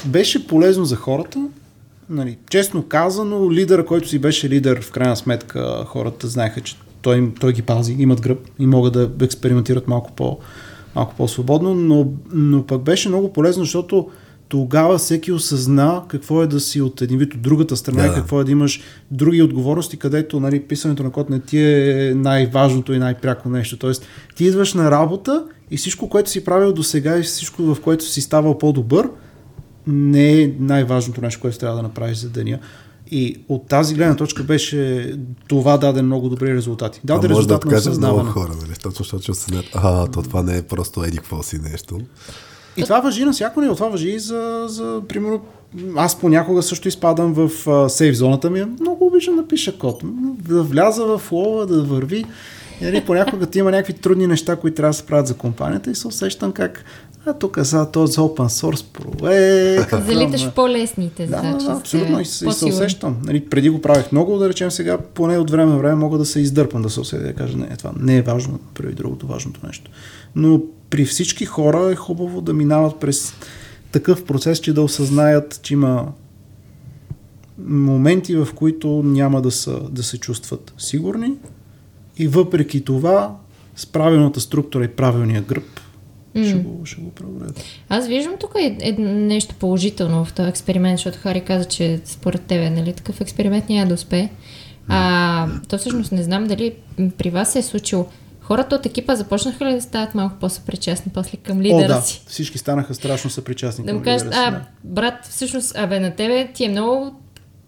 [0.05, 1.49] беше полезно за хората.
[2.09, 7.31] Нали, честно казано, лидера, който си беше лидер, в крайна сметка хората знаеха, че той,
[7.39, 10.39] той ги пази, имат гръб и могат да експериментират малко, по,
[10.95, 14.09] малко по-свободно, но, но пък беше много полезно, защото
[14.49, 18.15] тогава всеки осъзна какво е да си от един вид от другата страна, Да, и
[18.15, 18.81] какво е да имаш
[19.11, 23.77] други отговорности, където нали, писането на код не ти е най-важното и най-пряко нещо.
[23.77, 24.05] Тоест,
[24.35, 28.05] ти идваш на работа и всичко, което си правил до сега и всичко, в което
[28.05, 29.09] си ставал по-добър,
[29.87, 32.59] не е най-важното нещо, което трябва да направиш за деня.
[33.11, 35.13] И от тази гледна точка беше
[35.47, 37.01] това даде много добри резултати.
[37.03, 38.73] Даде Това може да резултат на много хора, нали?
[38.75, 41.99] Точно защото ще осъзнат, а, то това не е просто еди какво си нещо.
[42.77, 43.75] И това въжи на всяко ниво.
[43.75, 45.41] Това въжи и за, за примерно,
[45.95, 48.65] аз понякога също изпадам в а, сейф зоната ми.
[48.79, 50.01] Много обичам да пиша код.
[50.41, 52.25] Да вляза в лова, да върви.
[52.81, 55.91] И, нали, понякога ти има някакви трудни неща, които трябва да се правят за компанията
[55.91, 56.83] и се усещам как
[57.25, 60.05] а тук за този за open source проект.
[60.05, 61.65] Залиташ в по-лесните Да, задачи.
[61.65, 62.15] да, абсолютно.
[62.15, 63.17] да И, се- и се усещам.
[63.23, 66.25] Нали, преди го правих много, да речем сега, поне от време на време мога да
[66.25, 69.59] се издърпам, да се усетя, да кажа, не, това не е важно, прави другото важното
[69.67, 69.91] нещо.
[70.35, 73.33] Но при всички хора е хубаво да минават през
[73.91, 76.11] такъв процес, че да осъзнаят, че има
[77.67, 81.33] моменти, в които няма да, са, да се чувстват сигурни
[82.17, 83.35] и въпреки това
[83.75, 85.79] с правилната структура и правилния гръб
[86.35, 86.61] ще, М.
[86.61, 87.63] го, ще го преодолеят.
[87.89, 92.41] Аз виждам тук е, е нещо положително в този експеримент, защото Хари каза, че според
[92.41, 94.29] тебе нали, такъв експеримент няма да успее.
[94.87, 96.73] А, то всъщност не знам дали
[97.17, 98.05] при вас се е случило.
[98.49, 102.23] Хората от екипа започнаха ли да стават малко по-съпричастни после към О, лидера да, си?
[102.27, 104.61] всички станаха страшно съпричастни Да към му кажат, лидера си, а, да.
[104.83, 107.15] брат, всъщност, абе, на тебе ти е много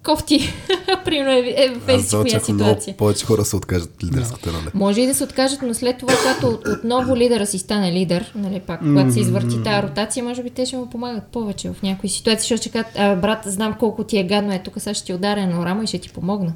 [0.04, 0.40] кофти.
[1.06, 1.80] Примерно е, е в
[2.10, 2.98] коя много ситуация.
[2.98, 4.72] повече хора се откажат от лидерската роля.
[4.74, 8.32] Може и да се откажат, но след това, когато от- отново лидера си стане лидер,
[8.36, 11.82] нали, пак, когато се извърти тази ротация, може би те ще му помагат повече в
[11.84, 15.06] някои ситуации, защото ще кажат, брат, знам колко ти е гадно, е тук сега ще
[15.06, 16.54] ти ударя на рамо и ще ти помогна.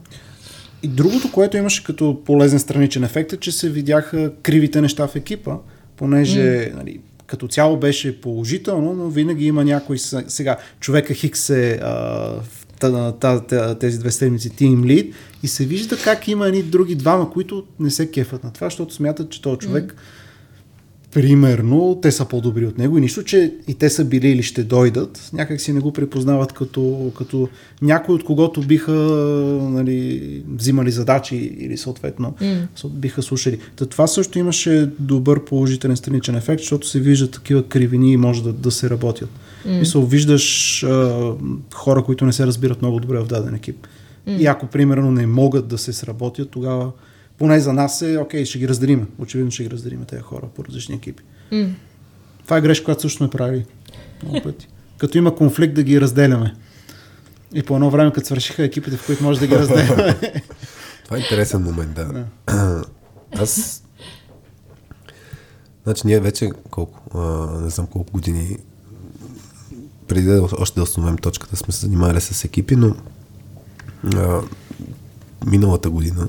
[0.83, 5.15] И другото, което имаше като полезен страничен ефект е, че се видяха кривите неща в
[5.15, 5.55] екипа,
[5.97, 6.75] понеже mm.
[6.75, 9.97] нали, като цяло беше положително, но винаги има някой
[10.27, 10.57] сега.
[10.79, 11.79] Човека Хикс е
[13.79, 17.91] тези две седмици Team Lead и се вижда как има едни други двама, които не
[17.91, 20.24] се кефат на това, защото смятат, че този човек mm
[21.15, 24.63] примерно, те са по-добри от него и нищо, че и те са били или ще
[24.63, 27.49] дойдат, някак си не го припознават като, като
[27.81, 28.91] някой, от когото биха
[29.71, 32.87] нали, взимали задачи или съответно mm.
[32.89, 33.59] биха слушали.
[33.75, 38.43] Та това също имаше добър положителен страничен ефект, защото се виждат такива кривини и може
[38.43, 39.29] да, да се работят.
[39.67, 39.83] Mm.
[39.83, 41.31] Се виждаш а,
[41.73, 43.87] хора, които не се разбират много добре в даден екип.
[44.27, 44.37] Mm.
[44.37, 46.91] И ако примерно не могат да се сработят, тогава
[47.37, 49.05] поне за нас е, окей, ще ги разделиме.
[49.19, 51.23] Очевидно ще ги разделиме тези хора по различни екипи.
[51.51, 51.69] Mm.
[52.43, 53.65] Това е грешка, която също ме прави
[54.23, 54.67] много пъти.
[54.97, 56.55] Като има конфликт да ги разделяме.
[57.53, 60.19] И по едно време, като свършиха екипите, в които може да ги разделяме.
[61.05, 62.05] Това е интересен момент, да.
[62.05, 62.25] да.
[63.31, 63.83] Аз...
[65.83, 68.57] Значи ние вече колко, а, не знам колко години
[70.07, 72.95] преди да още да основем точката сме се занимавали с екипи, но
[74.15, 74.41] а,
[75.45, 76.27] миналата година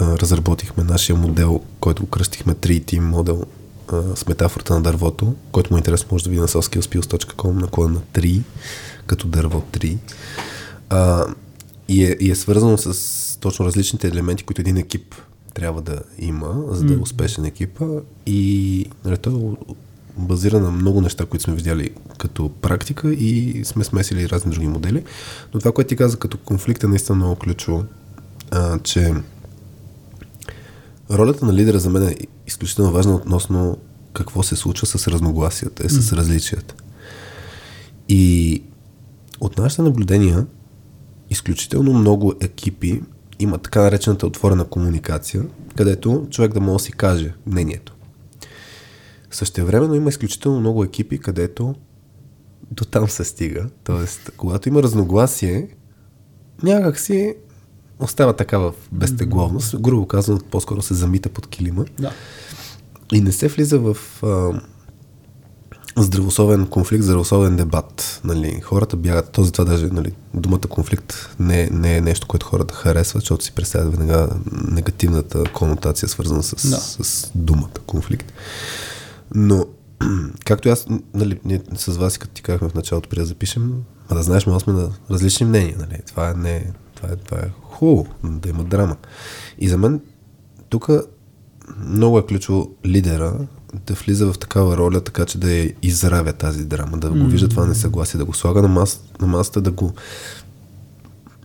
[0.00, 3.44] разработихме нашия модел, който кръстихме 3T модел
[3.92, 7.66] а, с метафората на дървото, който му е интересно може да види на soskillspills.com на
[7.66, 8.42] кода на 3,
[9.06, 9.96] като дърво 3.
[10.90, 11.24] А,
[11.88, 15.14] и, е, и е свързано с точно различните елементи, които един екип
[15.54, 17.84] трябва да има, за да е успешен екипа.
[18.26, 19.72] И нали, той е
[20.16, 25.04] базира на много неща, които сме видяли като практика и сме смесили разни други модели.
[25.54, 27.84] Но това, което ти каза като конфликт е наистина много ключово,
[28.50, 29.14] а, че
[31.10, 32.16] Ролята на лидера за мен е
[32.46, 33.78] изключително важна относно
[34.12, 36.74] какво се случва с разногласията, е, с различията.
[38.08, 38.62] И
[39.40, 40.46] от нашите наблюдения,
[41.30, 43.02] изключително много екипи
[43.38, 45.42] имат така наречената отворена комуникация,
[45.76, 47.94] където човек да може да си каже мнението.
[49.30, 51.74] Същевременно има изключително много екипи, където
[52.70, 53.66] до там се стига.
[53.84, 55.68] Тоест, когато има разногласие,
[56.62, 57.34] някак си
[58.00, 59.80] остава така в безтегловност.
[59.80, 61.84] Грубо казано, по-скоро се замита под килима.
[62.00, 62.12] Да.
[63.12, 64.60] И не се влиза в а,
[65.96, 68.20] здравословен конфликт, здравословен дебат.
[68.24, 68.60] Нали.
[68.60, 73.22] Хората бягат, този това даже нали, думата конфликт не, не е нещо, което хората харесват,
[73.22, 74.28] защото си представят веднага
[74.70, 76.76] негативната конотация, свързана с, да.
[76.76, 78.32] с думата конфликт.
[79.34, 79.66] Но,
[80.44, 83.72] както аз, нали, ние с вас, като ти казахме в началото, преди да запишем,
[84.08, 85.76] а да знаеш, може сме на различни мнения.
[85.78, 86.00] Нали.
[86.06, 88.96] Това, не, това, е, това е хубаво да има драма.
[89.58, 90.00] И за мен
[90.68, 90.88] тук
[91.78, 93.46] много е ключово лидера
[93.86, 97.48] да влиза в такава роля, така че да я изравя тази драма, да го вижда
[97.48, 99.92] това несъгласие, да го слага на, мас, на масата, да го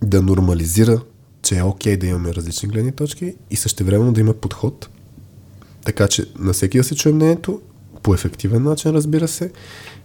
[0.03, 1.01] да нормализира,
[1.41, 4.89] че е окей okay да имаме различни гледни точки и същевременно да има подход,
[5.85, 7.61] така че на всеки да се чуе мнението,
[8.03, 9.51] по ефективен начин, разбира се,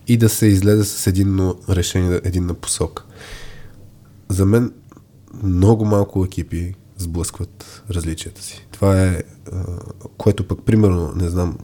[0.08, 3.04] и да се излезе с единно решение, единна посока.
[4.28, 4.72] За мен
[5.42, 8.66] много малко екипи сблъскват различията си.
[8.70, 9.22] Това е,
[10.16, 11.58] което пък, примерно, не знам,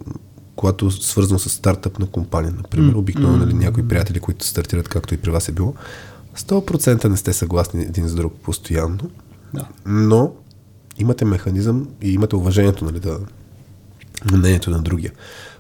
[0.56, 5.16] когато свързано с стартъп на компания, например, обикновено нали, някои приятели, които стартират, както и
[5.16, 5.74] при вас е било,
[6.36, 9.10] 100% не сте съгласни един с друг постоянно,
[9.54, 9.68] да.
[9.86, 10.32] но
[10.98, 13.18] имате механизъм и имате уважението нали, да,
[14.30, 15.12] на мнението на другия.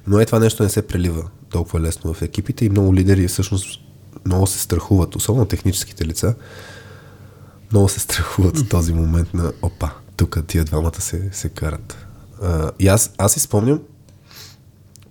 [0.06, 3.80] Но е това нещо не се прелива толкова лесно в екипите и много лидери всъщност
[4.26, 6.34] много се страхуват, особено техническите лица,
[7.72, 12.06] много се страхуват от този момент на опа, тук тия двамата се, се карат.
[12.42, 13.80] А, и аз, аз си спомням,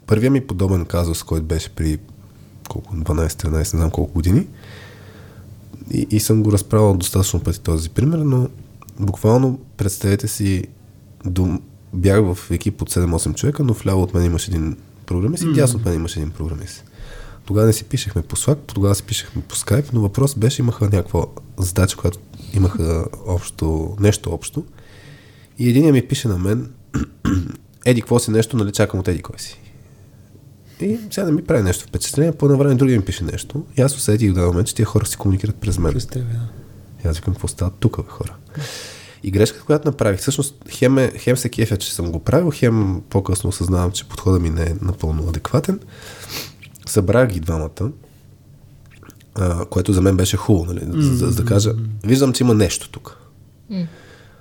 [0.08, 1.98] първия ми подобен казус, който беше при
[2.70, 4.48] колко, 12-13, не знам колко години,
[5.92, 8.50] и, и съм го разправил достатъчно пъти този пример, но
[9.00, 10.64] буквално представете си,
[11.26, 11.62] дом,
[11.94, 15.80] бях в екип от 7-8 човека, но вляво от мен имаше един програмист и дясно
[15.80, 16.84] от мен имаше един програмист.
[17.46, 20.86] Тогава не си пишехме по Slack, тогава си пишехме по Skype, но въпрос беше, имаха
[20.86, 21.26] някаква
[21.58, 22.20] задача, която
[22.54, 24.66] имаха общо, нещо общо.
[25.58, 26.72] И един ми пише на мен,
[27.86, 29.60] еди, какво си нещо, нали чакам от еди кой си.
[30.82, 33.66] И сега да ми прави нещо впечатление, по едно време другия ми пише нещо.
[33.78, 35.94] И аз усетих в момент, че тия хора си комуникират през мен.
[35.94, 36.50] През тебе, да.
[37.06, 38.36] И аз викам, какво става тук, бе, хора.
[39.24, 43.02] И грешката, която направих, всъщност хем, е, хем се кефя, че съм го правил, хем
[43.10, 45.80] по-късно осъзнавам, че подхода ми не е напълно адекватен.
[46.86, 47.92] Събрах ги двамата,
[49.36, 51.00] а, което за мен беше хубаво, нали, mm-hmm.
[51.00, 53.18] за, за, да кажа, виждам, че има нещо тук.
[53.72, 53.88] Mm.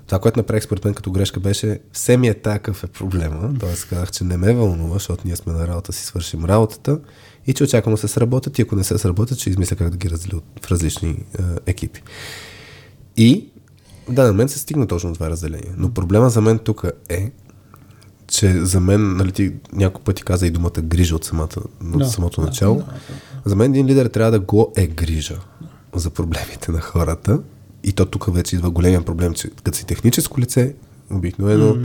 [0.06, 3.74] Това, което направих според мен като грешка беше, все ми е такъв е проблема, т.е.
[3.90, 7.00] казах, че не ме вълнува, защото ние сме на работа, си свършим работата
[7.46, 9.96] и че очаквам да се сработят и ако не се сработят, ще измисля как да
[9.96, 12.02] ги разделя в различни а, екипи.
[13.16, 13.48] И
[14.08, 15.72] Да, на мен се стигна точно това разделение.
[15.76, 17.30] Но проблема за мен тук е,
[18.26, 21.56] че за мен, нали ти няколко пъти каза и думата грижа от, самата,
[21.94, 22.76] от Да, самото да, начало.
[22.76, 22.92] да, да.
[23.44, 25.38] За мен един лидер трябва да го е грижа
[25.94, 27.40] за проблемите на хората.
[27.84, 30.74] И то тук вече идва големия проблем, че като си техническо лице,
[31.10, 31.76] обикновено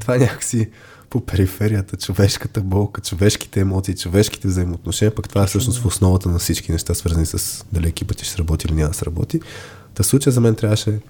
[0.00, 0.70] това е някакси
[1.10, 6.38] по периферията, човешката болка, човешките емоции, човешките взаимоотношения, пък това е всъщност в основата на
[6.38, 9.40] всички неща, свързани с дали екипът ще сработи или няма да сработи.
[9.94, 11.00] Та случая за мен трябваше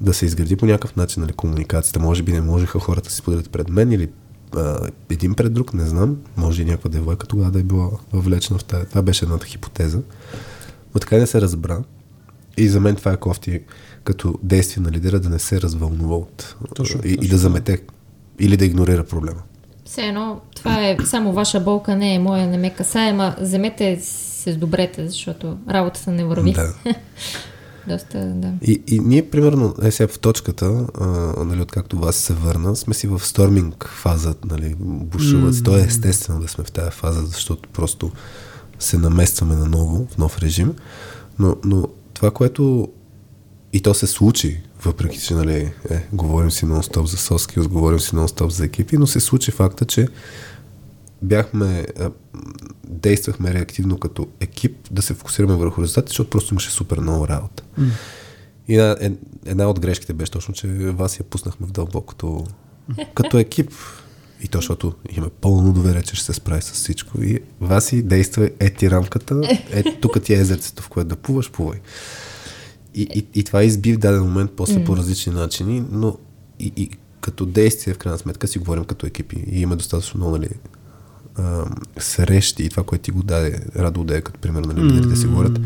[0.00, 2.00] да се изгради по някакъв начин нали, комуникацията.
[2.00, 4.08] Може би не можеха хората да си споделят пред мен или
[4.56, 6.16] а, един пред друг, не знам.
[6.36, 8.86] Може и някаква девойка тогава да е била въвлечена в тази.
[8.86, 9.98] Това беше едната хипотеза.
[10.94, 11.78] Но така и не се разбра.
[12.56, 13.60] И за мен това е кофти
[14.04, 17.82] като действие на лидера да не се развълнува от Точно, и, и точно да замете
[18.38, 19.42] или да игнорира проблема.
[19.84, 24.00] Все едно, това е само ваша болка, не е моя, не ме касае, ама вземете
[24.00, 26.52] се сдобрете, защото работата не върви.
[26.52, 26.74] Да.
[27.88, 28.52] Доста, да.
[28.62, 31.06] И, и ние, примерно, е сега в точката, а,
[31.44, 35.54] нали, откакто вас се върна, сме си в сторминг фаза, нали, бушуват.
[35.54, 35.64] Mm.
[35.64, 38.10] То е естествено да сме в тази фаза, защото просто
[38.78, 40.74] се наместваме наново, в нов режим.
[41.38, 42.88] Но, но това, което
[43.72, 48.16] и то се случи, въпреки че, нали, е, говорим си нон-стоп за соски, говорим си
[48.16, 50.08] нон-стоп за екипи, но се случи факта, че
[51.22, 51.86] бяхме,
[52.84, 57.62] действахме реактивно като екип да се фокусираме върху резултатите, защото просто имаше супер много работа.
[57.80, 57.90] Mm.
[58.68, 59.16] И една,
[59.46, 62.46] една от грешките беше точно, че вас я пуснахме в дълбокото
[63.14, 63.72] като екип.
[64.44, 67.22] И то, защото имаме пълно доверие, че ще се справи с всичко.
[67.22, 71.50] И Васи действа, е ти рамката, е, тук ти е езерцето, в което да плуваш,
[71.50, 71.80] плувай.
[72.94, 74.84] И, и, и това изби в даден момент, после mm.
[74.84, 76.18] по различни начини, но
[76.58, 76.90] и, и
[77.20, 79.44] като действие, в крайна сметка, си говорим като екипи.
[79.50, 80.48] И има достатъчно много, нали,
[81.38, 81.64] а,
[81.98, 85.26] срещи и това, което ти го даде, Радо да е като пример, нали, лидерите си
[85.26, 85.60] говорят.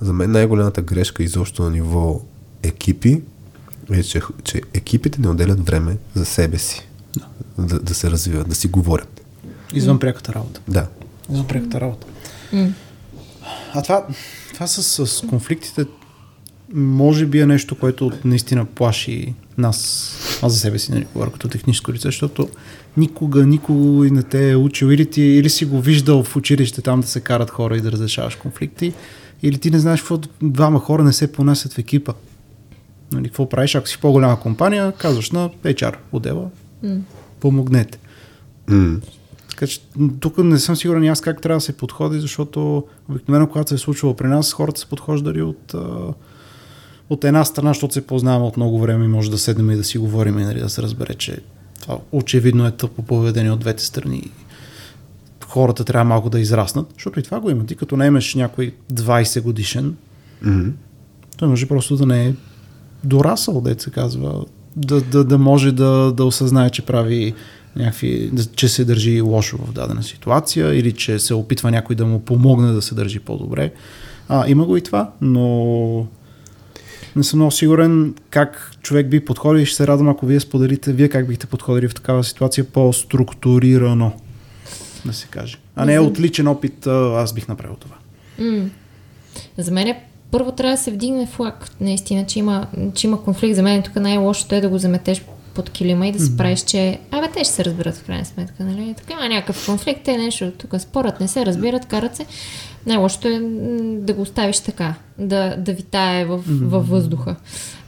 [0.00, 2.20] За мен най-голямата грешка изобщо на ниво
[2.62, 3.22] екипи
[3.92, 6.88] е, че, че екипите не отделят време за себе си.
[7.58, 9.20] Да, да се развиват, да си говорят.
[9.74, 10.60] Извън пряката работа.
[10.68, 10.86] Да.
[11.30, 12.06] Извън пряката работа.
[13.74, 14.06] А това,
[14.54, 15.84] това с, с конфликтите
[16.74, 20.10] може би е нещо, което наистина плаши нас,
[20.42, 22.48] аз за себе си, нали, говоря като техническо лице, защото
[22.96, 27.00] никога, никога не те е учил или, ти, или си го виждал в училище там
[27.00, 28.92] да се карат хора и да разрешаваш конфликти,
[29.42, 32.12] или ти не знаеш какво двама хора не се понасят в екипа.
[33.12, 36.50] Нали, какво правиш, ако си по-голяма компания, казваш на HR отдела,
[37.40, 37.98] помогнете.
[38.68, 39.00] М.
[39.50, 39.80] Така че
[40.20, 43.74] тук не съм сигурен и аз как трябва да се подходи, защото обикновено, когато се
[43.74, 45.74] е случвало при нас, хората са подхождали от,
[47.10, 49.84] от една страна, защото се познаваме от много време и може да седнем и да
[49.84, 51.38] си говорим и нали, да се разбере, че
[51.82, 54.30] това очевидно е тъпо поведение от двете страни.
[55.46, 57.66] Хората трябва малко да израснат, защото и това го има.
[57.66, 59.96] Ти като наемеш някой 20 годишен,
[60.42, 60.64] М.
[61.36, 62.34] той може просто да не е
[63.04, 64.44] дорасъл, дет се казва,
[64.76, 67.34] да, да, да може да, да осъзнае, че прави
[67.76, 72.06] някакви, да- че се държи лошо в дадена ситуация или че се опитва някой да
[72.06, 73.72] му помогне да се държи по-добре.
[74.28, 76.06] А, има го и това, но
[77.16, 80.92] не съм много сигурен как човек би подходил и ще се радвам, ако вие споделите,
[80.92, 84.12] вие как бихте подходили в такава ситуация по-структурирано,
[85.04, 85.58] да се каже.
[85.76, 87.96] А не е отличен опит, аз бих направил това.
[88.38, 88.64] М.
[89.58, 93.56] За мен е първо трябва да се вдигне флаг, наистина, че има, че има конфликт.
[93.56, 96.98] За мен тук най-лошото е да го заметеш под килима и да си правиш, че
[97.10, 98.94] абе те ще се разберат в крайна сметка, нали?
[98.96, 102.26] Така има някакъв конфликт, те нещо, тук спорът не се разбират, карат се.
[102.86, 103.40] Най-лошото е
[103.98, 107.36] да го оставиш така, да, да витае в, във въздуха.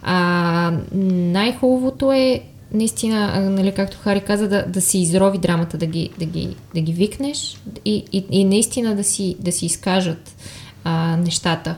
[0.02, 2.40] А най-хубавото е
[2.72, 6.80] наистина, нали, както Хари каза, да, да си изрови драмата, да ги, да ги, да
[6.80, 10.36] ги викнеш и, и, и наистина да си, да си изкажат
[10.84, 11.74] а, нещата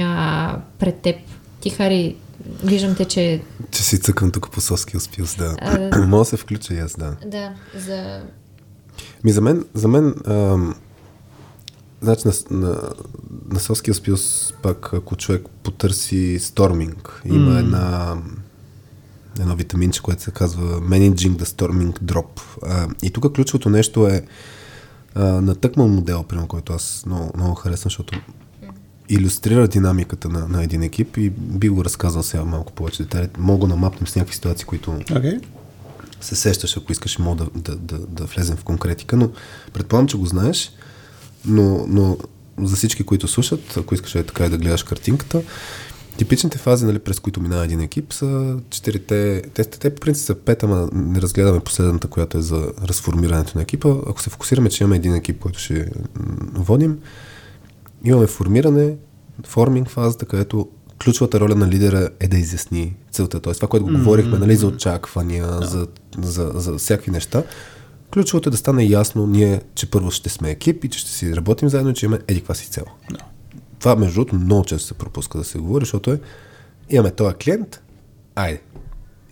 [0.00, 1.16] а, пред теб.
[1.60, 2.16] Ти, Хари,
[2.64, 5.56] виждам те, че Че си цъкам тук по соски успилс, да.
[5.60, 7.16] А, Мога да се включа и аз, да.
[7.26, 8.22] да, за...
[9.24, 10.74] Ми за мен, за мен ам,
[12.00, 12.80] значи на, на,
[13.50, 17.58] на Соския спилс, пак ако човек потърси сторминг, има mm.
[17.58, 18.16] една
[19.40, 22.40] едно витаминче, което се казва Managing the Storming Drop.
[22.62, 24.22] А, и тук ключовото нещо е
[25.14, 28.18] а, натъкмал модел, примерно, който аз много, много харесвам, защото
[29.08, 33.28] иллюстрира динамиката на, на един екип и би го разказал сега малко повече детайли.
[33.38, 35.42] Мога да намапнем с някакви ситуации, които Okay.
[36.20, 39.30] се сещаш, ако искаш, мога да, да, да, да влезем в конкретика, но
[39.72, 40.72] предполагам, че го знаеш,
[41.44, 42.16] но, но
[42.58, 45.42] за всички, които слушат, ако искаш е така и да гледаш картинката,
[46.16, 50.26] типичните фази, нали, през които минава един екип, са четирите, те, те, те по принцип
[50.26, 53.88] са пет, ама не разгледаме последната, която е за разформирането на екипа.
[53.88, 55.90] Ако се фокусираме, че имаме един екип, който ще
[56.52, 56.98] водим,
[58.04, 58.96] имаме формиране,
[59.46, 60.68] форминг фазата, където
[61.04, 63.40] ключовата роля на лидера е да изясни целта.
[63.40, 63.98] Тоест това, което mm-hmm.
[63.98, 65.64] говорихме, нали, за очаквания, yeah.
[65.64, 65.86] за,
[66.18, 67.42] за, за всякакви неща.
[68.12, 71.36] Ключовото е да стане ясно ние, че първо ще сме екип и че ще си
[71.36, 72.84] работим заедно, че имаме еди си цел.
[73.12, 73.22] Yeah.
[73.78, 76.20] Това, между другото, много често се пропуска да се говори, защото е
[76.90, 77.82] имаме този клиент,
[78.34, 78.60] айде.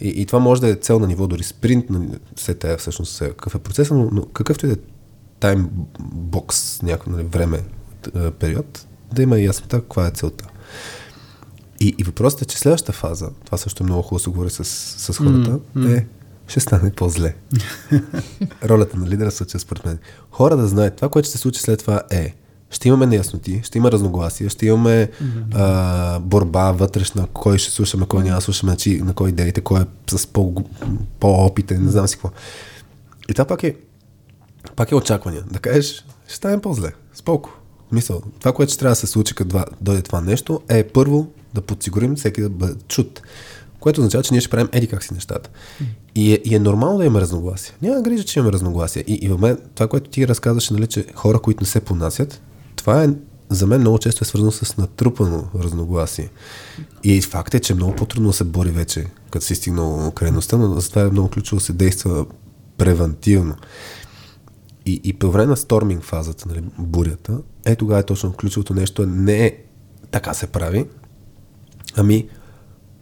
[0.00, 3.18] И, и това може да е цел на ниво дори спринт, на след тая всъщност
[3.18, 4.78] какъв е процесът, но, но какъвто и да е
[5.40, 7.62] таймбокс, някакво нали, време,
[8.38, 10.44] период, да има яснота каква е целта.
[11.80, 14.50] И, и въпросът е, че следващата фаза, това също е много хубаво да се говори
[14.50, 15.98] с, с хората, mm-hmm.
[15.98, 16.06] е
[16.46, 17.34] ще стане по-зле.
[18.64, 19.98] Ролята на лидера случая според мен.
[20.30, 22.34] Хора да знаят, това, което ще се случи след това е,
[22.70, 25.44] ще имаме неясноти, ще има разногласия, ще имаме mm-hmm.
[25.54, 29.80] а, борба вътрешна, кой ще слушаме, кой няма слушаме, на, чи, на кой идеите, кой
[29.80, 30.64] е с по,
[31.20, 32.30] по-опитен, не знам си какво.
[33.28, 33.76] И това пак е,
[34.76, 35.40] пак е очакване.
[35.50, 36.92] Да кажеш, ще стане по-зле.
[37.14, 37.63] Споко.
[37.92, 41.60] Мисъл, това, което ще трябва да се случи, като дойде това нещо, е първо да
[41.60, 43.22] подсигурим всеки да бъде чут.
[43.80, 45.50] Което означава, че ние ще правим еди как си нещата.
[46.14, 47.74] И е, и е нормално да има разногласия.
[47.82, 49.04] Няма грижа, че имаме разногласия.
[49.06, 52.40] И, и в мен, това, което ти разказваше, нали, че хора, които не се понасят,
[52.76, 53.08] това е
[53.48, 56.28] за мен много често е свързано с натрупано разногласие.
[57.04, 60.88] И факт е, че много по-трудно се бори вече, като си стигнал крайността, но за
[60.88, 62.26] това е много ключово да се действа
[62.78, 63.54] превентивно.
[64.86, 69.06] И, и по време на сторминг фазата, нали, бурята, е тогава е точно ключовото нещо.
[69.06, 69.56] Не е
[70.10, 70.86] така се прави,
[71.96, 72.28] ами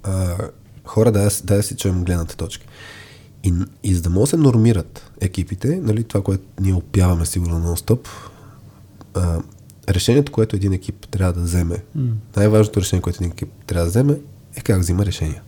[0.02, 0.36] а,
[0.84, 2.66] хора да, да, си чуем гледната точка.
[3.44, 3.52] И,
[3.82, 7.76] и за да могат да се нормират екипите, нали, това, което ние опяваме сигурно на
[7.76, 8.08] стоп
[9.88, 12.12] решението, което един екип трябва да вземе, mm.
[12.36, 14.20] най-важното решение, което един екип трябва да вземе,
[14.56, 15.42] е как взима решения.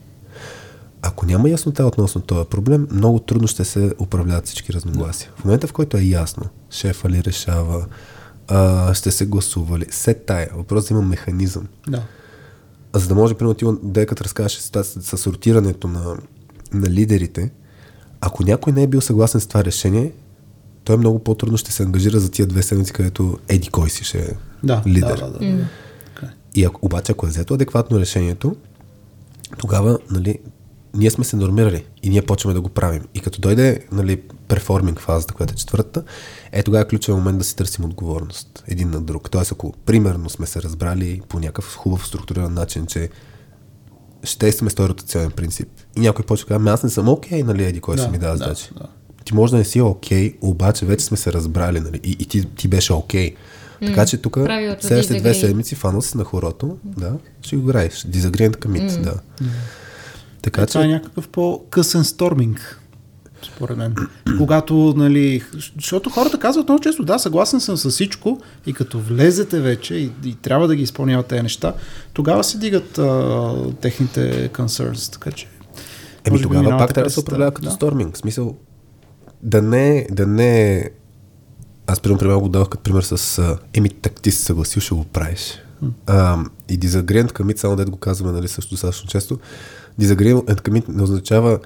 [1.07, 5.31] Ако няма яснота относно този проблем, много трудно ще се управляват всички разногласия.
[5.37, 7.87] В момента, в който е ясно, шефа ли решава,
[8.49, 11.69] а, ще се гласували, се тая, въпрос да има механизъм.
[11.89, 12.03] Да.
[12.93, 16.17] А за да може, примерно, ти като разкажеш ситуацията с сортирането на,
[16.73, 17.51] на лидерите,
[18.21, 20.13] ако някой не е бил съгласен с това решение,
[20.85, 24.19] той много по-трудно ще се ангажира за тия две седмици, където еди кой си ще
[24.19, 24.29] е
[24.63, 25.19] да, лидер.
[25.19, 25.39] Да, да, да.
[25.39, 25.65] Mm.
[26.55, 28.57] И ако, обаче, ако е взето адекватно решението,
[29.59, 30.39] тогава, нали,
[30.95, 33.03] ние сме се нормирали и ние почваме да го правим.
[33.15, 36.03] И като дойде, нали, перформинг фазата, която е четвъртата,
[36.53, 39.31] е тогава е ключовия момент да си търсим отговорност един на друг.
[39.31, 43.09] Тоест, ако примерно сме се разбрали по някакъв хубав структуриран начин, че
[44.23, 45.69] ще действаме с този ротационен принцип.
[45.97, 48.03] И някой почва да каже, ами аз не съм окей, okay, нали, еди кой да,
[48.03, 48.71] си ми дава да, задачи.
[48.79, 48.89] Да
[49.25, 52.01] ти може да не си окей, okay, обаче вече сме се разбрали, нали?
[52.05, 53.35] И, и ти, ти беше окей.
[53.35, 53.87] Okay.
[53.87, 54.39] Така че тук
[54.81, 57.13] следващите две седмици фанал си на хорото, да,
[57.43, 57.93] ще го играеш.
[57.93, 59.01] Disagreement commit, mm.
[59.01, 59.15] да.
[59.15, 59.49] Mm.
[60.45, 60.73] Така, е, че...
[60.73, 62.81] Това е някакъв по-късен сторминг,
[63.43, 63.95] според мен.
[64.39, 65.43] Когато, нали,
[65.77, 70.11] защото хората казват много често, да, съгласен съм с всичко и като влезете вече и,
[70.25, 71.75] и трябва да ги изпълняват тези неща,
[72.13, 75.49] тогава се дигат а, техните concerns, така че
[76.25, 77.75] Еми тогава пак трябва да се управлява като да.
[77.75, 78.15] сторминг.
[78.15, 78.57] В смисъл,
[79.43, 80.85] да не, да не
[81.87, 83.43] аз примерно примерно го давах като пример с
[83.75, 85.59] еми так ти се съгласил, ще го правиш.
[86.07, 86.39] А,
[86.69, 89.39] и disagreement commit, само да го казваме нали, също достатъчно често,
[90.01, 91.59] disagreement commit не означава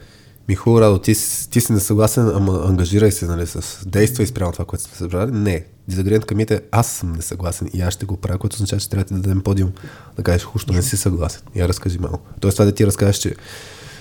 [0.49, 1.15] ми хубаво, Радо, ти,
[1.51, 5.31] ти си несъгласен, ама ангажирай се нали, с действия и спрямо това, което сме събрали.
[5.31, 5.65] Не.
[5.91, 9.05] Disagreement commit е аз съм несъгласен и аз ще го правя, което означава, че трябва
[9.05, 9.73] да дадем подиум
[10.17, 11.43] да кажеш, хущо не си съгласен.
[11.57, 12.21] Я разкажи малко.
[12.41, 13.35] Тоест това да ти разкажеш, че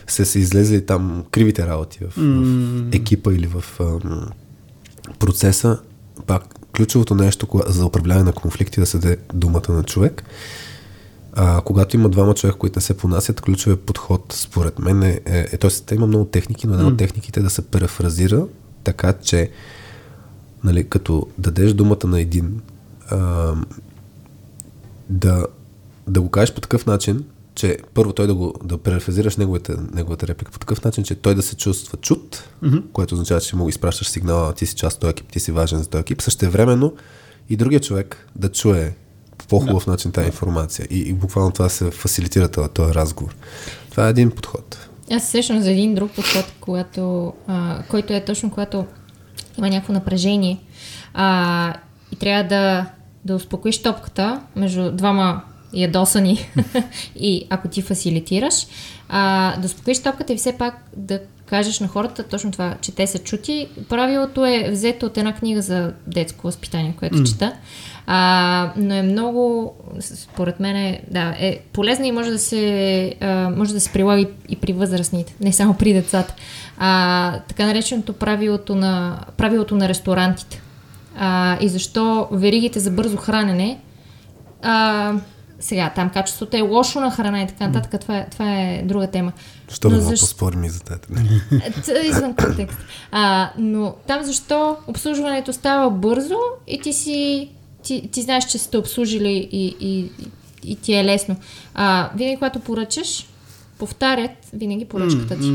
[0.08, 2.92] се са излезли там кривите работи в, mm.
[2.92, 4.30] в екипа или в ам,
[5.20, 5.80] процеса,
[6.28, 6.44] пак
[6.76, 10.24] ключовото нещо за управляване на конфликти е да се даде думата на човек.
[11.40, 15.40] А, когато има двама човека, които не се понасят, ключовият подход, според мен е, е,
[15.52, 15.96] е т.е.
[15.96, 16.92] има много техники, но една mm.
[16.92, 18.46] от техниките е да се префразира
[18.84, 19.52] така, че
[20.64, 22.62] нали, като дадеш думата на един,
[23.10, 23.54] а,
[25.10, 25.46] да,
[26.08, 27.24] да го кажеш по такъв начин,
[27.56, 31.36] че първо той да го да префразираш неговата, неговата реплика по такъв начин, че той
[31.36, 32.84] да се чувства чут, mm-hmm.
[32.94, 35.80] което означава, че му изпращаш сигнала, ти си част от този екип, ти си важен
[35.80, 36.22] за този екип.
[36.22, 36.94] Същевременно
[37.50, 38.96] и другия човек да чуе
[39.38, 39.88] по по-хубав yeah.
[39.88, 40.88] начин тази информация.
[40.90, 43.36] И, и буквално това се фасилитира този разговор.
[43.92, 44.90] Това е един подход.
[45.12, 48.86] Аз се сещам за един друг подход, когато, а, който е точно когато
[49.58, 50.60] има някакво напрежение
[51.14, 51.74] а,
[52.12, 52.86] и трябва да,
[53.26, 55.42] да успокоиш топката между двама
[55.74, 56.50] ядосани
[57.16, 58.68] и ако ти фасилитираш,
[59.10, 63.08] а, да успокоиш топката и все пак да кажеш на хората точно това, че те
[63.08, 63.68] са чути.
[63.90, 67.32] Правилото е взето от една книга за детско възпитание, което mm.
[67.32, 67.54] чета.
[68.10, 72.60] А, но е много, според мен, е, да, е полезна и може да се,
[73.22, 76.34] а, може да се прилага и, и при възрастните, не само при децата.
[76.78, 80.62] А, така нареченото правилото на, правилото на ресторантите.
[81.18, 83.80] А, и защо веригите за бързо хранене
[84.62, 85.14] а,
[85.60, 89.08] сега, там качеството е лошо на храна и така нататък, това, е, това е друга
[89.08, 89.32] тема.
[89.70, 91.00] Що да защо- поспорим и за тази?
[91.86, 92.78] Т- Извън контекст.
[93.12, 96.36] А, но там защо обслужването става бързо
[96.68, 97.50] и ти си.
[97.88, 100.10] Ти, ти знаеш, че сте обслужили и, и,
[100.64, 101.36] и, ти е лесно.
[101.74, 103.28] А, винаги, когато поръчаш,
[103.80, 105.52] повтарят винаги поръчката ти.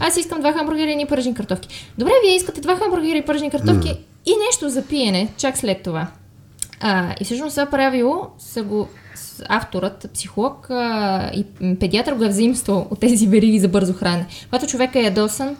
[0.00, 1.68] Аз искам два хамбургера и едни пържени картофки.
[1.98, 3.88] Добре, вие искате два хамбургера и пържени картофки
[4.26, 6.06] и нещо за пиене, чак след това.
[6.80, 8.88] А, и всъщност това правило са го
[9.48, 11.44] авторът, психолог а, и
[11.80, 14.26] педиатър го е взаимствал от тези вериги за бързо хранене.
[14.44, 15.56] Когато човек е ядосан,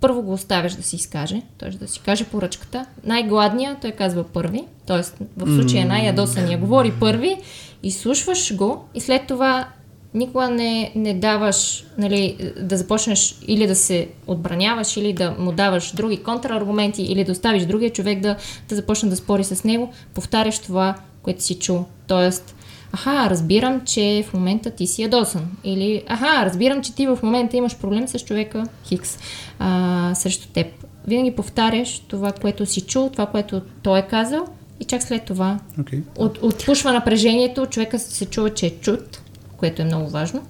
[0.00, 1.70] първо го оставяш да си изкаже, т.е.
[1.70, 2.86] да си каже поръчката.
[3.04, 5.02] Най-гладния, той казва първи, т.е.
[5.36, 7.36] в случая най-ядосания говори първи,
[7.82, 9.68] изслушваш го и след това
[10.14, 15.92] никога не, не даваш нали, да започнеш или да се отбраняваш, или да му даваш
[15.92, 18.36] други контраргументи, или да оставиш другия човек да,
[18.68, 21.84] да започне да спори с него, повтаряш това, което си чул.
[22.06, 22.54] Тоест,
[22.92, 25.48] аха, разбирам, че в момента ти си ядосан.
[25.64, 29.18] Или, аха, разбирам, че ти в момента имаш проблем с човека Хикс
[29.58, 30.66] а, срещу теб.
[31.06, 34.46] Винаги повтаряш това, което си чул, това, което той е казал
[34.80, 36.02] и чак след това Okay.
[36.16, 39.20] от, отпушва напрежението, човека се чува, че е чут,
[39.56, 40.42] което е много важно,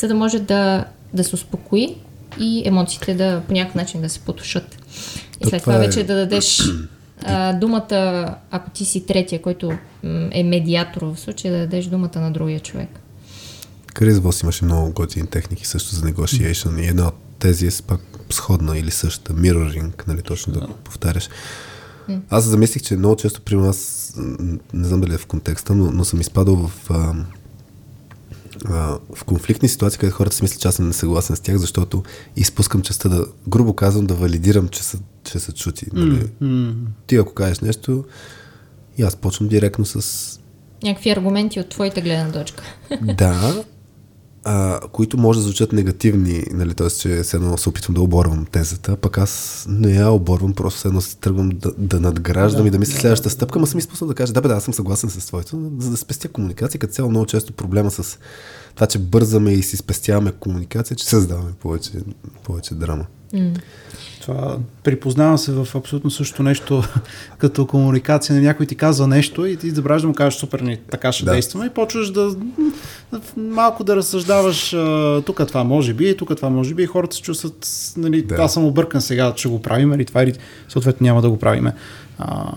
[0.00, 0.84] за да може да,
[1.14, 1.96] да се успокои
[2.40, 4.76] и емоциите да по някакъв начин да се потушат.
[5.36, 6.60] И То след това това е- вече да дадеш
[7.22, 9.72] а, думата, ако ти си третия, който
[10.30, 12.88] е медиатор в случая, да дадеш думата на другия човек.
[13.94, 18.09] Крис Вос имаше много готини техники също за negotiation и една от тези е пак
[18.32, 21.28] сходна или същата, mirroring, нали, точно да го повтаряш.
[22.30, 24.12] Аз замислих, че много често при нас,
[24.74, 27.14] не знам дали е в контекста, но, но съм изпадал в, а,
[28.64, 32.02] а, в конфликтни ситуации, където хората си мислят, че аз съм несъгласен с тях, защото
[32.36, 35.86] изпускам частта да, грубо казвам, да валидирам, че са, че са чути.
[35.92, 36.30] Нали.
[37.06, 38.04] Ти ако кажеш нещо,
[38.98, 40.40] и аз почвам директно с
[40.82, 42.62] Някакви аргументи от твоята гледна точка.
[43.02, 43.64] да,
[44.44, 46.90] а, които може да звучат негативни, нали, т.е.
[46.90, 50.88] че все едно се опитвам да оборвам тезата, пък аз не я оборвам, просто все
[50.88, 54.08] едно се тръгвам да, да надграждам да, и да мисля следващата стъпка, ма съм изпуснал
[54.08, 56.92] да кажа, да бе, да, аз съм съгласен с твоето, за да спестя комуникация, като
[56.92, 58.18] цяло много често проблема с
[58.74, 61.90] това, че бързаме и си спестяваме комуникация, че създаваме повече,
[62.44, 63.06] повече драма.
[64.20, 66.82] Това припознава се в абсолютно също нещо,
[67.38, 68.34] като комуникация.
[68.34, 71.24] на Някой ти казва нещо и ти забравяш да му кажеш супер, ни, така ще
[71.24, 71.32] Да.
[71.32, 72.36] действаме и почваш да,
[73.36, 74.76] малко да разсъждаваш
[75.26, 78.34] тук това може би, тук това може би и хората се чувстват, нали, Да.
[78.34, 80.34] аз съм объркан сега, ще го правим или това или
[80.68, 81.72] съответно няма да го правиме.
[82.18, 82.52] А,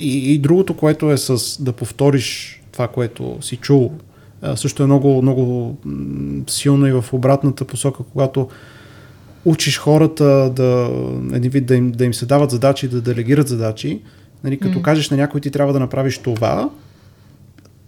[0.00, 3.92] и, и другото, което е с да повториш това, което си чул,
[4.54, 5.76] също е много, много
[6.48, 8.48] силно и в обратната посока, когато
[9.44, 10.90] учиш хората да,
[11.32, 14.02] един вид, да, им, да им се дават задачи, да делегират задачи.
[14.44, 14.82] Нали, като mm.
[14.82, 16.70] кажеш на някой ти трябва да направиш това,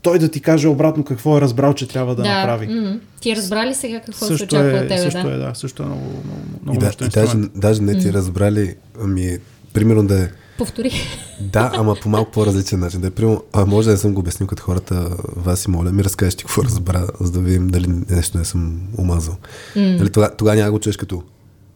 [0.03, 2.67] той да ти каже обратно какво е разбрал, че трябва да, направи.
[2.67, 4.99] м, Ти разбра ли сега какво се Също очаква е, от тебе?
[4.99, 5.35] също да?
[5.35, 8.13] е, да, също е много, много, И, много да, мощен и даже, даже не ти
[8.13, 9.39] разбрали, ами,
[9.73, 10.29] примерно да е
[10.59, 10.93] Повтори.
[11.41, 13.01] Да, ама по малко по-различен начин.
[13.01, 15.93] Да е, примерно, а може да не съм го обяснил като хората, вас и моля,
[15.93, 19.37] ми разкажеш ти какво разбра, за да видим дали нещо не съм омазал.
[19.77, 19.99] Mm.
[19.99, 21.23] Нали, тогава, тогава няма да го чуеш като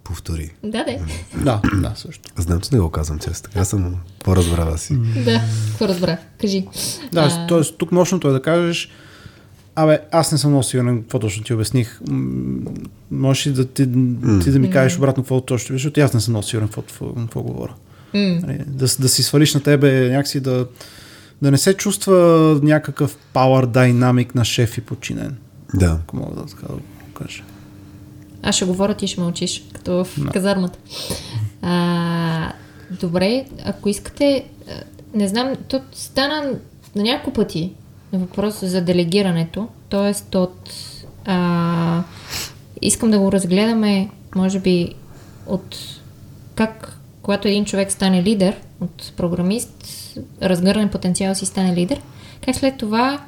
[0.08, 0.50] повтори.
[0.64, 0.98] Да, да.
[1.44, 2.30] Да, да, също.
[2.36, 3.50] Знам, че не го казвам често.
[3.50, 4.96] Така съм по-разбра вас си.
[5.24, 6.16] Да, какво разбра?
[6.40, 6.66] Кажи.
[7.12, 7.76] Да, А, т.е.
[7.78, 8.90] тук мощното е да кажеш
[9.74, 12.00] Абе, аз не съм много сигурен какво точно ти обясних.
[13.10, 13.82] Можеш ли да ти,
[14.44, 16.82] ти да ми кажеш обратно какво точно ти защото аз не съм много сигурен какво,
[16.82, 17.74] какво, какво говоря.
[18.14, 20.66] Нали, Да, да си свалиш на тебе някакси да,
[21.42, 22.14] да не се чувства
[22.62, 25.36] някакъв power dynamic на шеф и подчинен.
[25.74, 25.98] Да.
[26.02, 26.80] Ако мога да така да го
[27.14, 27.42] кажа.
[28.42, 30.78] Аз ще говоря, ти ще мълчиш, като в казармата.
[31.62, 32.52] А,
[33.00, 34.44] добре, ако искате,
[35.14, 36.42] не знам, то стана
[36.96, 37.72] на няколко пъти
[38.12, 40.36] на въпрос за делегирането, т.е.
[40.38, 40.70] от...
[41.24, 42.02] А,
[42.82, 44.94] искам да го разгледаме, може би,
[45.46, 45.76] от
[46.54, 49.84] как, когато един човек стане лидер, от програмист,
[50.42, 52.00] разгърне потенциал си стане лидер,
[52.44, 53.20] как след това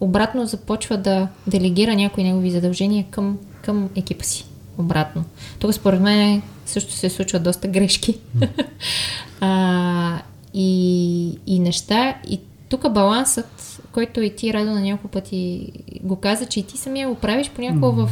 [0.00, 4.46] обратно започва да делегира някои негови задължения към, към екипа си.
[4.78, 5.24] Обратно.
[5.58, 8.18] Тук според мен също се случват доста грешки.
[9.40, 10.18] а,
[10.54, 12.14] и, и неща.
[12.28, 15.72] И тук балансът, който и ти, Радо, на няколко пъти
[16.02, 18.10] го каза, че и ти самия го правиш понякога в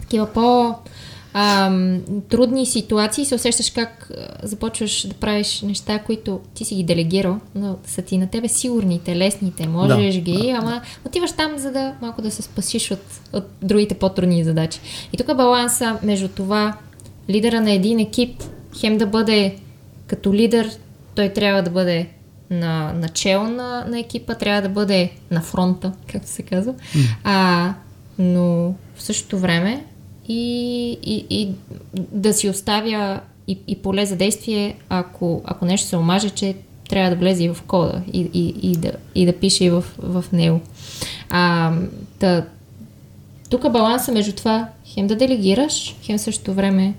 [0.00, 0.74] такива по
[1.38, 6.84] ам, трудни ситуации се усещаш как а, започваш да правиш неща, които ти си ги
[6.84, 11.72] делегирал, но са ти на тебе сигурните, лесните, можеш Да, ги, ама отиваш там, за
[11.72, 14.80] да малко да се спасиш от, от другите по-трудни задачи.
[15.12, 16.76] И тук баланса между това
[17.30, 18.42] лидера на един екип,
[18.80, 19.56] хем да бъде
[20.06, 20.70] като лидер,
[21.14, 22.08] той трябва да бъде
[22.50, 26.72] на начало на, на екипа, трябва да бъде на фронта, както се казва.
[26.72, 27.16] Mm.
[27.24, 27.74] А,
[28.18, 29.84] но в същото време
[30.28, 31.48] и, и, и
[31.94, 36.54] да си оставя и, и поле за действие, ако, ако нещо се омаже, че
[36.88, 39.84] трябва да влезе и в кода и, и, и, да, и да пише и в,
[39.98, 40.60] в него.
[41.30, 41.72] А,
[42.18, 42.46] та,
[43.50, 46.94] тук баланса между това хем да делегираш, хем същото време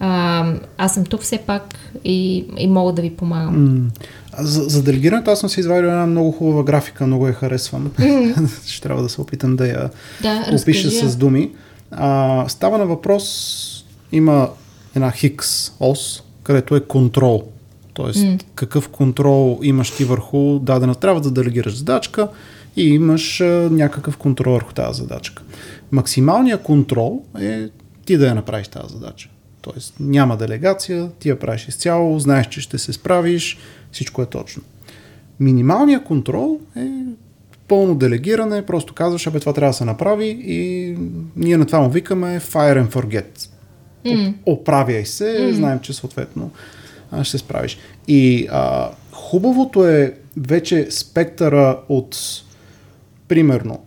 [0.00, 0.44] а,
[0.78, 1.74] аз съм тук все пак
[2.04, 3.56] и, и мога да ви помагам.
[3.56, 4.06] Mm.
[4.38, 7.90] За, за делегирането аз съм си извадил една много хубава графика, много я харесвам.
[7.90, 8.66] Mm.
[8.66, 9.90] Ще трябва да се опитам да я
[10.22, 11.10] да, опиша разкажи.
[11.10, 11.50] с думи.
[11.90, 14.50] А, става на въпрос, има
[14.96, 17.44] една хикс ос, където е контрол.
[17.92, 18.42] Тоест, mm.
[18.54, 20.94] какъв контрол имаш ти върху дадена.
[20.94, 22.28] Трябва да делегираш задачка
[22.76, 25.42] и имаш а, някакъв контрол върху тази задачка.
[25.92, 27.68] Максималният контрол е
[28.04, 29.28] ти да я направиш тази задача.
[29.62, 33.58] Тоест няма делегация, ти я правиш изцяло, знаеш, че ще се справиш,
[33.92, 34.62] всичко е точно.
[35.40, 36.90] Минималният контрол е
[37.70, 40.96] пълно делегиране, просто казваш, абе това трябва да се направи и
[41.36, 43.48] ние на това му викаме fire and forget.
[44.06, 44.34] Mm.
[44.46, 45.50] Оправяй се, mm.
[45.50, 46.50] знаем, че съответно
[47.22, 47.78] ще се справиш.
[48.08, 52.16] И а, хубавото е вече спектъра от
[53.28, 53.78] примерно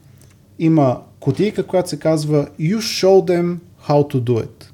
[0.60, 3.58] има котийка, която се казва You show them
[3.88, 4.66] how to do it.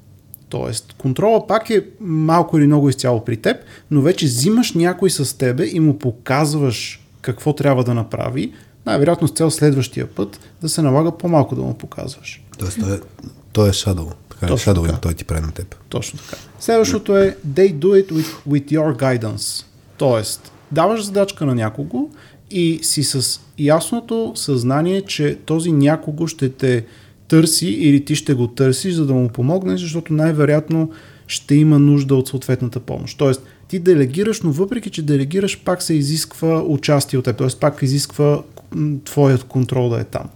[0.48, 3.56] Тоест, контрола пак е малко или много изцяло при теб,
[3.90, 8.52] но вече взимаш някой с тебе и му показваш какво трябва да направи,
[8.86, 12.42] най-вероятно с цел следващия път да се налага по-малко да му показваш.
[12.58, 12.98] Тоест, той е,
[13.52, 14.12] той е shadow.
[14.30, 14.98] Така е, Точно shadow така.
[14.98, 15.76] той ти прави на теб.
[15.88, 16.42] Точно така.
[16.60, 19.64] Следващото е they do it with, with your guidance.
[19.96, 22.08] Тоест, даваш задачка на някого
[22.50, 26.84] и си с ясното съзнание, че този някого ще те
[27.28, 30.90] търси или ти ще го търсиш, за да му помогнеш, защото най-вероятно
[31.26, 33.18] ще има нужда от съответната помощ.
[33.18, 37.46] Тоест, ти делегираш, но въпреки, че делегираш, пак се изисква участие от теб, т.е.
[37.60, 38.42] пак изисква
[39.04, 40.28] твоят контрол да е там.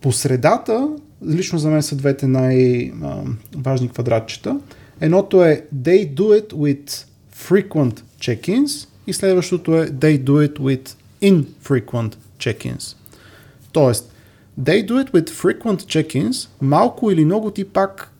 [0.00, 0.88] По средата,
[1.26, 4.60] лично за мен са двете най-важни квадратчета.
[5.00, 7.04] Едното е They do it with
[7.36, 12.96] frequent check-ins и следващото е They do it with infrequent check-ins.
[13.72, 14.12] Тоест,
[14.60, 16.48] They do it with frequent check-ins.
[16.60, 18.12] Малко или много ти пак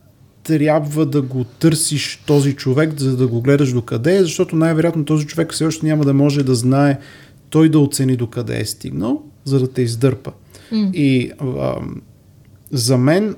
[0.43, 5.27] трябва да го търсиш този човек, за да го гледаш докъде е, защото най-вероятно този
[5.27, 6.99] човек все още няма да може да знае
[7.51, 10.33] той да оцени докъде е стигнал, за да те издърпа.
[10.73, 10.93] Mm.
[10.93, 11.77] И а,
[12.73, 13.37] за мен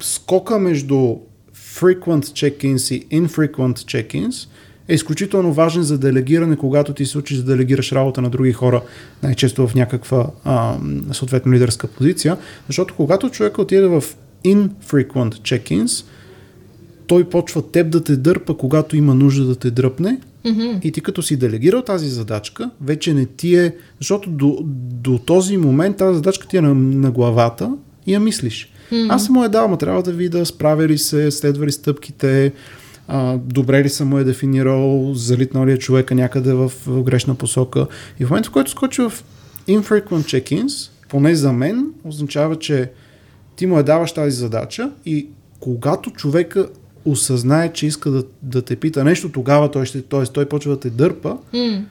[0.00, 1.16] скока между
[1.56, 4.48] frequent check-ins и infrequent check-ins
[4.88, 8.82] е изключително важен за делегиране, когато ти се учиш да делегираш работа на други хора,
[9.22, 10.78] най-често в някаква а,
[11.12, 12.36] съответно лидерска позиция,
[12.66, 14.04] защото когато човек отиде в
[14.44, 16.04] infrequent check-ins,
[17.06, 20.20] той почва теб да те дърпа, когато има нужда да те дръпне.
[20.44, 20.80] Mm-hmm.
[20.82, 23.74] И ти като си делегирал тази задачка, вече не ти е...
[23.98, 24.58] Защото до,
[24.92, 27.72] до този момент тази задачка ти е на, на главата
[28.06, 28.72] и я мислиш.
[28.92, 29.14] Mm-hmm.
[29.14, 32.52] Аз съм му е дал, ма трябва да видя, справя ли се, следва ли стъпките,
[33.08, 37.86] а, добре ли съм е дефинирал, залитнал ли е човека някъде в, в грешна посока.
[38.20, 39.12] И в момента, в който скочи в
[39.68, 42.90] infrequent check-ins, поне за мен, означава, че
[43.56, 45.26] ти му е даваш тази задача и
[45.60, 46.68] когато човека
[47.04, 50.24] осъзнае, че иска да, да те пита нещо, тогава той ще, т.е.
[50.24, 51.82] той почва да те дърпа mm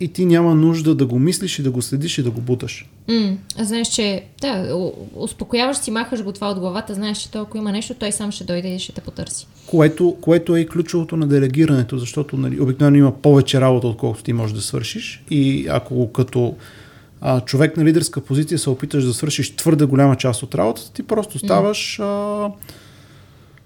[0.00, 2.88] и ти няма нужда да го мислиш и да го следиш и да го буташ.
[3.08, 4.76] Mm, знаеш, че да,
[5.14, 8.32] успокояваш си, махаш го това от главата, знаеш, че той, ако има нещо, той сам
[8.32, 9.46] ще дойде и ще те потърси.
[9.66, 14.32] Което, което е и ключовото на делегирането, защото нали, обикновено има повече работа, отколкото ти
[14.32, 15.22] можеш да свършиш.
[15.30, 16.54] И ако като
[17.20, 21.02] а, човек на лидерска позиция се опиташ да свършиш твърде голяма част от работата, ти
[21.02, 22.04] просто ставаш mm.
[22.04, 22.50] а,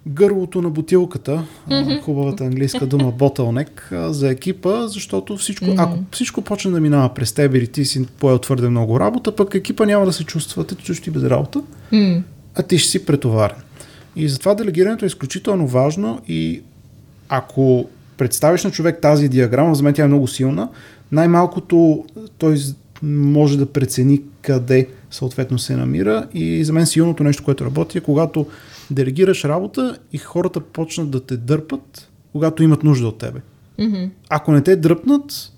[0.07, 2.03] гърлото на бутилката, mm-hmm.
[2.03, 5.83] хубавата английска дума bottleneck за екипа, защото всичко, mm-hmm.
[5.83, 9.55] ако всичко почне да минава през теб или ти си поел твърде много работа, пък
[9.55, 11.63] екипа няма да се чувства, те чувстваш без работа,
[11.93, 12.23] mm-hmm.
[12.55, 13.57] а ти ще си претоварен.
[14.17, 16.63] И затова делегирането е изключително важно и
[17.29, 20.69] ако представиш на човек тази диаграма, за мен тя е много силна,
[21.13, 22.05] най-малкото
[22.39, 22.57] той
[23.03, 28.01] може да прецени къде съответно се намира и за мен силното нещо, което работи е
[28.01, 28.47] когато
[28.91, 33.41] делегираш работа и хората почнат да те дърпат, когато имат нужда от тебе.
[33.79, 34.11] Mm-hmm.
[34.29, 35.53] Ако не те дръпнат,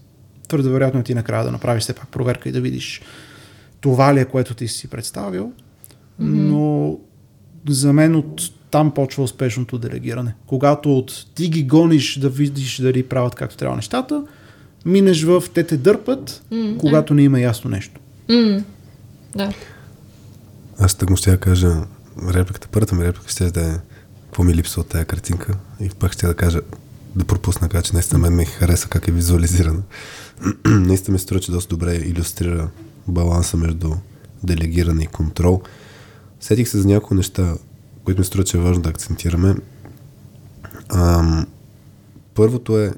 [0.48, 3.02] твърде вероятно е ти накрая да направиш все пак проверка и да видиш
[3.80, 5.44] това ли е, което ти си представил.
[5.44, 5.52] Mm-hmm.
[6.18, 6.98] Но
[7.68, 10.34] за мен от там почва успешното делегиране.
[10.46, 14.24] Когато от ти ги гониш да видиш дали правят както трябва нещата,
[14.84, 18.00] минеш в те те дърпат, mm, когато не има ясно нещо.
[18.28, 18.64] Mm,
[19.36, 19.52] да.
[20.78, 21.74] Аз так му ще кажа,
[22.28, 23.78] репликата, първата ми реплика ще да е
[24.24, 26.60] какво ми липсва от тази картинка и пак ще да кажа
[27.14, 29.82] да пропусна, така че наистина мен ми хареса как е визуализирано.
[30.64, 32.68] наистина ми струва, че доста добре иллюстрира
[33.08, 33.94] баланса между
[34.42, 35.62] делегиране и контрол.
[36.40, 37.54] Сетих се за някои неща,
[38.04, 39.54] които ми струва, че е важно да акцентираме.
[40.88, 41.46] Ам,
[42.34, 42.92] първото е,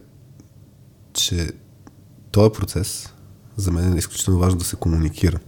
[1.12, 1.51] че
[2.31, 3.12] този процес
[3.57, 5.39] за мен е изключително важно да се комуникира.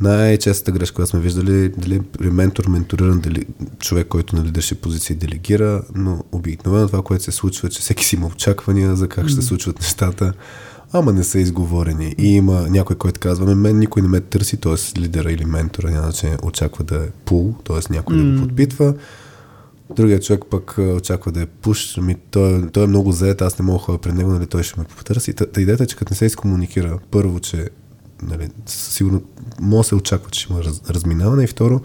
[0.00, 3.46] Най-честата грешка, която сме виждали, дали при ментор, менториран, дали
[3.78, 8.04] човек, който на лидершип позиция делегира, но обикновено това, което се случва, е, че всеки
[8.04, 10.32] си има очаквания за как ще се случват нещата,
[10.92, 12.14] ама не са изговорени.
[12.18, 15.00] И има някой, който казва, мен никой не ме търси, т.е.
[15.00, 17.92] лидера или ментора, няма че очаква да е пул, т.е.
[17.92, 18.94] някой да го подпитва.
[19.96, 23.64] Другият човек пък очаква да е пуш, ами той, той е много заед, аз не
[23.64, 25.32] мога да ходя пред него, нали, той ще ме потърси.
[25.32, 27.68] Та, та идеята е, че като не се изкомуникира, първо, че
[28.22, 29.22] нали, сигурно
[29.60, 31.80] може да се очаква, че има раз, разминаване и второ,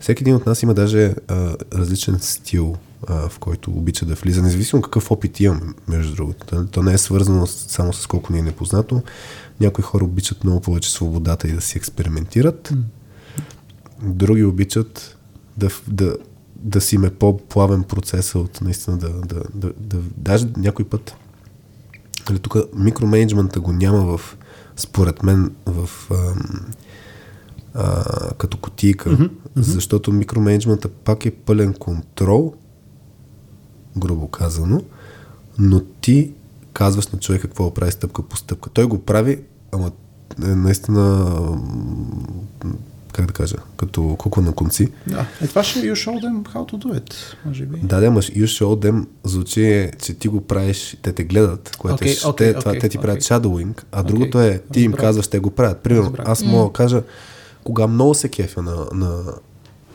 [0.00, 2.76] всеки един от нас има даже а, различен стил,
[3.06, 6.56] а, в който обича да влиза, независимо какъв опит имам, между другото.
[6.56, 9.02] Нали, то не е свързано само с колко ни е непознато.
[9.60, 12.72] Някои хора обичат много повече свободата и да си експериментират.
[14.02, 15.16] Други обичат
[15.56, 16.16] да, да,
[16.56, 21.14] да си ме по-плавен процеса от наистина да, да, да, да даже някой път
[22.30, 24.36] нали, тук микроменеджмента го няма в
[24.80, 26.34] според мен в а,
[27.74, 28.04] а,
[28.34, 29.30] като котийка, mm-hmm.
[29.56, 32.54] защото микроменеджмента пак е пълен контрол,
[33.96, 34.82] грубо казано,
[35.58, 36.32] но ти
[36.72, 38.70] казваш на човека какво прави стъпка по стъпка.
[38.70, 39.42] Той го прави,
[39.72, 39.90] ама
[40.42, 41.30] е наистина
[43.12, 44.88] как да кажа, като кукла на конци.
[45.06, 47.14] Да, е това ще you show them how to do it,
[47.46, 47.80] може би.
[47.82, 52.04] Да, да, ма you show them звучи, че ти го правиш, те те гледат, което
[52.04, 53.40] okay, е, okay, те, това, okay, те ти правят okay.
[53.40, 54.06] shadowing, а okay.
[54.06, 55.78] другото е, ти им казваш, те го правят.
[55.78, 57.02] Примерно, аз мога да кажа,
[57.64, 59.22] кога много се кефя на, на,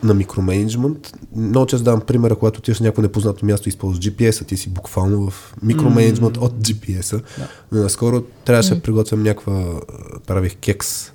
[0.02, 1.12] на микроменеджмент.
[1.36, 4.68] Много често давам примера, когато отиваш на някакво непознато място и използваш GPS-а, ти си
[4.68, 6.40] буквално в микроменеджмент mm.
[6.40, 7.16] от GPS-а.
[7.16, 7.48] Да.
[7.72, 8.82] Но наскоро трябваше да mm.
[8.82, 9.80] приготвям някаква,
[10.26, 11.12] правих кекс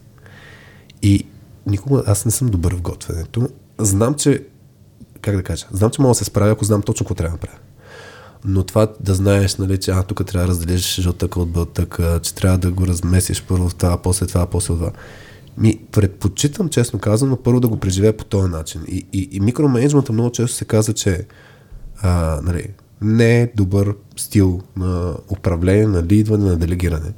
[1.02, 1.26] и
[1.66, 3.50] никога аз не съм добър в готвенето.
[3.80, 4.46] Знам, че
[5.22, 7.42] как да кажа, знам, че мога да се справя, ако знам точно какво трябва да
[7.42, 7.58] правя.
[8.46, 12.36] Но това да знаеш, нали, че а, тук трябва да разделиш жълтъка от бълтъка, че
[12.36, 14.92] трябва да го размесиш първо в това, после това, после това.
[15.58, 18.82] Ми, предпочитам, честно казано, първо да го преживея по този начин.
[18.88, 21.26] И, и, и микроменеджмента много често се казва, че
[22.02, 22.68] а, нали,
[23.02, 27.12] не е добър стил на управление, на лидване, на делегиране.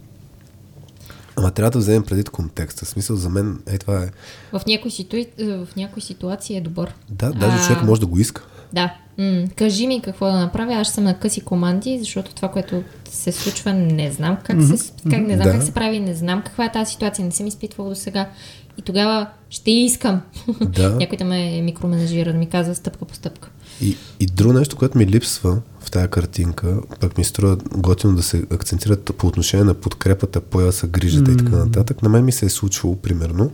[1.36, 2.86] Ама трябва да вземем предвид контекста.
[2.86, 4.10] В смисъл за мен е това е...
[4.58, 5.28] В някои, ситуи...
[5.40, 6.96] в някои ситуации е добър.
[7.10, 7.68] Да, даже а...
[7.68, 8.44] човек може да го иска.
[8.74, 8.94] Да.
[9.18, 10.74] М- кажи ми какво да направя.
[10.74, 14.76] Аз съм на къси команди, защото това, което се случва, не знам как, mm-hmm.
[14.76, 15.52] се, как, не знам да.
[15.52, 18.30] как се прави, не знам каква е тази ситуация, не съм изпитвал до сега.
[18.78, 20.22] И тогава ще искам
[20.62, 20.90] да.
[21.00, 23.50] някой да ме микроменажира, да ми казва стъпка по стъпка.
[23.82, 28.24] И, и друго нещо, което ми липсва в тази картинка, пък ми струва готино да
[28.24, 31.34] се акцентират по отношение на подкрепата, пояса, грижата mm.
[31.34, 32.02] и така нататък.
[32.02, 33.52] На мен ми се е случвало, примерно,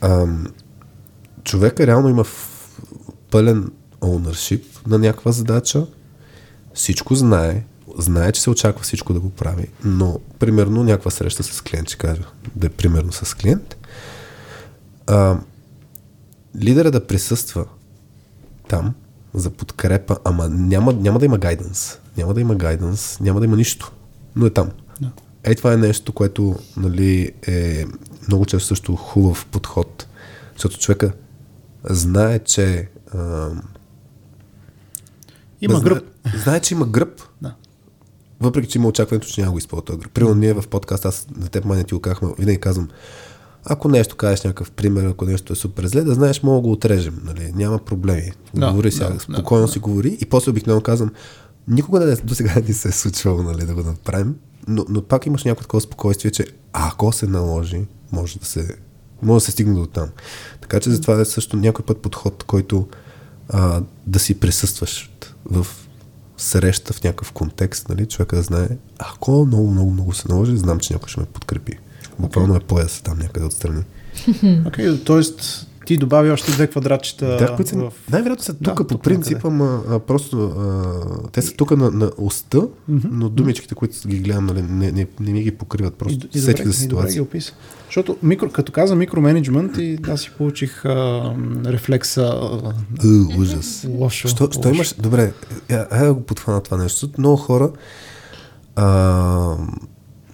[0.00, 0.46] ам,
[1.44, 2.24] човека реално има
[3.30, 3.70] пълен
[4.00, 5.86] ownership на някаква задача,
[6.74, 7.64] всичко знае,
[7.98, 11.98] знае, че се очаква всичко да го прави, но примерно някаква среща с клиент, ще
[11.98, 12.22] кажа,
[12.56, 13.76] да е примерно с клиент,
[15.06, 15.38] а,
[16.60, 17.64] лидера да присъства
[18.68, 18.94] там
[19.34, 21.98] за подкрепа, ама няма, няма да има гайденс.
[22.16, 23.92] Няма да има гайденс, няма да има нищо,
[24.36, 24.70] но е там.
[25.00, 25.10] Да.
[25.44, 27.84] Ей, това е нещо, което нали, е
[28.28, 30.06] много често също хубав подход,
[30.54, 31.12] защото човека
[31.84, 33.48] знае, че а,
[35.60, 36.04] има гръб.
[36.24, 37.22] Знае, знае, че има гръб.
[37.42, 37.54] Да.
[38.40, 40.12] Въпреки, че има очакването, че няма го използва този гръб.
[40.12, 42.88] Примерно ние в подкаст, аз на теб май не ти го казахме, винаги казвам,
[43.64, 46.72] ако нещо кажеш някакъв пример, ако нещо е супер зле, да знаеш, мога да го
[46.72, 47.20] отрежем.
[47.24, 47.52] Нали?
[47.54, 48.32] Няма проблеми.
[48.54, 50.18] Да, говори сега, да, спокойно да, си говори.
[50.20, 51.10] И после обикновено казвам,
[51.68, 54.36] никога да, до сега не се е случвало нали, да го направим,
[54.68, 58.76] но, но пак имаш някакво такова спокойствие, че ако се наложи, може да се,
[59.22, 60.08] може да се стигне до там.
[60.60, 62.88] Така че затова е също някой път подход, който
[63.48, 65.10] а, да си присъстваш
[65.44, 65.66] в
[66.36, 68.68] среща в някакъв контекст, нали, човека да знае,
[68.98, 71.72] ако много, много, много се наложи, знам, че някой ще ме подкрепи.
[72.20, 73.82] Буквално е пояс там някъде отстрани.
[74.66, 75.44] Окей, okay, т.е.
[75.86, 77.26] ти добави още две квадратчета.
[77.26, 77.92] Да, които са, в...
[78.10, 82.10] най-вероятно са тук да, по принцип, ама а, просто а, те са тук на, на
[82.18, 83.08] уста, mm-hmm.
[83.10, 85.94] но думичките, които ги гледам, нали, не, не, не ми ги покриват.
[85.94, 87.14] Просто и, за ситуация.
[87.14, 87.52] ги описа.
[87.86, 91.22] Защото микро, като каза микроменеджмент и аз си получих а,
[91.66, 92.40] рефлекса.
[92.98, 93.86] Uh, ужас.
[93.88, 94.28] Лошо.
[94.28, 94.60] Що, лошо.
[94.60, 94.94] що имаш?
[94.98, 95.32] Добре,
[95.70, 97.08] айде да го подхвана това нещо.
[97.18, 97.70] Много хора
[98.76, 99.56] а,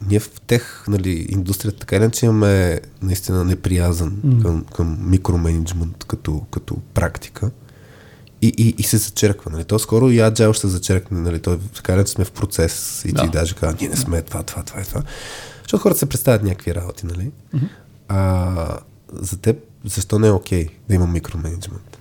[0.09, 4.43] ние в тех, нали, индустрията така иначе имаме наистина неприязан mm.
[4.43, 7.51] към, към микроменеджмент като, като практика.
[8.43, 9.51] и, и, и се зачерква.
[9.51, 9.65] Нали?
[9.65, 11.21] То скоро и Agile ще зачеркне.
[11.21, 11.41] Нали?
[11.41, 13.27] То, така че сме в процес и ти Да.
[13.27, 15.03] даже казва, ние не сме това, това, това и това.
[15.63, 17.31] Защото хората се представят някакви работи, нали?
[18.09, 18.79] А,
[19.13, 21.96] за теб, защо не е окей да има микроменеджмент?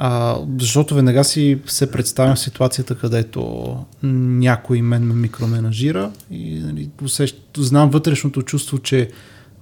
[0.00, 6.88] А, защото веднага си се представям в ситуацията, където някой мен ме микроменажира и нали,
[7.04, 9.10] усещ, знам вътрешното чувство, че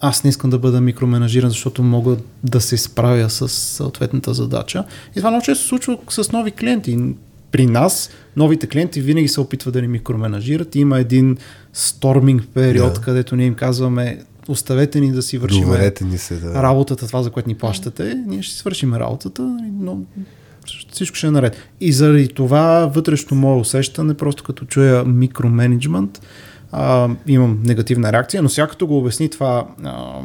[0.00, 4.84] аз не искам да бъда микроменажиран, защото мога да се справя с съответната задача.
[5.10, 6.98] И това много често се случва с нови клиенти.
[7.50, 10.74] При нас новите клиенти винаги се опитват да ни микроменажират.
[10.74, 11.36] Има един
[11.72, 12.94] сторминг период, Да.
[12.94, 13.00] да.
[13.00, 14.18] където ние им казваме
[14.48, 15.68] оставете ни да си вършим
[16.18, 16.62] се да...
[16.62, 19.98] работата, това за което ни плащате, ние ще си свършим работата, но
[20.93, 21.56] всичко ще е наред.
[21.81, 26.20] И заради това вътрешно мое усещане, просто като чуя микроменеджмент,
[26.73, 30.20] а, имам негативна реакция, но сега като го обясни това а,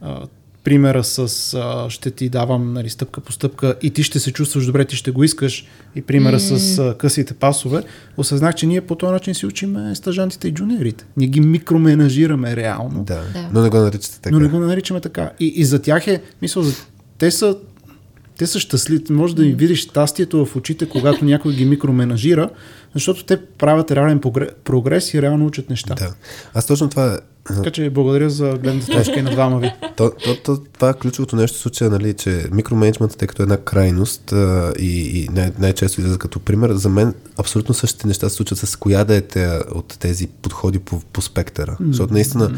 [0.00, 0.26] а,
[0.64, 4.66] примера с а, ще ти давам нали, стъпка по стъпка и ти ще се чувстваш
[4.66, 6.56] добре, ти ще го искаш и примера mm.
[6.56, 7.82] с а, късите пасове,
[8.16, 11.04] осъзнах, че ние по този начин си учиме стажантите и джуниорите.
[11.16, 13.04] Ние ги микроменажираме реално.
[13.04, 13.22] Да.
[13.32, 13.50] Да.
[13.52, 14.36] но не го наричате така.
[14.36, 15.30] Но не го наричаме така.
[15.40, 16.74] И, и за тях е, мисъл, за,
[17.18, 17.56] те са
[18.38, 19.04] те са щастливи.
[19.10, 22.50] Може да им видиш щастието в очите, когато някой ги микроменажира,
[22.94, 24.20] защото те правят реален
[24.64, 25.94] прогрес и реално учат неща.
[25.94, 26.14] Да.
[26.54, 29.72] Аз точно това Така че благодаря за гледната точка и на двама ви.
[29.96, 33.56] То, то, то, това е ключовото нещо в случая, нали, че микроменеджментът е като една
[33.56, 36.72] крайност а, и, и най- най-често излиза като пример.
[36.72, 40.78] За мен абсолютно същите неща се случват с коя да е те, от тези подходи
[40.78, 41.76] по, по спектъра.
[41.80, 41.86] Mm.
[41.86, 42.54] Защото наистина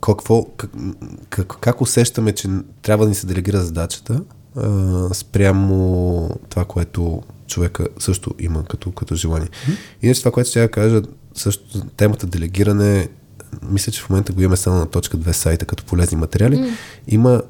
[0.00, 0.70] какво, как,
[1.30, 2.48] как, как усещаме, че
[2.82, 4.20] трябва да ни се делегира задачата
[4.56, 9.48] а, спрямо това, което човека също има като, като желание.
[9.48, 9.76] Mm.
[10.02, 11.02] Иначе това, което ще я кажа,
[11.34, 13.08] също темата делегиране,
[13.70, 16.56] мисля, че в момента го имаме само на точка 2 сайта като полезни материали.
[16.56, 16.70] Mm.
[17.08, 17.42] Има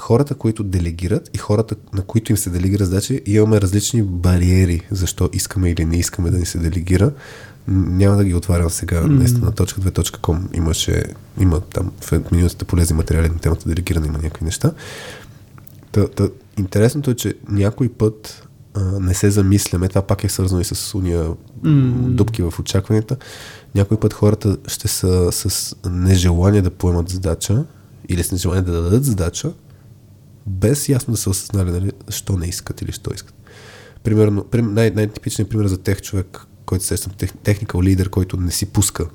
[0.00, 5.30] хората, които делегират и хората, на които им се делегира задачи, имаме различни бариери, защо
[5.32, 7.12] искаме или не искаме да ни се делегира.
[7.68, 9.02] Няма да ги отварям сега.
[9.02, 9.06] Mm.
[9.06, 11.02] Наистина на точка 2.com имаше,
[11.40, 14.72] има там в менюта полезни материали на темата делегиране, има някакви неща.
[15.92, 16.28] Та, та,
[16.58, 20.94] интересното е, че някой път а, не се замисляме, това пак е свързано и с
[20.94, 21.26] уния
[21.64, 21.90] mm.
[21.92, 23.16] дупки в очакванията.
[23.74, 27.64] Някой път хората ще са с нежелание да поемат задача
[28.08, 29.52] или с нежелание да дадат задача,
[30.46, 33.34] без ясно да са осъзнали нали, що не искат или що искат.
[34.02, 38.50] Примерно, прим, най- най-типичният пример за тех човек, който сещам, тех, техникал лидер, който не
[38.50, 39.06] си пуска,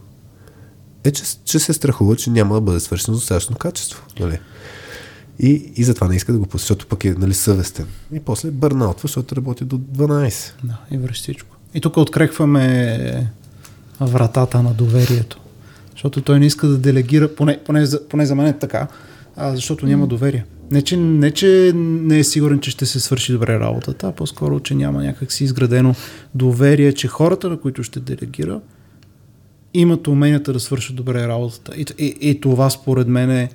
[1.04, 4.04] е, че, че се страхува, че няма да бъде свършено достатъчно качество.
[4.20, 4.40] Нали?
[5.40, 7.88] И, и затова не иска да го пусне, защото пък е нали, съвестен.
[8.14, 10.52] И после бърнаутва, защото работи до 12.
[10.64, 11.58] Да, и върши всичко.
[11.74, 13.32] И тук открехваме
[14.02, 15.40] вратата на доверието.
[15.92, 18.88] Защото той не иска да делегира, поне, поне, за, поне за мен е така,
[19.36, 20.46] а, защото няма доверие.
[20.72, 24.60] Не че, не, че не е сигурен, че ще се свърши добре работата, а по-скоро,
[24.60, 25.96] че няма някак си изградено
[26.36, 28.62] доверие, че хората, на които ще делегира,
[29.74, 31.72] имат уменията да свършат добре работата.
[31.76, 33.50] И, и, и това според мен е,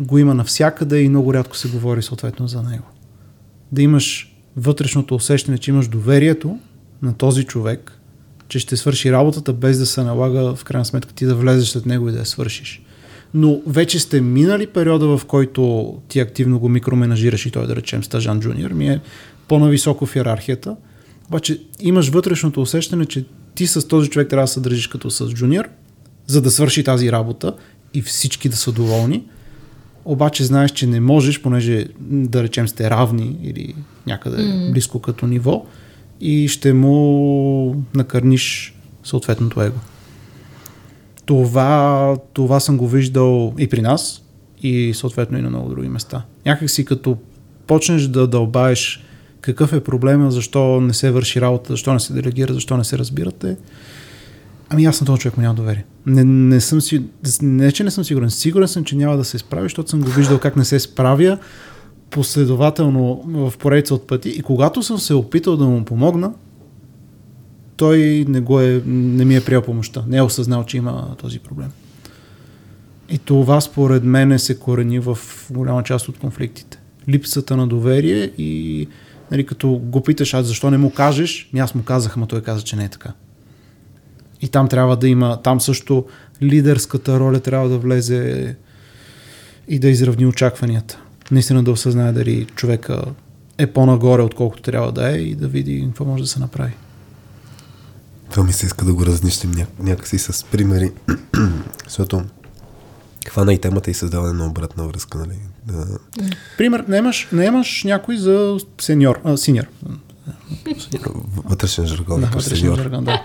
[0.00, 2.84] го има навсякъде и много рядко се говори съответно за него.
[3.72, 6.58] Да имаш вътрешното усещане, че имаш доверието
[7.02, 7.95] на този човек,
[8.48, 11.86] че ще свърши работата без да се налага в крайна сметка ти да влезеш след
[11.86, 12.82] него и да я свършиш.
[13.34, 18.04] Но вече сте минали периода, в който ти активно го микроменажираш и той да речем
[18.04, 19.00] стажан джуниор, ми е
[19.48, 20.76] по-нависоко в иерархията.
[21.28, 23.24] Обаче имаш вътрешното усещане, че
[23.54, 25.68] ти с този човек трябва да се държиш като с джуниор,
[26.26, 27.54] за да свърши тази работа
[27.94, 29.24] и всички да са доволни.
[30.04, 33.74] Обаче знаеш, че не можеш, понеже да речем сте равни или
[34.06, 34.72] някъде mm.
[34.72, 35.66] близко като ниво
[36.20, 38.74] и ще му накърниш
[39.04, 39.78] съответното его.
[41.24, 44.22] Това, това съм го виждал и при нас,
[44.62, 46.24] и съответно и на много други места.
[46.46, 47.16] Някак си като
[47.66, 49.02] почнеш да дълбаеш
[49.40, 52.98] какъв е проблема, защо не се върши работа, защо не се делегира, защо не се
[52.98, 53.56] разбирате,
[54.68, 55.84] ами аз на този човек му няма доверие.
[56.06, 57.02] Не, не, съм си,
[57.42, 60.10] не, че не съм сигурен, сигурен съм, че няма да се справи, защото съм го
[60.10, 61.38] виждал как не се справя
[62.16, 66.32] последователно в поредица от пъти и когато съм се опитал да му помогна,
[67.76, 70.04] той не, го е, не ми е приел помощта.
[70.08, 71.68] Не е осъзнал, че има този проблем.
[73.10, 75.18] И това според мен се корени в
[75.50, 76.78] голяма част от конфликтите.
[77.08, 78.88] Липсата на доверие и
[79.30, 82.42] нали, като го питаш, аз защо не му кажеш, ми аз му казах, ама той
[82.42, 83.12] каза, че не е така.
[84.42, 86.04] И там трябва да има, там също
[86.42, 88.56] лидерската роля трябва да влезе
[89.68, 91.02] и да изравни очакванията.
[91.30, 93.02] Наистина да осъзнае дали човека
[93.58, 96.72] е по-нагоре, отколкото трябва да е и да види какво може да се направи.
[98.30, 100.92] Това ми се иска да го разнищим ня- някакси с примери,
[101.88, 102.24] защото
[103.28, 105.38] Хвана и темата и създаване на обратна връзка, нали?
[105.66, 105.98] Да.
[106.58, 109.64] Пример, наемаш, наемаш някой за сеньор, а, синьор.
[111.36, 113.22] Вътрешен жаргон, Да, да, вътрешен жаргон, да.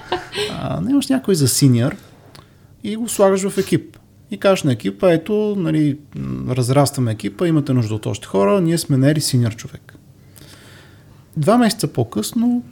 [0.52, 1.96] А, наемаш някой за синьор
[2.84, 3.98] и го слагаш в екип.
[4.32, 5.98] И кажеш на екипа, ето, нали,
[6.50, 9.96] разрастваме екипа, имате нужда от още хора, ние сме нери синьор човек.
[11.38, 12.64] Два месеца по-късно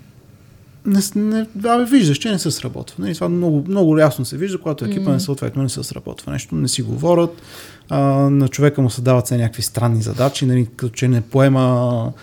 [0.86, 3.03] не, не, абе, виждаш, че не се сработва.
[3.03, 6.31] Нали, това много, много ясно се вижда, когато екипа не съответно не се сработва.
[6.31, 7.41] Нещо не си говорят,
[7.90, 7.99] а,
[8.30, 12.14] на човека му се дават се някакви странни задачи, нали, като че не поема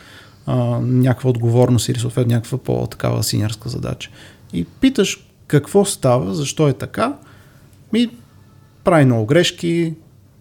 [0.47, 4.11] а, някаква отговорност или съответно някаква по-такава синьорска задача.
[4.53, 7.17] И питаш какво става, защо е така,
[7.93, 8.11] ми
[8.87, 9.95] прави много грешки,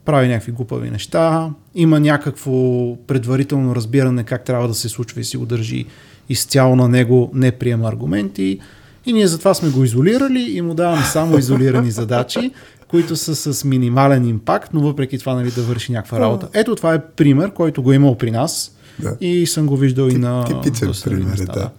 [0.06, 2.52] прави някакви глупави неща, има някакво
[2.96, 5.86] предварително разбиране как трябва да се случва и си го държи
[6.30, 8.60] изцяло на него, не приема аргументи.
[9.06, 12.52] И ние затова сме го изолирали и му даваме само изолирани задачи,
[12.88, 16.50] които са с минимален импакт, но въпреки това нали, да върши някаква работа.
[16.54, 19.18] Ето това е пример, който го е имал при нас Да.
[19.22, 21.70] и съм го виждал и на типичен пример, места, да.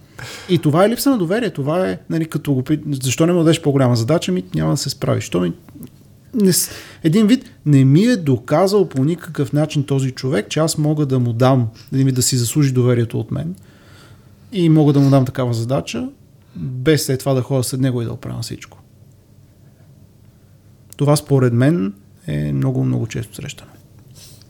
[0.49, 1.51] И това е липса на доверие.
[1.51, 2.63] Това е, нали, като го
[3.03, 5.25] защо не му дадеш по-голяма задача, ми няма да се справиш.
[5.25, 5.53] Що ми...
[6.35, 6.53] не,
[7.03, 11.19] един вид не ми е доказал по никакъв начин този човек, че аз мога да
[11.19, 13.55] му дам, да, ми, да си заслужи доверието от мен
[14.53, 16.09] и мога да му дам такава задача,
[16.57, 18.79] без след това да ходя след него и да оправя всичко.
[20.97, 21.95] Това според мен
[22.27, 23.71] е много, много често срещано.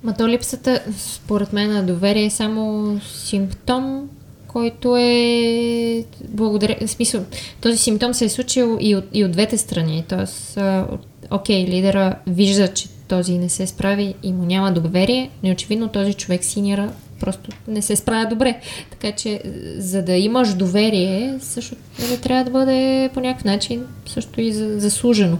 [0.02, 4.08] Ма то липсата, според мен, на доверие е само симптом,
[4.46, 6.76] който е благодаря...
[6.86, 7.24] В смисъл,
[7.60, 10.04] този симптом се е случил и от, и от двете страни.
[10.08, 10.86] Тоест, а,
[11.30, 16.14] окей, лидера вижда, че този не се справи и му няма доверие, но очевидно този
[16.14, 18.60] човек синьора просто не се справя добре.
[18.90, 19.42] Така че,
[19.78, 24.78] за да имаш доверие, също нали, трябва да бъде по някакъв начин също и за-
[24.80, 25.38] заслужено.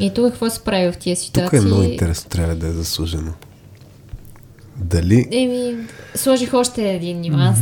[0.00, 1.58] И тук какво се прави в тия ситуации?
[1.58, 3.32] Тук е много интересно, трябва да е заслужено.
[4.76, 5.76] Дали Еми,
[6.14, 7.58] сложих още един нюанс.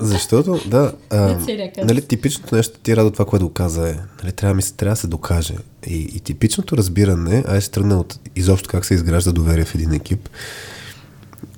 [0.00, 1.28] Защото, да, а,
[1.74, 1.84] каст.
[1.84, 4.92] нали, типичното нещо ти рада това, което го каза е, нали, трябва, ми се, трябва
[4.92, 5.54] да се докаже.
[5.86, 9.92] И, и типичното разбиране, аз ще тръгна от изобщо как се изгражда доверие в един
[9.92, 10.28] екип,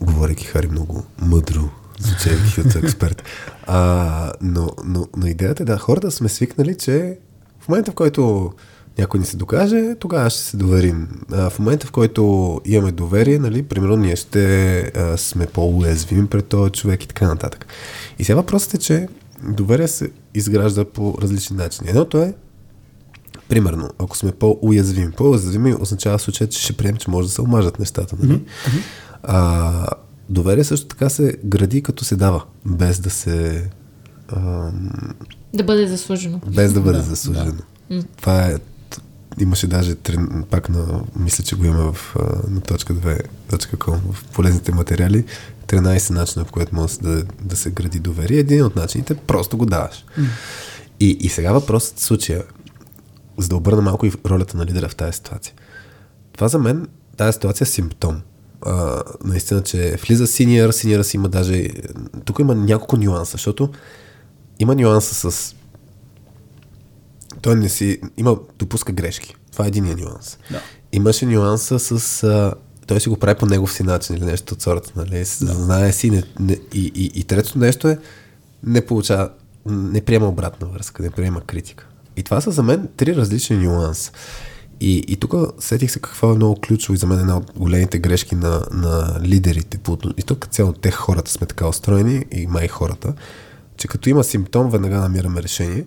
[0.01, 1.69] говорейки Хари много мъдро,
[1.99, 3.23] звучейки от експерт.
[3.67, 7.19] А, но, но, но идеята е да, хората сме свикнали, че
[7.61, 8.53] в момента, в който
[9.01, 11.09] някой ни се докаже, тогава ще се доверим.
[11.33, 16.47] А, в момента, в който имаме доверие, нали, примерно ние ще а, сме по-уязвими пред
[16.47, 17.67] този човек и така нататък.
[18.19, 19.09] И сега въпросът е, че
[19.49, 21.91] доверие се изгражда по различни начини.
[21.91, 22.35] Едното е,
[23.49, 25.13] примерно, ако сме по-уязвими.
[25.13, 28.17] По-уязвими означава в случая, че ще приемем, че може да се омажат нещата.
[28.23, 28.43] Нали?
[29.23, 29.87] А,
[30.29, 33.69] доверие също така се гради като се дава, без да се...
[34.29, 34.91] ам,
[35.55, 36.41] да бъде заслужено.
[36.55, 37.53] без да бъде да, заслужено.
[37.91, 38.03] Да.
[38.17, 38.57] Това е.
[39.39, 41.03] Имаше даже трен, пак на.
[41.17, 42.17] Мисля, че го има в,
[42.49, 45.25] на точка 2.com в полезните материали.
[45.67, 48.39] 13 начина, в който може да, да се гради доверие.
[48.39, 50.05] Един от начините просто го даваш.
[51.01, 52.45] И, и сега въпросът в случая,
[53.39, 55.55] за да обърна малко и ролята на лидера в тази ситуация.
[56.33, 58.21] Това за мен, тази ситуация е симптом.
[58.67, 61.69] А, наистина, че влиза синьор, синьора си има даже...
[62.25, 63.71] Тук има няколко нюанса, защото
[64.59, 65.55] има нюанса с
[67.43, 68.01] той не си...
[68.17, 69.35] Има, допуска грешки.
[69.53, 70.39] Това е единия нюанс.
[70.51, 70.61] Да.
[70.93, 72.23] Имаше нюанса с...
[72.23, 72.55] А,
[72.87, 75.19] той си го прави по негов си начин или нещо от сорта, нали?
[75.19, 75.25] Да.
[75.25, 76.11] Знае си.
[76.11, 77.99] Не, не, и, и, и третото нещо е
[78.65, 79.31] не получава...
[79.67, 81.87] Не приема обратна връзка, не приема критика.
[82.17, 84.13] И това са за мен три различни нюанса.
[84.81, 87.53] И, и тук сетих се какво е много ключово и за мен е една от
[87.57, 89.81] големите грешки на, на лидерите.
[90.17, 93.15] И тук цяло те хората сме така устроени и май хората,
[93.81, 95.87] че като има симптом, веднага намираме решение,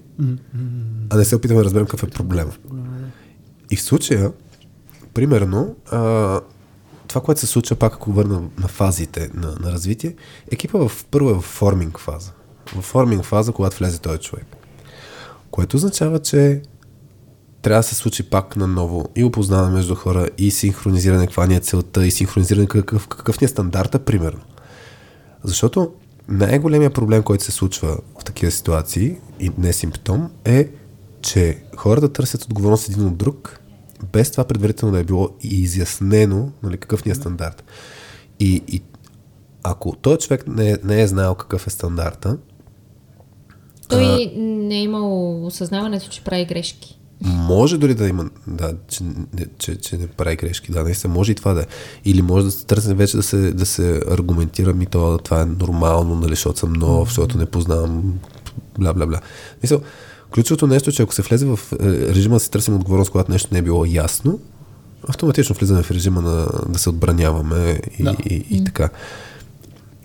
[1.10, 2.52] а не се опитваме да разберем какъв е проблема.
[3.72, 4.32] И в случая,
[5.14, 6.40] примерно, а,
[7.08, 10.16] това, което се случва, пак ако върна на фазите на, на развитие,
[10.52, 12.32] екипа в първо е в форминг фаза.
[12.76, 14.46] В форминг фаза, когато влезе този човек.
[15.52, 16.62] Което означава, че
[17.62, 21.60] трябва да се случи пак наново и опознаване между хора, и синхронизиране каква ни е
[21.60, 24.42] целта, и синхронизиране какъв, какъв ни е стандарта, примерно.
[25.44, 25.94] Защото
[26.28, 30.70] най-големия проблем, който се случва в такива ситуации, и не симптом, е,
[31.22, 33.60] че хората търсят отговорност един от друг,
[34.14, 37.64] без това предварително да е било и изяснено нали, какъв ни е стандарт.
[38.40, 38.82] И, и
[39.64, 42.38] ако този човек не, не е знаел какъв е стандарта,
[43.90, 47.00] Той не е имал осъзнаването, че прави грешки.
[47.24, 51.32] Може дори да има, да, че, не- че, че не прави грешки, да, наистина може
[51.32, 51.66] и това да е.
[52.06, 55.46] Или може да се търси вече да се, да се аргументира ми това, това е
[55.46, 58.14] нормално, нали, защото съм нов, защото не познавам,
[58.80, 59.20] бла, бла, бла.
[59.64, 59.82] Мисъл,
[60.34, 61.76] ключовото нещо е, че ако се влезе в е,
[62.16, 64.40] режима да си търсим отговорност, когато нещо не е било ясно,
[65.08, 68.16] автоматично влизаме в режима на да се отбраняваме и, Да.
[68.26, 68.90] и, и, и така.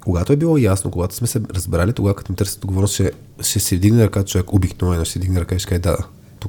[0.00, 3.60] Когато е било ясно, когато сме се разбрали, тогава като ни търсят отговорност, ще, ще
[3.60, 5.96] се вдигне ръка човек, обикновено ще вдигне ръка и ще каже, да,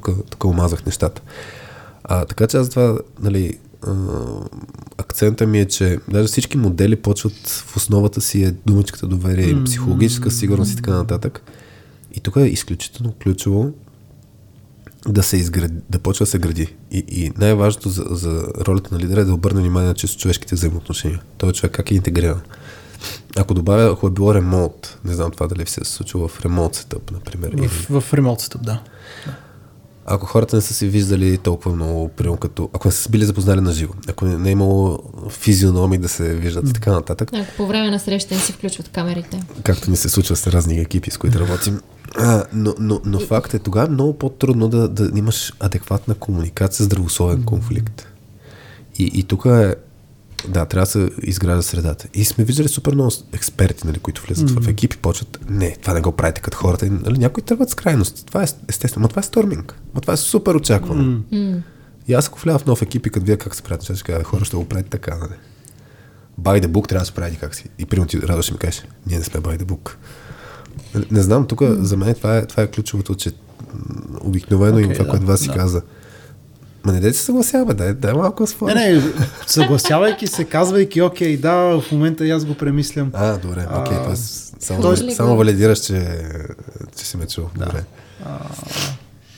[0.00, 1.22] тук, тук омазах нещата.
[2.04, 3.94] А, така че аз това, нали, а,
[4.98, 9.64] акцента ми е, че даже всички модели почват в основата си е думачката доверие, mm-hmm.
[9.64, 11.42] психологическа сигурност и така нататък.
[12.14, 13.72] И тук е изключително ключово
[15.08, 16.74] да се изгради, да почва да се гради.
[16.90, 20.54] И, и най-важното за, за ролята на лидера е да обърне внимание на чисто човешките
[20.54, 21.22] взаимоотношения.
[21.38, 22.40] Той човек как е интегриран.
[23.36, 26.74] Ако добавя, ако е било ремонт, не знам това дали се е случило в ремонт
[26.74, 27.50] сетъп, например.
[27.52, 28.82] Или, В, в ремонт стъп, да.
[30.10, 33.60] Ако хората не са се виждали толкова много, примерно като, ако не са били запознали
[33.60, 34.98] на живо, ако не, не е имало
[35.30, 38.88] физиономи да се виждат и така нататък, Ако по време на среща не си включват
[38.88, 39.42] камерите.
[39.62, 41.80] както ни се случва с разни екипи, с които работим.
[42.18, 46.84] А, но, но, но факт е, тогава е много по-трудно да, да имаш адекватна комуникация,
[46.84, 48.06] здравословен конфликт.
[48.98, 49.74] И, и тук е,
[50.48, 52.08] да, трябва да се изгражда средата.
[52.14, 56.00] И сме виждали супер много експерти, нали, които влизат в екипи, почват, не, това не
[56.00, 56.86] го правите като хората.
[56.86, 58.26] И, Нали, някои тръгват с крайности.
[58.26, 59.02] Това е естествено.
[59.02, 59.74] Но това е сторминг.
[59.94, 61.02] Но това е супер очаквано.
[62.08, 64.24] И аз ако вляза в нов екип и като видя как се правят, ще кажа,
[64.24, 65.34] хора ще го правите така, нали?
[66.40, 67.64] By the book трябва да се прави как си.
[67.78, 69.90] И примерно ти радо ще ми кажеш, ние не сме by the book.
[70.94, 73.32] Не, не знам, тук за мен това е, това е ключовото, че
[74.20, 75.82] обикновено okay, им това, да, което вас си да.
[76.84, 79.02] Ма не дайте се съгласява, дай, дай малко с Не, не,
[79.46, 83.10] съгласявайки се, казвайки, окей, да, в момента и аз го премислям.
[83.12, 84.14] А, добре, окей, А, okay,
[84.60, 86.18] само, тоест- тоест, само валидираш, че,
[86.96, 87.44] че си ме чул.
[87.58, 87.64] Да.
[87.64, 87.84] Добре.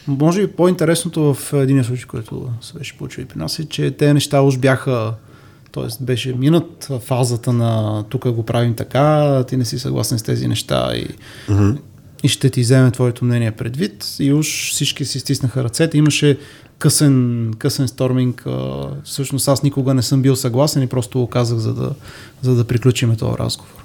[0.08, 3.90] Може би по-интересното в един случай, който се беше получил и при нас е, че
[3.90, 5.14] те неща уж бяха
[5.72, 6.04] т.е.
[6.04, 10.90] беше минат фазата на тук го правим така, ти не си съгласен с тези неща
[10.94, 11.06] и,
[11.48, 11.70] Мгм.
[12.22, 14.06] и ще ти вземе твоето мнение предвид.
[14.18, 15.98] И уж всички си стиснаха ръцете.
[15.98, 16.38] Имаше
[16.82, 18.46] късен, късен сторминг.
[18.46, 21.90] А, всъщност аз никога не съм бил съгласен и просто го казах, за да,
[22.42, 23.84] за да приключим този разговор.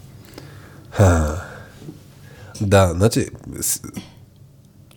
[0.92, 1.42] Ха.
[2.62, 3.28] Да, значи,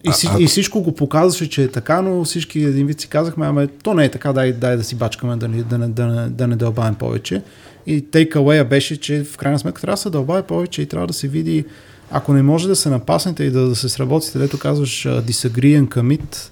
[0.05, 3.09] И, си, ако- и всичко го показваше, че е така, но всички един вид си
[3.09, 5.89] казахме, ами то не е така, дай, дай да си бачкаме, да, не- да, не,
[5.89, 7.43] да, не, да не дълбаем повече.
[7.87, 11.13] И away беше, че в крайна сметка трябва да се дълбае повече и трябва да
[11.13, 11.65] се види,
[12.11, 15.89] ако не може да се напаснете и да, да се сработите, дето казваш disagree and
[15.89, 16.51] commit,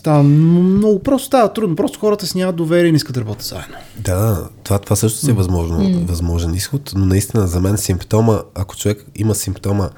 [0.00, 1.76] става много просто, става трудно.
[1.76, 3.76] Просто хората си нямат доверие и не искат да работят заедно.
[3.98, 6.06] Да, това, това също си е възможно, mm.
[6.06, 9.90] възможен изход, но наистина за мен симптома, ако човек има симптома,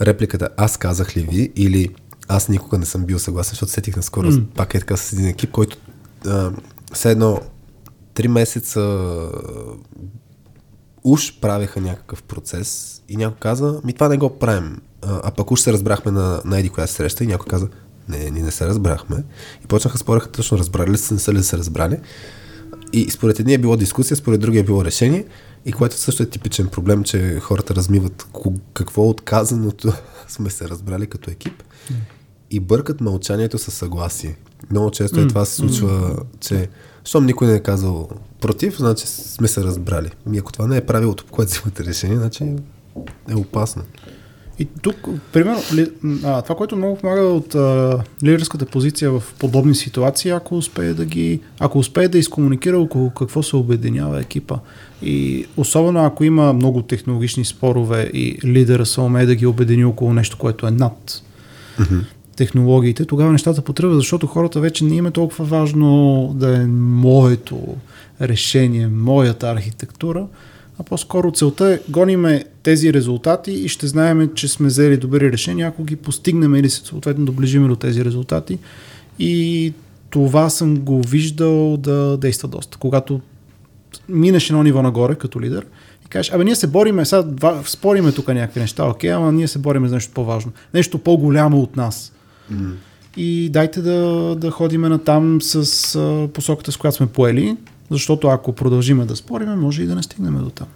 [0.00, 1.88] репликата аз казах ли ви или
[2.28, 4.44] аз никога не съм бил съгласен, защото сетих наскоро, mm.
[4.46, 5.76] пак е така с един екип, който
[6.26, 6.50] а,
[6.92, 7.40] все едно
[8.14, 8.80] три месеца
[11.04, 14.80] уж правеха някакъв процес и някой каза, ми това не го правим.
[15.02, 17.68] А, а пък уж се разбрахме на, на еди коя среща и някой каза,
[18.08, 19.24] не, ние не се разбрахме.
[19.64, 21.98] И почнаха спореха точно разбрали ли са, не са ли се разбрали.
[22.92, 25.24] И според едни е било дискусия, според други е било решение.
[25.64, 28.26] И което също е типичен проблем, че хората размиват
[28.74, 29.92] какво от казаното
[30.28, 31.62] сме се разбрали като екип
[32.50, 34.36] и бъркат мълчанието със съгласие.
[34.70, 36.68] Много често е това се случва, че
[37.04, 38.08] щом никой не е казал
[38.40, 40.10] против, значи сме се разбрали.
[40.32, 42.44] И ако това не е правилото, по което взимате решение, значи
[43.28, 43.82] е опасно.
[44.58, 45.90] И тук, примерно, ли,
[46.24, 51.04] а, това, което много помага от а, лидерската позиция в подобни ситуации, ако успее да
[51.04, 54.58] ги, ако успее да изкомуникира около какво се обединява екипа.
[55.02, 60.12] И особено ако има много технологични спорове и лидера се умее да ги обедини около
[60.12, 61.22] нещо, което е над
[62.36, 67.76] технологиите, тогава нещата потръгват, защото хората вече не им е толкова важно да е моето
[68.20, 70.26] решение, моята архитектура,
[70.78, 75.68] а по-скоро целта е гониме тези резултати и ще знаем, че сме взели добри решения,
[75.68, 78.58] ако ги постигнем или се съответно доближиме до тези резултати.
[79.18, 79.72] И
[80.10, 82.78] това съм го виждал да действа доста.
[82.78, 83.20] Когато
[84.08, 85.66] минеш едно ниво нагоре като лидер
[86.04, 89.48] и кажеш, абе ние се бориме, сега два, спориме тук някакви неща, окей, ама ние
[89.48, 92.12] се бориме за нещо по-важно, нещо по-голямо от нас.
[92.52, 92.70] Mm.
[93.16, 97.56] И дайте да, да ходиме на там с а, посоката, с която сме поели,
[97.90, 100.66] защото ако продължиме да спориме, може и да не стигнем до там.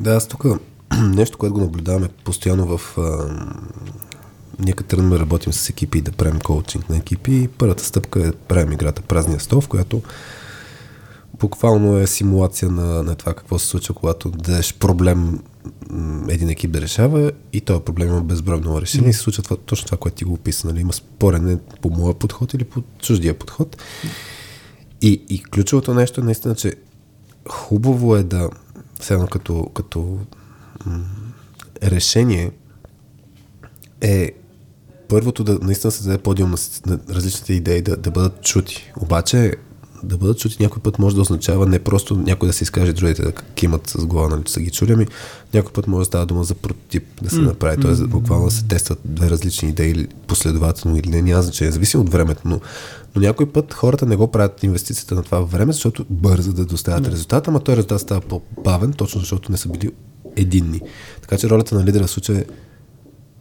[0.00, 0.44] Да, аз тук
[1.02, 2.98] нещо, което го наблюдаваме постоянно в...
[2.98, 3.28] А,
[4.58, 8.20] ние като тръгнем да работим с екипи и да правим коучинг на екипи, първата стъпка
[8.20, 10.02] е да правим играта Празния стол, в която
[11.38, 15.40] буквално е симулация на, на това какво се случва, когато дадеш проблем
[16.28, 19.86] един екип да решава и този проблем има безбройно решение и се случва това, точно
[19.86, 20.66] това, което ти го описа.
[20.66, 20.80] Нали?
[20.80, 23.76] Има спорене по моя подход или по чуждия подход.
[25.02, 26.74] И, и ключовото нещо е наистина, че
[27.48, 28.50] хубаво е да,
[29.00, 30.18] все като, като
[30.86, 31.04] м-
[31.82, 32.50] решение
[34.00, 34.32] е
[35.08, 36.56] първото да наистина се даде подиум на,
[36.86, 38.92] на различните идеи да, да бъдат чути.
[39.00, 39.54] Обаче
[40.02, 43.22] да бъдат чути някой път може да означава не просто някой да се изкаже, другите
[43.22, 45.06] да кимат с глава, нали, че са ги чули, ами
[45.54, 48.06] някой път може да става дума за прототип да се направи, т.е.
[48.06, 52.40] буквално да се тестват две различни идеи последователно или не, няма значение, зависи от времето,
[52.44, 52.60] но,
[53.18, 57.08] но някой път хората не го правят инвестицията на това време, защото бързо да доставят
[57.08, 59.92] резултата, ама той резултат става по-бавен, точно защото не са били
[60.36, 60.80] единни.
[61.20, 62.44] Така че ролята на лидера в случая е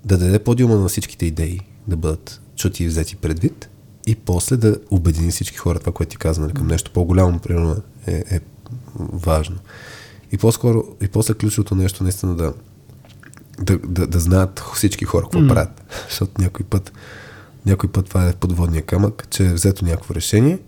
[0.05, 3.69] да даде подиума на всичките идеи, да бъдат чути и взети предвид
[4.07, 7.75] и после да обедини всички хора, това, което ти каза, нали, към нещо по-голямо, примерно,
[8.07, 8.39] е, е
[8.99, 9.55] важно.
[10.31, 12.53] И по-скоро, и после ключовото нещо наистина да,
[13.61, 15.47] да, да, да знаят всички хора какво mm.
[15.47, 15.83] правят.
[16.09, 16.91] Защото някой път,
[17.67, 20.59] някой път това е подводния камък, че е взето някакво решение,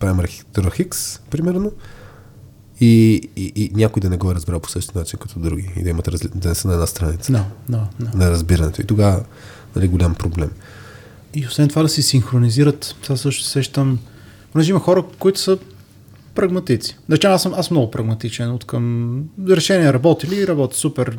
[0.00, 1.72] правим архитектура Хикс, примерно,
[2.80, 5.82] и, и, и някой да не го е разбрал по същия начин като други и
[5.82, 6.28] да имат разли...
[6.34, 8.14] да не са на една страница No, no, no.
[8.14, 8.82] на разбирането.
[8.82, 9.24] И тогава
[9.76, 10.50] нали, голям проблем.
[11.34, 13.98] И освен това да си синхронизират, сега също се сещам,
[14.52, 15.58] понеже има хора, които са
[16.40, 16.96] прагматици.
[17.10, 21.18] Речем, аз съм, аз много прагматичен от към решение работи ли, работи супер,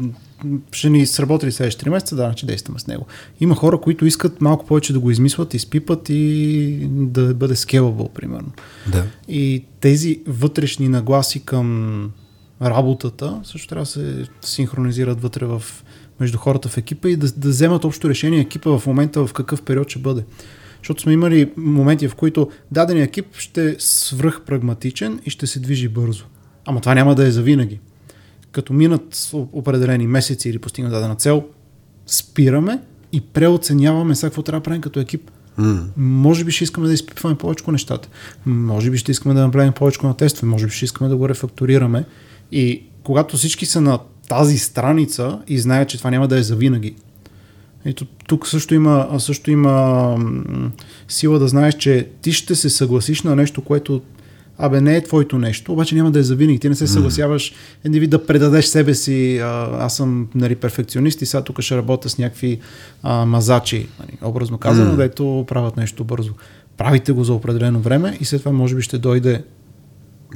[0.71, 3.05] ще ни сработи ли следващите 3 месеца, да, че действаме с него.
[3.39, 8.51] Има хора, които искат малко повече да го измислят, изпипат и да бъде scalable, примерно.
[8.91, 9.05] Да.
[9.27, 12.11] И тези вътрешни нагласи към
[12.61, 15.63] работата също трябва да се синхронизират вътре в,
[16.19, 19.61] между хората в екипа и да, да вземат общо решение екипа в момента в какъв
[19.61, 20.23] период ще бъде.
[20.81, 25.59] Защото сме имали моменти, в които дадения екип ще е свръх прагматичен и ще се
[25.59, 26.25] движи бързо.
[26.65, 27.79] Ама това няма да е завинаги.
[28.51, 31.43] Като минат определени месеци или постигнат дадена цел,
[32.07, 32.79] спираме
[33.11, 35.31] и преоценяваме сега какво трябва да правим като екип.
[35.57, 35.87] М.
[35.97, 38.09] Може би ще искаме да изпипваме повече нещата.
[38.45, 40.47] Може би ще искаме да направим повече на тестове.
[40.47, 42.05] Може би ще искаме да го рефакторираме.
[42.51, 43.99] И когато всички са на
[44.29, 46.95] тази страница и знаят, че това няма да е завинаги.
[47.85, 50.17] Ето, тук също има, също има
[51.07, 54.01] сила да знаеш, че ти ще се съгласиш на нещо, което
[54.57, 56.59] абе не е твоето нещо, обаче няма да е завинаги.
[56.59, 57.53] Ти не се съгласяваш
[57.83, 61.77] един вид да предадеш себе си, а, аз съм нали, перфекционист и сега тук ще
[61.77, 62.59] работя с някакви
[63.03, 66.33] а, мазачи, нали, образно казано, дето правят нещо бързо.
[66.77, 69.43] Правите го за определено време и след това може би ще дойде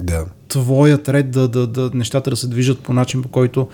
[0.03, 0.25] Да.
[0.47, 3.67] твоят ред да, да, да нещата да се движат по начин, по който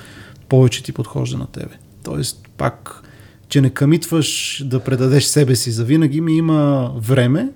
[0.50, 1.74] повече ти подхожда на тебе.
[2.04, 3.04] Тоест, пак,
[3.52, 7.50] че не къмитваш да предадеш себе си за винаги, ми има време,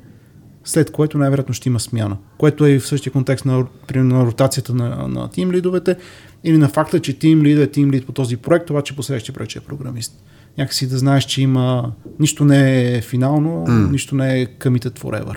[0.63, 2.17] след което най-вероятно ще има смяна.
[2.37, 5.95] Което е и в същия контекст на, примерно, на ротацията на, на тим лидовете
[6.43, 9.35] или на факта, че тим лид е тим лид по този проект, обаче по следващия
[9.35, 10.23] проект ще е програмист.
[10.57, 11.91] Някакси да знаеш, че има...
[12.19, 13.89] Нищо не е финално, М.
[13.91, 15.35] нищо не е committed forever.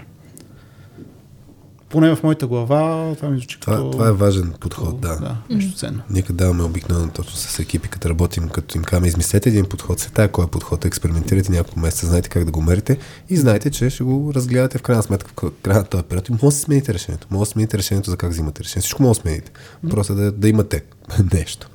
[1.88, 3.90] Поне в моята глава, това ми звучи Това, като...
[3.90, 5.16] това е важен подход, да.
[5.16, 6.02] Да, нещо ценно.
[6.10, 10.00] Ние като даваме обикновено точно с екипи, като работим, като им казваме, измислете един подход,
[10.00, 12.98] се тая кой е подход, експериментирайте няколко месеца, знаете как да го мерите
[13.28, 16.32] и знаете, че ще го разгледате в крайна сметка в края на този период и
[16.32, 17.26] може да смените решението.
[17.30, 18.80] Може да смените решението за как взимате решение.
[18.82, 19.52] Всичко може да смените.
[19.90, 20.82] Просто да, да имате
[21.32, 21.70] нещо.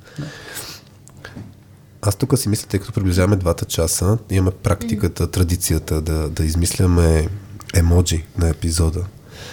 [2.02, 7.28] Аз тук си мисля, тъй като приближаваме двата часа, имаме практиката, традицията да, да измисляме
[7.74, 9.04] емоджи на епизода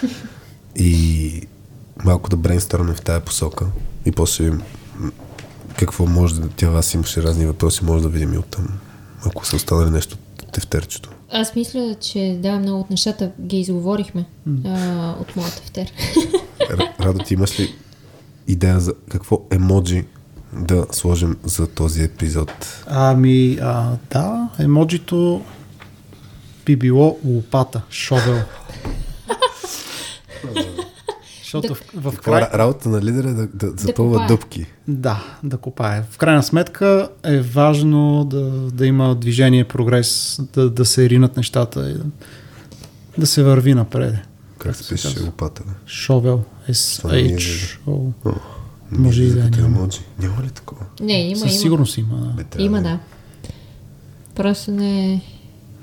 [0.76, 1.42] и
[2.04, 3.66] малко да брейнстърнем в тая посока
[4.04, 4.52] и после
[5.78, 8.68] какво може да тя вас имаше разни въпроси, може да видим и оттам,
[9.26, 11.10] ако са останали нещо от тефтерчето.
[11.32, 14.24] Аз мисля, че да, много от нещата ги изговорихме
[14.64, 15.92] а, от моята тефтер.
[16.70, 17.74] Р- Радо, ти имаш ли
[18.48, 20.04] идея за какво емоджи
[20.52, 22.82] да сложим за този епизод?
[22.86, 25.42] Ами, а, да, емоджито
[26.66, 28.38] би било лопата, шовел.
[31.42, 32.42] Защото в, в край...
[32.42, 34.28] ра- работа на лидера е да, да запълва копае.
[34.28, 34.66] дупки?
[34.88, 36.02] Да, да копае.
[36.10, 41.90] В крайна сметка е важно да, да има движение, прогрес, да, да се ринат нещата
[41.90, 42.04] и да,
[43.18, 44.14] да се върви напред.
[44.58, 45.62] Как се пише лопата?
[45.66, 45.72] Да?
[45.86, 47.38] Шовел, не ми е
[48.98, 49.88] Може и да като няма.
[50.18, 50.80] Няма ли такова?
[51.00, 51.60] Не, има, Със има.
[51.60, 52.34] сигурност има.
[52.56, 52.92] Да, Има, да е.
[52.92, 52.98] да.
[54.34, 55.22] Просто не...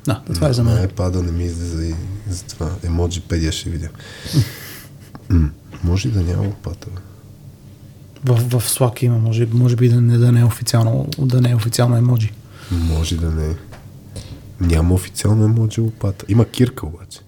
[0.06, 0.88] да това е за мен.
[0.88, 1.96] iPad не ми излиза и
[2.30, 2.72] за това.
[2.84, 3.90] Емоджи педия ще видя.
[5.30, 5.50] М,
[5.84, 6.88] Може и да няма лопата.
[8.24, 11.50] В, в Slack има, може, може би да не, да не е официално, да не
[11.52, 12.32] е официално емоджи.
[12.72, 13.56] Може да не е.
[14.62, 16.26] Няма официално емоджи лопата.
[16.28, 17.20] Има кирка обаче.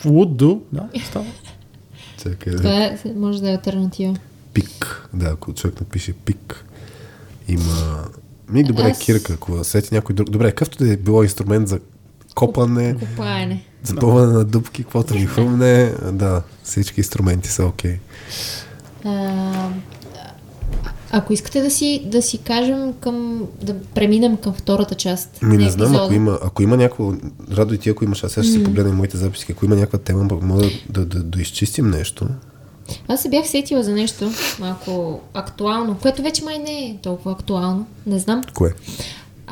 [0.00, 1.26] Would do, да, става.
[2.18, 2.58] Чакай да.
[2.58, 4.16] Това е, може да е альтернатива.
[4.54, 5.08] Пик.
[5.14, 6.64] Да, ако човек напише пик,
[7.48, 8.04] има...
[8.48, 10.30] Ми добре, Аз- кирка, ако сети някой друг.
[10.30, 11.80] Добре, какъвто да е било инструмент за
[12.34, 13.64] копане, Копаене.
[13.82, 17.98] запълване на дупки, каквото ви хрумне, да, всички инструменти са окей.
[19.04, 19.68] А,
[21.10, 25.42] Ако искате да си, да си кажем към, да преминем към втората част.
[25.42, 26.04] Ми не на знам, епизода.
[26.04, 27.12] ако има, ако има някакво,
[27.52, 29.98] радо и ти, ако имаш, аз сега ще си погледна моите записи, ако има някаква
[29.98, 32.26] тема, мога да, да, да, да изчистим нещо.
[33.08, 34.30] Аз се бях сетила за нещо
[34.60, 37.86] малко актуално, което вече май не е толкова актуално.
[38.06, 38.42] Не знам.
[38.54, 38.72] Кое?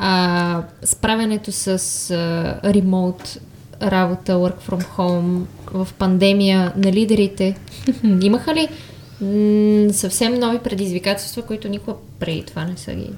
[0.03, 1.69] А, справянето с
[2.11, 3.39] а, ремоут
[3.83, 5.41] работа, work from home
[5.73, 7.57] в пандемия на лидерите.
[8.23, 8.69] Имаха ли
[9.21, 13.11] м- съвсем нови предизвикателства, които никога преди това не са ги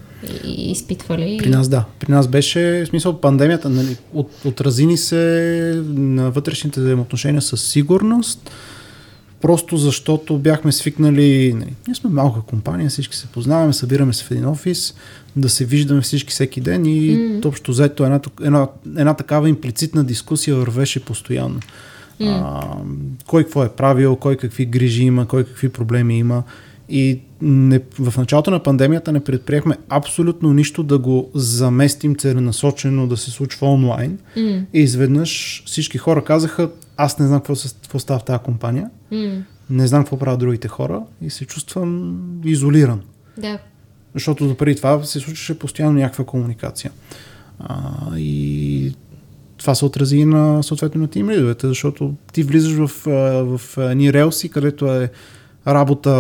[0.47, 1.39] изпитвали?
[1.43, 1.85] При нас да.
[1.99, 7.63] При нас беше, в смисъл, пандемията нали, от, отрази ни се на вътрешните взаимоотношения със
[7.65, 8.51] сигурност,
[9.43, 14.31] просто защото бяхме свикнали, нали, ние сме малка компания, всички се познаваме, събираме се в
[14.31, 14.95] един офис,
[15.37, 17.47] да се виждаме всички всеки ден и mm.
[17.47, 21.61] общо взето една, една, една такава имплицитна дискусия вървеше постоянно.
[22.21, 22.41] Mm.
[22.45, 22.63] А,
[23.27, 26.43] кой какво е правил, кой какви грижи има, кой какви проблеми има.
[26.89, 33.17] И не, в началото на пандемията не предприехме абсолютно нищо да го заместим целенасочено да
[33.17, 34.19] се случва онлайн.
[34.37, 34.63] М.
[34.73, 38.91] И изведнъж всички хора казаха, аз не знам какво, какво става в тази компания,
[39.71, 43.01] Не знам какво правят другите хора и се чувствам изолиран.
[43.39, 43.59] Да.
[44.15, 46.93] Защото допреди това се случваше постоянно някаква комуникация.
[47.59, 48.95] А, и
[49.57, 53.11] това се отрази и на, съответно на тим лидовете, защото ти влизаш в, а,
[53.59, 55.11] в едни релси, където е
[55.67, 56.11] работа,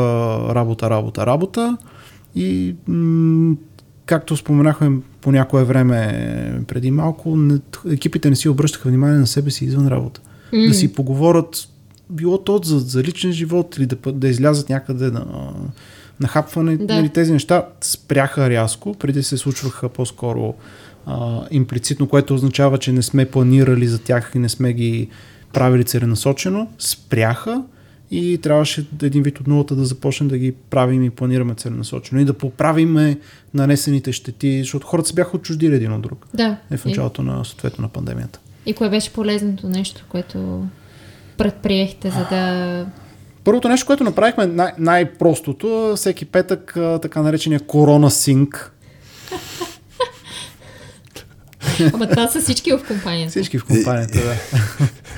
[0.54, 1.76] работа, работа, работа
[2.34, 3.56] и м-
[4.06, 7.58] както споменахме по някое време преди малко, не,
[7.90, 10.20] екипите не си обръщаха внимание на себе си извън работа.
[10.52, 10.68] Mm.
[10.68, 11.68] Да си поговорят
[12.12, 15.24] било то за, за личен живот или да, да излязат някъде на,
[16.20, 16.76] на хапване.
[16.76, 16.94] Да.
[16.94, 20.54] Нали, тези неща спряха рязко, преди се случваха по-скоро
[21.06, 25.08] а, имплицитно, което означава, че не сме планирали за тях и не сме ги
[25.52, 26.68] правили целенасочено.
[26.78, 27.62] Спряха
[28.10, 32.24] и трябваше един вид от нулата да започнем да ги правим и планираме целенасочено и
[32.24, 33.18] да поправиме
[33.54, 36.26] нанесените щети, защото хората се бяха отчуждили един от друг.
[36.34, 36.56] Да.
[36.70, 38.40] Е в началото на, съответно, на пандемията.
[38.66, 40.66] И, и кое беше полезното нещо, което
[41.36, 42.86] предприехте, за да...
[43.44, 48.72] Първото нещо, което направихме най- най-простото, всеки петък така наречения корона синк.
[51.94, 53.30] Ама това са всички в компанията.
[53.30, 54.34] Всички в компанията, да.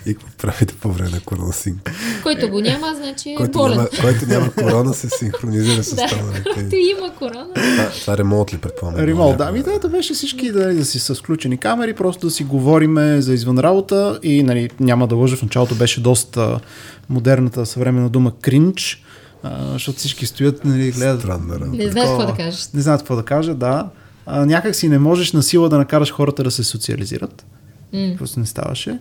[0.11, 1.91] И какво правите по време на коронасинк?
[2.23, 3.77] Който го няма, значи е Който болен.
[3.77, 6.43] няма, който няма корона, се синхронизира с Да, останалите.
[6.55, 7.47] който има корона.
[7.55, 9.01] Това, това ремонт ли предполагам?
[9.01, 12.31] Ремол, да, ми да, да беше всички да, да си с включени камери, просто да
[12.31, 16.61] си говориме за извън работа и нали, няма да лъжа, в началото беше доста
[17.09, 19.03] модерната съвременна дума кринч,
[19.43, 21.21] а, защото всички стоят нали, гледат.
[21.21, 21.77] Странна работа.
[21.77, 22.07] Не такова.
[22.07, 22.69] какво да кажеш.
[22.75, 23.89] Не знаят какво да кажа, да.
[24.27, 27.47] А, някак си не можеш на сила да накараш хората да се социализират.
[27.93, 28.15] М.
[28.19, 28.99] Просто не ставаше.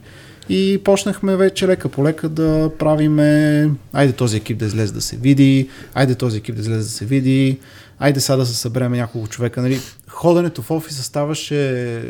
[0.50, 5.18] И почнахме вече лека по лека да правиме, айде този екип да излезе да се
[5.18, 7.58] види, айде този екип да излезе да се види,
[8.04, 9.62] айде сега да се съберем няколко човека.
[9.62, 12.02] Нали, ходенето в офиса ставаше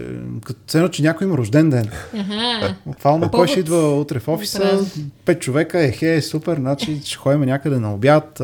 [0.46, 1.90] като цено, че някой има рожден ден.
[2.18, 2.76] Аха.
[2.86, 4.86] Буквално кой ще идва утре в офиса,
[5.26, 8.42] пет човека, ехе, супер, значи ще ходим някъде на обяд.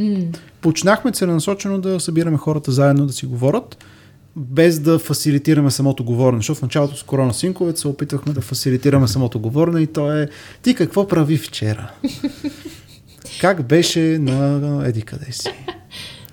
[0.00, 0.22] Е.
[0.60, 3.84] Почнахме целенасочено да събираме хората заедно да си говорят,
[4.36, 6.38] без да фасилитираме самото говорене.
[6.38, 10.28] Защото в началото с корона синковете се опитвахме да фасилитираме самото говорене и то е
[10.62, 11.90] ти какво прави вчера?
[13.40, 15.48] Как беше на еди къде си?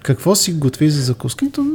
[0.06, 1.52] Какво си готви за закуски?
[1.52, 1.66] То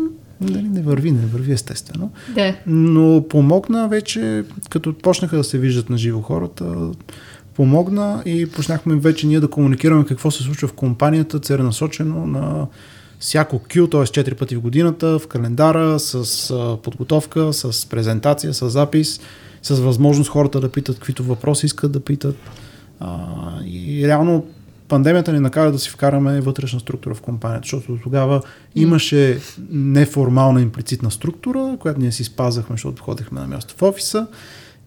[0.40, 2.12] нали, не върви, не върви естествено.
[2.34, 2.56] Да.
[2.66, 6.90] Но помогна вече, като почнаха да се виждат на живо хората,
[7.54, 12.66] помогна и почнахме вече ние да комуникираме какво се случва в компанията, целенасочено на
[13.18, 14.22] всяко Q, т.е.
[14.22, 19.20] 4 пъти в годината, в календара, с подготовка, с презентация, с запис,
[19.62, 22.36] с възможност хората да питат каквито въпроси искат да питат.
[23.66, 24.44] И реално
[24.90, 28.42] пандемията ни накара да си вкараме вътрешна структура в компанията, защото тогава
[28.74, 29.40] имаше
[29.70, 34.26] неформална имплицитна структура, която ние си спазвахме, защото ходихме на място в офиса.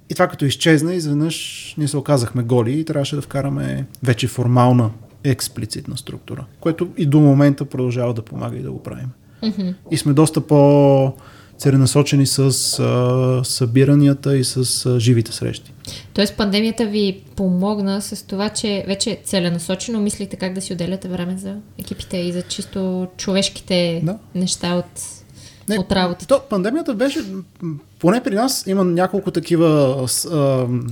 [0.09, 4.89] И това като изчезна, изведнъж ние се оказахме голи и трябваше да вкараме вече формална
[5.23, 9.09] експлицитна структура, което и до момента продължава да помага и да го правим.
[9.43, 9.69] Мгм.
[9.91, 11.13] И сме доста по
[11.57, 15.72] целенасочени с а, събиранията и с а, живите срещи.
[16.13, 21.37] Тоест пандемията ви помогна с това, че вече целенасочено мислите как да си отделяте време
[21.37, 24.17] за екипите и за чисто човешките Да.
[24.35, 25.01] неща от,
[25.69, 26.27] Не, от работата.
[26.27, 27.19] То, пандемията беше,
[27.99, 30.07] поне при нас има няколко такива а,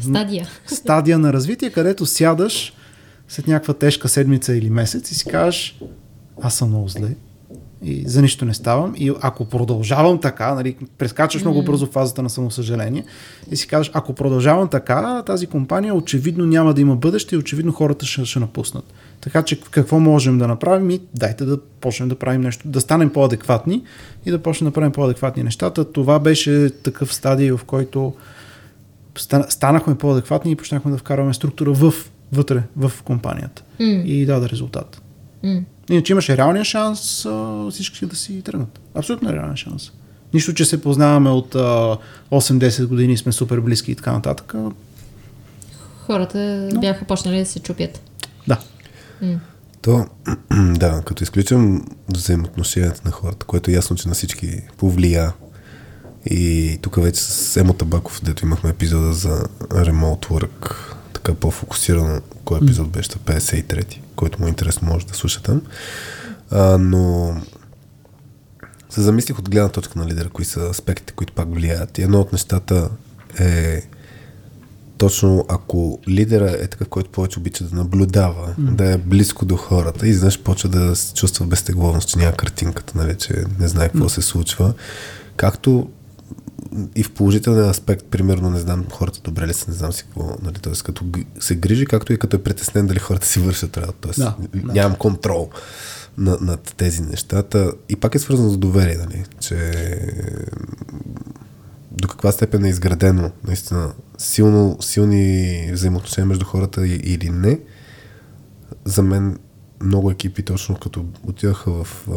[0.01, 0.47] Стадия.
[0.67, 2.73] стадия на развитие, където сядаш
[3.27, 5.79] след някаква тежка седмица или месец и си кажеш,
[6.41, 7.07] аз съм много зле
[7.83, 8.93] и за нищо не ставам.
[8.97, 11.45] И ако продължавам така, нали, прескачаш mm-hmm.
[11.45, 13.05] много бързо фазата на самосъжаление
[13.51, 17.71] и си казваш, ако продължавам така, тази компания очевидно няма да има бъдеще и очевидно
[17.71, 18.93] хората ще, ще напуснат.
[19.21, 23.09] Така че какво можем да направим и дайте да почнем да правим нещо, да станем
[23.09, 23.83] по-адекватни
[24.25, 25.91] и да почнем да правим по-адекватни нещата.
[25.91, 28.13] Това беше такъв стадий, в който
[29.49, 31.93] станахме по-адекватни и почнахме да вкарваме структура в,
[32.31, 33.63] вътре, в компанията.
[33.79, 34.03] Mm.
[34.03, 35.01] И даде резултат.
[35.43, 35.63] Mm.
[35.89, 38.79] Иначе имаше реалния шанс а, всички да си тръгнат.
[38.95, 39.91] Абсолютно реален шанс.
[40.33, 41.97] Нищо, че се познаваме от а,
[42.31, 44.53] 8-10 години, сме супер близки и така нататък.
[46.05, 46.79] Хората Но...
[46.81, 48.01] бяха почнали да се чупят.
[48.47, 48.59] Да.
[49.81, 50.05] То,
[50.51, 55.33] да, като изключим взаимоотношенията на хората, което е ясно, че на всички повлия.
[56.25, 60.75] И тук вече с Емо Табаков, дето имахме епизода за Remote Work,
[61.13, 65.61] така по-фокусирано, кой епизод беше 53-ти, който му е интересно може да слуша там.
[66.51, 67.35] А, но
[68.89, 71.97] се замислих от гледна точка на лидера, кои са аспектите, които пак влияят.
[71.97, 72.89] И едно от нещата
[73.39, 73.81] е
[74.97, 78.71] точно ако лидера е такъв, който повече обича да наблюдава, mm.
[78.71, 82.97] да е близко до хората и изведнъж почва да се чувства безтегловност, че няма картинката,
[82.97, 84.13] нали, че не знае какво mm.
[84.13, 84.73] се случва.
[85.35, 85.89] Както
[86.95, 90.37] и в положителен аспект, примерно, не знам хората добре ли са, не знам си какво,
[90.41, 90.73] нали, т.е.
[90.83, 91.05] като
[91.39, 94.23] се грижи, както и като е притеснен дали хората си вършат работа, т.е.
[94.23, 94.35] Да,
[94.73, 94.97] нямам да.
[94.97, 95.49] контрол
[96.17, 97.71] над, над тези нещата.
[97.89, 99.71] И пак е свързано с доверие, нали, че
[101.91, 107.59] до каква степен е изградено наистина силно, силни взаимоотношения между хората или не.
[108.85, 109.37] За мен
[109.83, 112.07] много екипи, точно като отидаха в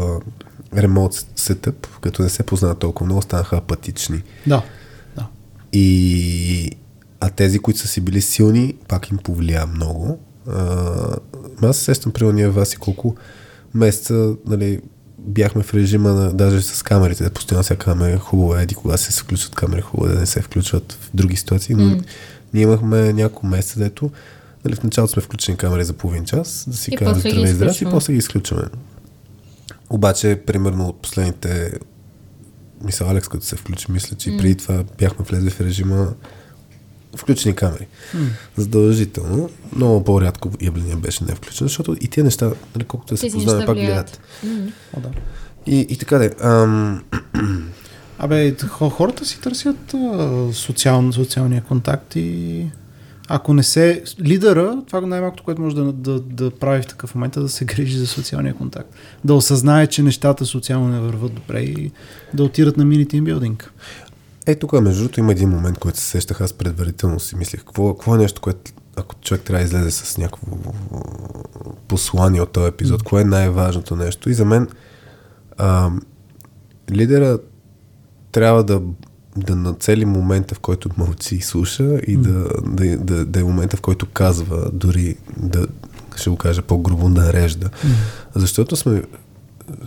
[0.77, 4.23] ремонт сетъп, като не се познават толкова много, станаха апатични.
[4.47, 4.62] Да.
[5.16, 5.27] да.
[5.73, 6.70] И
[7.20, 10.19] а тези, които са си били силни, пак им повлия много.
[10.49, 11.16] А,
[11.62, 13.16] аз се сещам, при ние вас и колко
[13.74, 14.81] месеца, нали,
[15.19, 19.23] бяхме в режима на, даже с камерите, да постоянно сега камера хубаво еди, кога се
[19.23, 22.05] включват камери, хубаво е да не се включват в други ситуации, но mm.
[22.55, 24.11] ние имахме няколко месеца, дето
[24.65, 27.85] нали, в началото сме включени камери за половин час, да си кажем здраве и здрасти,
[27.85, 28.65] и после ги изключваме.
[29.91, 31.73] Обаче, примерно от последните
[32.85, 34.39] мисля, Алекс, като се включи, мисля, че mm.
[34.39, 36.12] преди това бяхме влезли в режима
[37.16, 37.86] включени камери.
[38.16, 38.27] Mm.
[38.57, 39.51] Задължително.
[39.77, 43.66] Много по-рядко явление беше не включено, защото и тези неща, нали, колкото да се познаваме,
[43.66, 44.20] пак гледат.
[44.47, 44.73] Mm.
[44.97, 45.09] О, да.
[45.66, 46.31] И, и така де.
[46.43, 47.05] Ам...
[48.19, 48.55] Абе,
[48.91, 52.66] хората си търсят а, социал, социалния контакт и
[53.28, 54.02] ако не се...
[54.20, 57.48] Лидера, това е най-малкото, което може да, да, да прави в такъв момент, е да
[57.48, 58.94] се грижи за социалния контакт.
[59.24, 61.92] Да осъзнае, че нещата социално не върват добре и
[62.34, 63.72] да отират на мини тимбилдинг.
[64.46, 67.60] Е, тук между другото има един момент, който се сещах аз предварително си мислех.
[67.60, 70.56] Какво, какво е нещо, което ако човек трябва да излезе с някакво
[71.88, 73.05] послание от този епизод, mm.
[73.05, 74.30] кое е най-важното нещо?
[74.30, 74.68] И за мен
[75.59, 75.90] а,
[76.90, 77.38] лидера
[78.32, 78.80] трябва да
[79.36, 83.77] да нацели момента, в който мълчи и слуша и да, да, да, да е момента,
[83.77, 85.66] в който казва, дори да,
[86.16, 87.69] ще го кажа по-грубо, нарежда.
[87.69, 87.89] Mm.
[88.35, 89.02] Защото сме,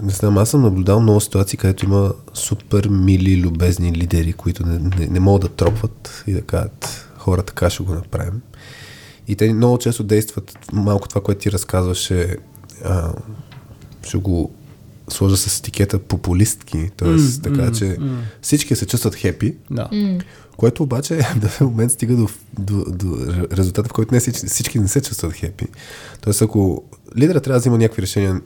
[0.03, 4.79] не знам, аз съм наблюдал много ситуации, където има супер мили, любезни лидери, които не,
[4.79, 8.41] не, не могат да тропват и да кажат, хора, така ще го направим.
[9.27, 12.37] И те много често действат, малко това, което ти разказваше,
[12.85, 13.13] а,
[14.03, 14.51] ще го
[15.09, 17.07] сложа с етикета популистки, т.е.
[17.07, 18.17] Mm, така, mm, че mm.
[18.41, 19.89] всички се чувстват хепи, да.
[19.93, 20.23] mm.
[20.57, 22.27] което обаче в момент стига до,
[22.59, 23.17] до, до
[23.51, 25.65] резултата, в който не всички, всички не се чувстват хепи.
[26.21, 26.83] Тоест, ако
[27.17, 28.41] лидера трябва да взима някакви решения,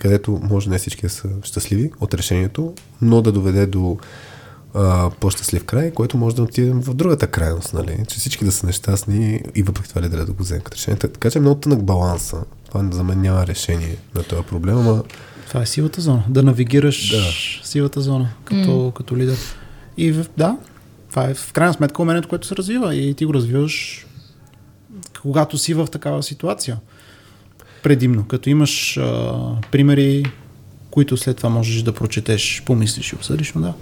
[0.00, 3.98] където може не всички да са щастливи от решението, но да доведе до
[4.74, 8.04] а, по-щастлив край, което може да отидем в другата крайност, нали?
[8.08, 10.98] че всички да са нещастни и въпреки това лидера да го вземе като решение.
[10.98, 12.44] Така че е много тънък баланса.
[12.68, 15.02] Това за мен няма решение на този проблем, ама
[15.54, 16.22] това е силата зона.
[16.28, 17.22] Да навигираш да.
[17.66, 18.92] силата зона като, mm.
[18.92, 19.38] като лидер.
[19.96, 20.56] И в, да,
[21.10, 24.06] това е в крайна сметка умението, което се развива и ти го развиваш
[25.22, 26.78] когато си в такава ситуация.
[27.82, 29.32] Предимно, като имаш а,
[29.70, 30.24] примери,
[30.90, 33.74] които след това можеш да прочетеш, помислиш и обсъдиш, но да.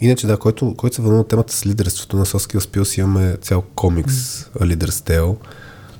[0.00, 4.14] Иначе, да, който, който се вълнува темата с лидерството на Соски Skills, имаме цял комикс
[4.14, 4.50] mm.
[4.60, 5.36] Leader's Tale.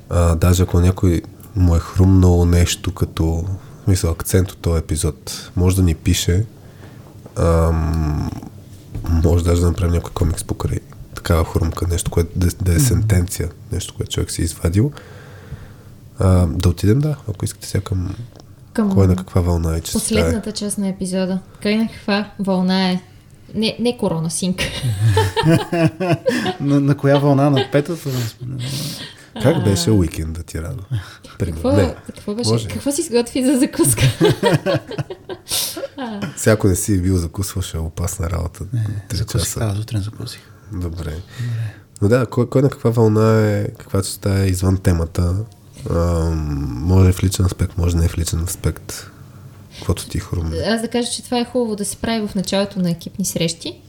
[0.09, 1.21] А, даже ако някой
[1.55, 3.45] му е хрумнало нещо като
[3.89, 5.51] смисъл, акцент от този епизод.
[5.55, 6.45] Може да ни пише.
[7.35, 8.29] Ам,
[9.09, 10.79] може даже да направим някой комикс покрай
[11.15, 14.91] такава хрумка, нещо, което да, да е сентенция, нещо, което човек си е извадил.
[16.19, 18.15] А, да отидем, да, ако искате сега към,
[18.73, 19.81] към кой на каква вълна е.
[19.81, 21.39] Че последната част на епизода.
[21.61, 23.01] Кой на каква вълна е?
[23.55, 24.61] Не, не корона синк.
[26.59, 27.49] на, на коя вълна?
[27.49, 28.09] На петата?
[29.43, 30.83] Как беше уикенда ти, Радо?
[31.39, 32.49] Какво, Не, какво беше?
[32.49, 32.67] може.
[32.67, 34.03] Какво си сготви за закуска?
[36.37, 38.63] Всяко не си бил закусваш е опасна работа.
[39.09, 40.41] Три Закусих, да, сутрин закусих.
[40.71, 41.15] Добре.
[42.01, 45.35] Но да, кой, кой на каква вълна е, каква частта е извън темата.
[45.89, 49.09] Ам, може в личен аспект, може не в личен аспект.
[49.77, 50.57] Каквото ти хрумне.
[50.57, 53.81] Аз да кажа, че това е хубаво да се прави в началото на екипни срещи.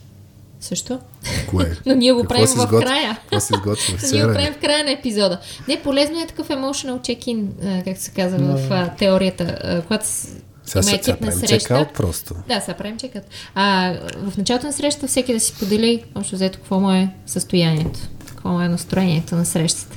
[0.60, 0.98] Също.
[1.46, 1.76] Кое?
[1.86, 3.18] Но ние го Какво правим в края.
[3.20, 3.96] Какво си изготвил?
[4.12, 5.38] Ние го правим в края на епизода.
[5.68, 7.46] Не, полезно е такъв emotional check-in,
[7.84, 9.58] както се казва в а, теорията.
[9.60, 10.28] А, Когато с-
[10.64, 11.58] Сега сега екипна правим среща.
[11.58, 12.34] чекаут просто.
[12.48, 13.24] Да, сега правим чекът.
[13.54, 18.00] А в началото на срещата всеки да си сподели общо взето какво му е състоянието,
[18.26, 19.96] какво му е настроението на срещата.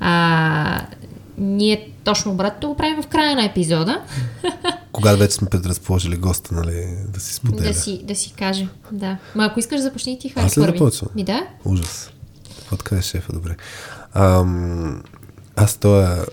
[0.00, 0.86] А,
[1.38, 4.02] ние точно обратно го правим в края на епизода,
[4.92, 7.68] Когато вече сме предразположили госта, нали, да си споделя.
[7.68, 8.68] да си, да си каже.
[8.92, 9.18] Да.
[9.34, 11.08] Ма ако искаш започни ти, хай Аз ли започвам?
[11.14, 11.46] Ми да.
[11.64, 12.10] Ужас.
[12.58, 13.56] Какво така е шефа, добре.
[14.14, 15.02] Ам,
[15.56, 16.24] аз тоя...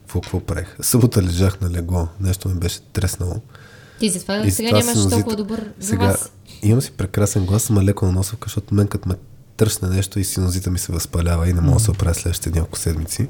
[0.00, 0.76] Какво, какво правих?
[0.80, 2.08] Събота лежах на легло.
[2.20, 3.34] Нещо ми беше треснало.
[3.98, 6.30] Ти затова И сега нямаш синузит- толкова добър Сега глас.
[6.62, 9.14] имам си прекрасен глас, ама леко на носовка, защото мен като ме
[9.56, 12.78] тръсне нещо и синузита ми се възпалява и не мога да се оправя следващите няколко
[12.78, 13.28] седмици.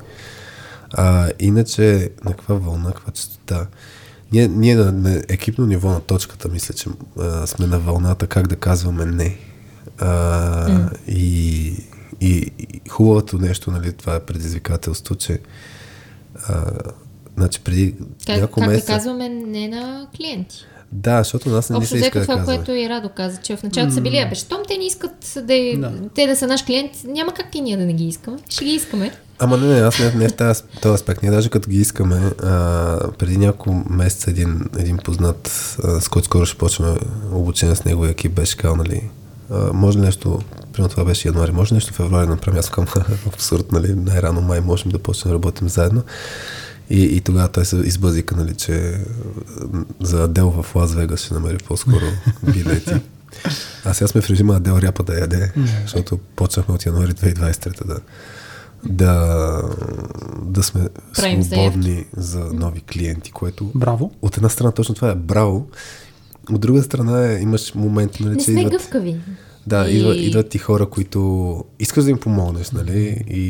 [0.92, 3.66] А, иначе, на каква вълна, каква частота?
[4.32, 6.88] Ние, ние на, на екипно ниво на точката, мисля, че
[7.18, 9.36] а, сме на вълната как да казваме не.
[9.98, 11.66] А, и,
[12.20, 15.40] и, и хубавото нещо, нали, това е предизвикателство, че
[16.48, 16.64] а,
[17.36, 17.94] значи преди
[18.26, 18.92] Как, няколко как да месеца...
[18.92, 20.56] казваме не на клиенти?
[20.92, 22.56] Да, защото нас не Общо се иска да това, казваме.
[22.58, 25.76] което и Радо каза, че в началото са били, абе, щом те не искат да,
[25.78, 25.92] Да.
[26.14, 28.38] те да са наш клиент, няма как и ние да не ги искаме.
[28.48, 29.12] Ще ги искаме.
[29.42, 31.22] Ама не, не, аз не, не в тази, този аспект.
[31.22, 36.26] Ние даже като ги искаме, а, преди няколко месеца един, един познат, а, с който
[36.26, 36.98] скоро ще почваме
[37.32, 39.10] обучение с неговия екип, беше казал, нали,
[39.50, 40.40] а, може ли нещо,
[40.72, 43.94] примерно това беше януари, може ли нещо в февруари да направим, аз казвам, абсурд, нали,
[43.94, 46.02] най-рано май можем да почнем да работим заедно.
[46.90, 49.00] И, и тогава той се избазика, нали, че
[50.00, 52.04] за Адел в Лас Вегас ще намери по-скоро
[52.42, 52.94] билети.
[53.84, 55.52] А сега сме в режима Адел ряпа да яде,
[55.82, 57.96] защото почнахме от януари 2023 да,
[58.84, 59.62] да,
[60.42, 64.12] да сме Правим свободни за нови клиенти, което Браво.
[64.22, 65.66] от една страна точно това е браво,
[66.52, 69.16] от друга страна е, имаш моменти, нали, Не че сме идват, гъвкави.
[69.66, 73.40] Да, И- идват, идват ти хора, които искаш да им помогнеш, нали, и,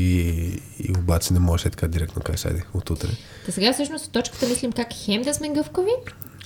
[0.79, 3.09] и обаче не можеш е така директно кажеш, айде, от утре.
[3.47, 5.91] Та сега всъщност от точката мислим как хем да сме гъвкави,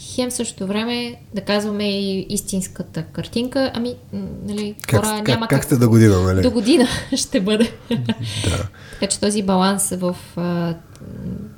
[0.00, 3.70] хем същото време да казваме и истинската картинка.
[3.74, 3.94] Ами,
[4.44, 6.42] нали, Как, хора как, няма как сте до година, нали?
[6.42, 6.86] До година
[7.16, 7.72] ще бъде.
[8.44, 8.68] Да.
[8.92, 10.16] така че този баланс в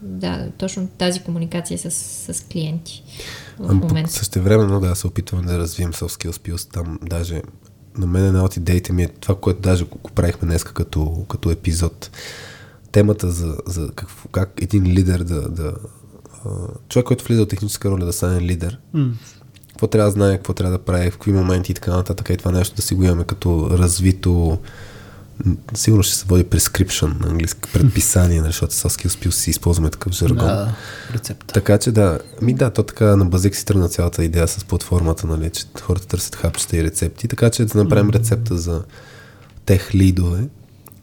[0.03, 1.91] да, точно тази комуникация с,
[2.35, 3.03] с клиенти
[3.59, 4.11] в момента.
[4.13, 6.99] Също времено да се опитваме да развием soft skills skills там.
[7.03, 7.43] Даже
[7.99, 11.51] на мен една от идеите ми е това, което даже го правихме днес като, като
[11.51, 12.11] епизод.
[12.93, 15.73] Темата за, за какво, как един лидер да, да
[16.89, 19.13] човек, който влиза в техническа роля да стане лидер, М.
[19.69, 22.31] какво трябва да знае, какво трябва да прави, в какви моменти и така нататък.
[22.31, 24.59] И това нещо да си го имаме като развито
[25.75, 30.13] Сигурно ще се води prescription на английски, предписание, нали, защото soft skills си използваме такъв
[30.13, 30.47] жаргон.
[30.47, 30.75] Да,
[31.15, 31.55] рецепта.
[31.55, 35.27] Така че да, ми да, то така на базик си тръгна цялата идея с платформата,
[35.27, 38.83] нали, че хората търсят хапчета и рецепти, така че да направим рецепта за
[39.67, 40.49] тех лидове,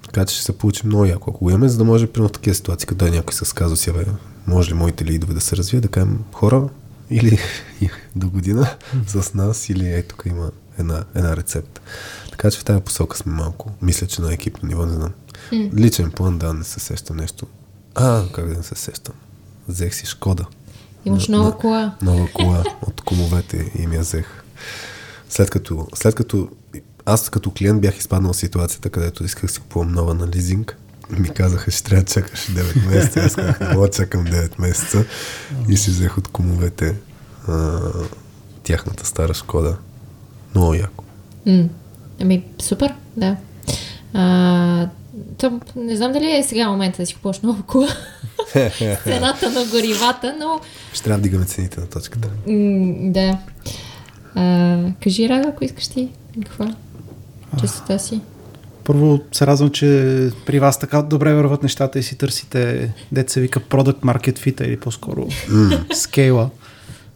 [0.05, 2.55] така че ще се получи много яко, ако го имаме, за да може в такива
[2.55, 4.05] ситуации, като дойде някой с казва си, бе,
[4.47, 6.69] може ли моите лидове да се развият, да кажем хора,
[7.09, 7.39] или
[8.15, 8.69] до година
[9.07, 11.81] с нас, или ей тук има една, една рецепта.
[12.33, 13.71] Така че в тази посока сме малко.
[13.81, 15.11] Мисля, че на екипно ниво не знам.
[15.53, 17.47] Личен план, да, не се сещам нещо.
[17.95, 19.13] А, как да не се сещам?
[19.67, 20.45] Взех си Шкода.
[21.05, 21.95] Имаш нова на- кола.
[22.01, 24.43] Нова кола от кумовете и ми я взех.
[25.29, 26.49] След като, след като
[27.05, 30.77] аз като клиент бях изпаднал в ситуацията, където исках си купувам нова на лизинг,
[31.09, 33.19] ми казаха, ще трябва да чакаш 9 месеца.
[33.19, 35.05] Аз казах, не мога да чакам 9 месеца.
[35.69, 36.95] И си взех от кумовете
[37.47, 37.79] а,
[38.63, 39.77] тяхната стара Шкода.
[40.55, 41.03] Много яко.
[41.45, 41.69] М.
[42.23, 43.35] Ами, супер, да.
[44.13, 44.87] А,
[45.37, 47.87] то, не знам дали е сега момента да си купуваш нова кола.
[49.03, 50.59] Цената на горивата, но
[50.93, 52.27] Ще трябва да дигаме цените на точката.
[52.47, 53.37] м, да.
[54.35, 56.09] А, кажи, Рада, ако искаш ти.
[56.43, 56.75] Каква?
[57.59, 58.21] Честота си.
[58.83, 59.85] Първо се радвам, че
[60.45, 64.63] при вас така добре върват нещата и си търсите, дете се вика Product Market Fit
[64.63, 65.27] или по-скоро
[65.93, 66.49] скейла.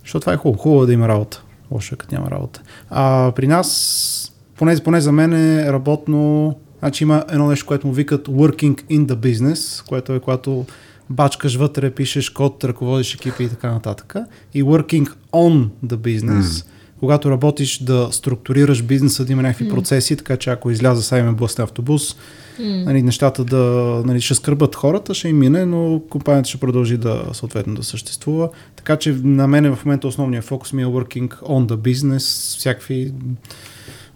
[0.04, 0.62] Защото това е хубаво.
[0.64, 1.42] Хубаво да има работа.
[1.72, 2.62] Лошо е като няма работа.
[2.90, 4.27] А при нас,
[4.58, 9.06] поне, поне за мен е работно, значи има едно нещо, което му викат working in
[9.06, 10.66] the business, което е когато
[11.10, 14.16] бачкаш вътре, пишеш код, ръководиш екипи и така нататък.
[14.54, 16.66] И working on the business, mm.
[17.00, 19.70] когато работиш да структурираш бизнеса, да има някакви mm.
[19.70, 22.16] процеси, така че ако изляза сега имаме блъсне автобус,
[22.60, 22.86] mm.
[22.86, 23.64] нали, нещата да
[24.06, 28.50] нали, ще скърбат хората, ще им мине, но компанията ще продължи да съответно да съществува.
[28.76, 33.14] Така че на мен в момента основният фокус ми е working on the business, всякакви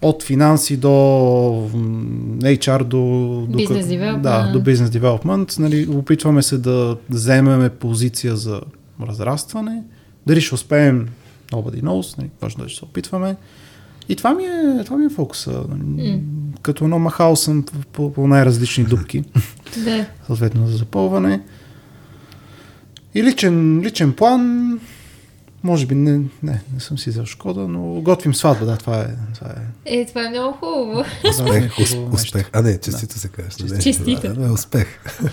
[0.02, 0.88] от финанси до
[2.40, 2.86] HR, до,
[3.48, 4.20] до, development.
[4.20, 5.58] да, до business development.
[5.58, 8.60] Нали, опитваме се да вземеме позиция за
[9.02, 9.82] разрастване.
[10.26, 11.08] Дали ще успеем,
[11.52, 13.36] nobody knows, нали, важно да ще се опитваме.
[14.08, 15.50] И това ми е, това ми е фокуса.
[15.50, 16.20] Mm.
[16.62, 19.24] Като едно махал съм по, по най-различни дупки.
[19.84, 20.06] Да.
[20.26, 21.40] Съответно за запълване.
[23.14, 24.80] И личен, личен план,
[25.62, 26.10] може би не,
[26.42, 29.06] не, не съм си взел Шкода, но готвим сватба, да, това е.
[29.34, 29.48] Това
[29.86, 31.04] е, Е, това е много хубаво.
[31.30, 32.50] Успех, е хубаво успех.
[32.52, 33.70] А не, честито се казваш.
[33.70, 33.78] не?
[33.78, 34.20] Честито.
[34.20, 34.86] Да, да, успех.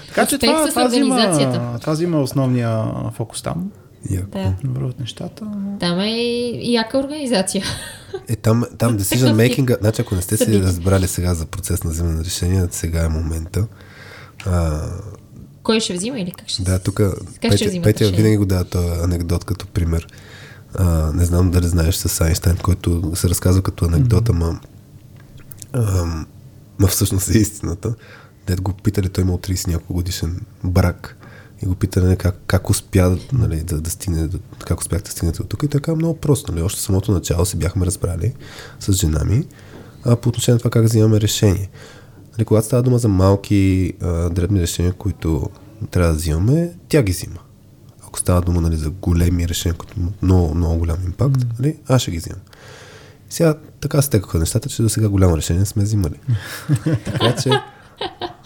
[0.08, 3.72] Така че това, това, взима, това взима основния фокус там.
[4.10, 4.30] Яко.
[4.32, 4.54] Да.
[4.64, 5.46] Върват нещата.
[5.80, 7.64] Там е и яка организация.
[8.28, 10.64] Е, там, там decision making, значи ако не сте си Съдите.
[10.64, 13.68] разбрали сега за процес на взимане на решения, сега е момента.
[14.46, 14.82] А,
[15.70, 17.02] Кой ще взима или как ще да, тук
[17.56, 20.08] ще Петя, Петя винаги го дава този анекдот като пример.
[20.74, 24.60] А, не знам дали знаеш с Айнштайн, който се разказва като анекдот, ама,
[25.74, 26.28] ам,
[26.80, 27.94] ма всъщност е истината.
[28.48, 31.18] Дед го питали, той имал 30 няколко годишен брак
[31.64, 34.30] и го питали нали, как, как успя нали, да, да стигне,
[34.66, 35.64] как успях да стигнете от тук.
[35.64, 36.52] И така много просто.
[36.52, 38.34] Нали, още самото начало се бяхме разбрали
[38.80, 39.48] с жена ми
[40.04, 41.70] а, по отношение на това как взимаме решение.
[42.40, 45.50] Нали, когато става дума за малки а, дребни решения, които
[45.92, 47.40] трябва да взимаме, тя ги взима.
[48.08, 52.02] Ако става дума нали, за големи решения, които имат много, много голям импакт, нали, аз
[52.02, 52.40] ще ги взимам.
[53.30, 56.20] Сега така стекаха нещата, че до сега голямо решение сме взимали.
[57.06, 57.52] така че,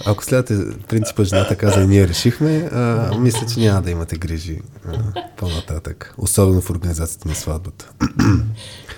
[0.06, 4.62] ако следвате принципа жената каза и ние решихме, а, мисля, че няма да имате грижи
[4.88, 4.98] а,
[5.38, 6.16] по-нататък.
[6.18, 7.92] Особено в организацията на сватбата.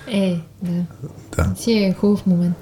[0.07, 0.85] Е, да.
[1.35, 1.55] да.
[1.55, 2.55] Си е хубав момент.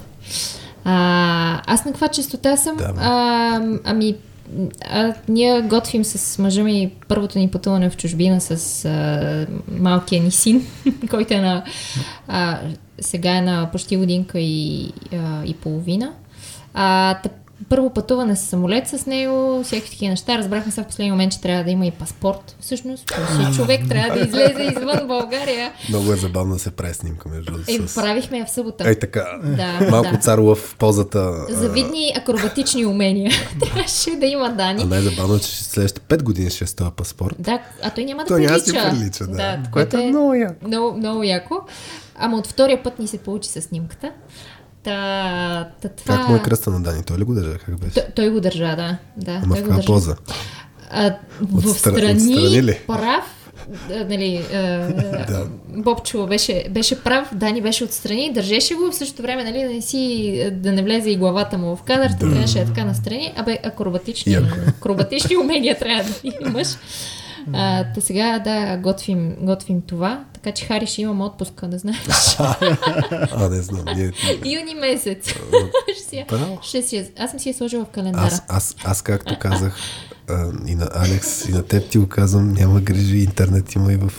[0.83, 2.77] А, аз на каква частота съм?
[2.77, 4.15] Да, а, ами,
[4.89, 9.47] а, ние готвим с мъжа ми първото ни пътуване в чужбина с а,
[9.79, 10.67] малкия ни син,
[11.09, 11.63] който е на
[12.27, 12.59] а,
[13.01, 16.13] сега е на почти годинка и, а, и половина.
[16.73, 17.31] А, тъп,
[17.63, 19.33] първо пътуване с самолет с него,
[19.63, 20.37] всякакви такива неща.
[20.37, 22.55] Разбрахме се в последния момент, че трябва да има и паспорт.
[22.59, 25.71] Всъщност, този човек трябва да излезе извън България.
[25.89, 27.95] Много е забавно да се прави снимка между Е, с...
[27.95, 28.89] правихме я в събота.
[28.89, 30.17] Ей така, Да, малко да.
[30.17, 31.19] царова в ползата.
[31.49, 33.31] а, Завидни акробатични умения.
[33.61, 34.83] Трябваше да има А Дани.
[34.83, 37.35] най-забавно е, че следващите 5 години ще е с този паспорт.
[37.39, 38.81] Да, а той няма да Той няма да прилича.
[38.83, 39.33] си прилича, да.
[39.57, 40.67] да Което е много яко.
[40.67, 41.55] Много, много яко.
[42.15, 44.11] Ама от втория път ни се получи с снимката.
[44.83, 46.15] Та, та това...
[46.17, 47.03] Как му е кръста на Дани?
[47.03, 47.57] Той ли го държа?
[47.57, 47.93] Как беше?
[47.93, 48.97] Той, той го държа, да.
[49.17, 49.87] да Ама той в каква държа.
[49.87, 50.15] поза?
[50.91, 52.79] А, в Отстра- страни, отстрани ли?
[52.87, 53.23] прав,
[53.89, 54.89] нали, а,
[55.67, 59.81] Бобчо беше, беше прав, Дани беше отстрани, държеше го, в същото време, нали, да не,
[59.81, 62.17] си, да не влезе и главата му в кадър, да.
[62.17, 63.33] трябваше е така настрани.
[63.35, 64.37] Абе, акробатични,
[64.67, 66.13] акробатични умения трябва да
[66.47, 66.67] имаш.
[67.53, 71.97] А, та сега, да, готвим, готвим това, така че Хари ще имам отпуска, да знаеш.
[73.31, 73.85] А, не знам.
[73.95, 74.11] Ние...
[74.59, 75.29] Юни месец.
[75.95, 76.25] ще си,
[76.61, 78.25] ще си, аз съм си я сложила в календара.
[78.25, 79.77] Аз, аз, аз, както казах
[80.67, 84.11] и на Алекс, и на теб ти го казвам, няма грижи, интернет има и в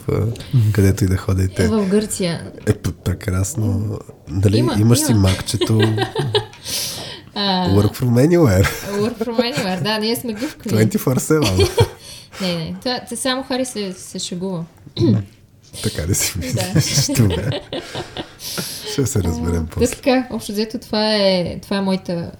[0.72, 1.68] където и да ходите.
[1.68, 2.52] В Гърция.
[2.66, 2.72] Е,
[3.04, 3.98] прекрасно.
[4.28, 5.06] Дали Има, имаш има.
[5.06, 5.72] си макчето
[7.76, 8.66] Work from anywhere.
[8.90, 10.76] Work from anywhere, да, ние сме гъвкави.
[10.76, 11.88] 24-7.
[12.40, 14.64] Не, не, това, това само Хари се, се шегува.
[15.82, 17.16] така ли си мислиш?
[17.18, 17.60] Добре.
[18.92, 19.96] Ще се разберем после.
[19.96, 22.32] така, общо взето това е, това е моята,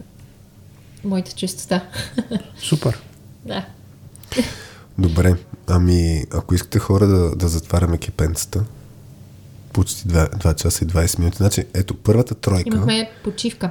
[1.04, 1.88] моята чистота.
[2.58, 3.02] Супер.
[3.46, 3.66] да.
[4.98, 5.34] Добре,
[5.66, 8.64] ами ако искате хора да, да затваряме кипенцата,
[9.72, 11.36] почти 2, 2 часа и 20 минути.
[11.36, 13.70] Значи, ето, първата тройка, Имахме почивка.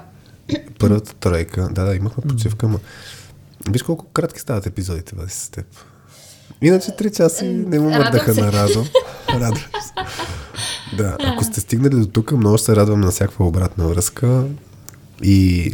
[0.79, 2.79] първата тройка, да, да, имахме почивка, ама
[3.69, 5.65] виж колко кратки стават епизодите, бъде с теб.
[6.61, 8.85] Иначе 3 часа не му мърдаха на радо.
[9.29, 9.93] Радвам се.
[10.95, 14.45] Да, ако сте стигнали до тук, много ще се радвам на всякаква обратна връзка
[15.23, 15.71] и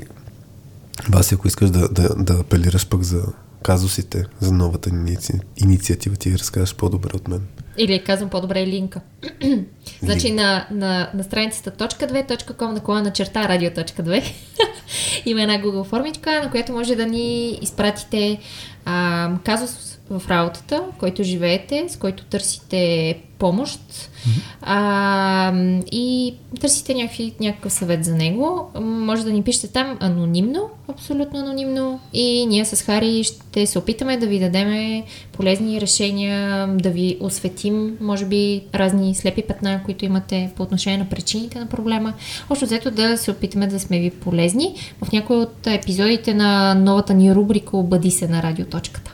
[1.09, 3.23] Васи, ако искаш да, да, да апелираш пък за
[3.63, 5.33] казусите, за новата иници...
[5.57, 7.41] инициатива, ти разкажеш по-добре от мен.
[7.77, 9.01] Или казвам по-добре линка.
[10.01, 14.23] значи на, на, на страницата .2.com на кола на черта radio.2
[15.25, 18.39] има една Google формичка, на която може да ни изпратите
[18.85, 24.09] а, казус в работата, в който живеете, с който търсите помощ
[24.61, 25.53] а,
[25.91, 28.71] и търсите някакви, някакъв съвет за него.
[28.81, 34.17] Може да ни пишете там анонимно, абсолютно анонимно и ние с Хари ще се опитаме
[34.17, 40.51] да ви дадем полезни решения, да ви осветим, може би, разни слепи петна, които имате
[40.55, 42.13] по отношение на причините на проблема.
[42.49, 47.13] Още взето да се опитаме да сме ви полезни в някои от епизодите на новата
[47.13, 49.13] ни рубрика Обади се на радиоточката.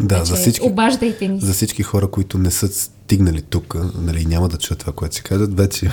[0.00, 1.40] Да, вече, за всички, обаждайте ни.
[1.40, 5.22] За всички хора, които не са стигнали тук, нали, няма да чуят това, което си
[5.22, 5.90] кажат, вече,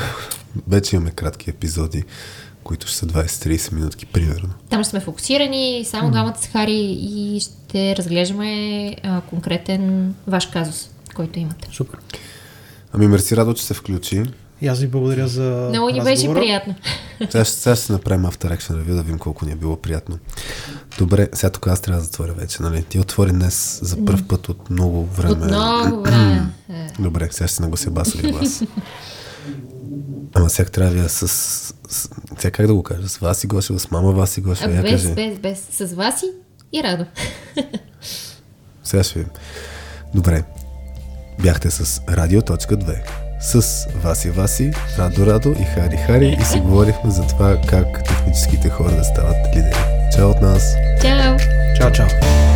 [0.67, 2.03] вече имаме кратки епизоди,
[2.63, 4.49] които ще са 20-30 минутки, примерно.
[4.69, 6.11] Там ще сме фокусирани, само mm.
[6.11, 11.67] двамата с Хари и ще разглеждаме а, конкретен ваш казус, който имате.
[11.71, 11.99] Супер.
[12.93, 14.23] Ами мерси, Радо, че се включи.
[14.61, 16.75] И аз ви благодаря за Много ни беше приятно.
[17.29, 20.17] Сега ще, сега ще направим After Action Review, да видим колко ни е било приятно.
[20.97, 22.83] Добре, сега тук аз трябва да затворя вече, нали?
[22.83, 25.31] Ти отвори днес за първ път от много време.
[25.31, 26.49] От много време.
[26.99, 28.63] Добре, сега ще си наглася басови глас.
[30.33, 32.09] Ама сега трябва да с, с...
[32.37, 33.09] Сега как да го кажа?
[33.09, 34.81] С вас и Гошева, с мама вас и Гошева.
[34.81, 35.67] Без, без, без.
[35.71, 36.23] С вас
[36.73, 37.05] и Радо.
[38.83, 39.31] сега ще видим.
[40.15, 40.43] Добре.
[41.39, 47.21] Бяхте с Радио.2 с Васи Васи, Радо Радо и Хари Хари и си говорихме за
[47.21, 49.75] това как техническите хора да стават лидери.
[50.15, 50.75] Чао от нас!
[51.01, 51.37] Чао!
[51.77, 52.50] Чао, чао!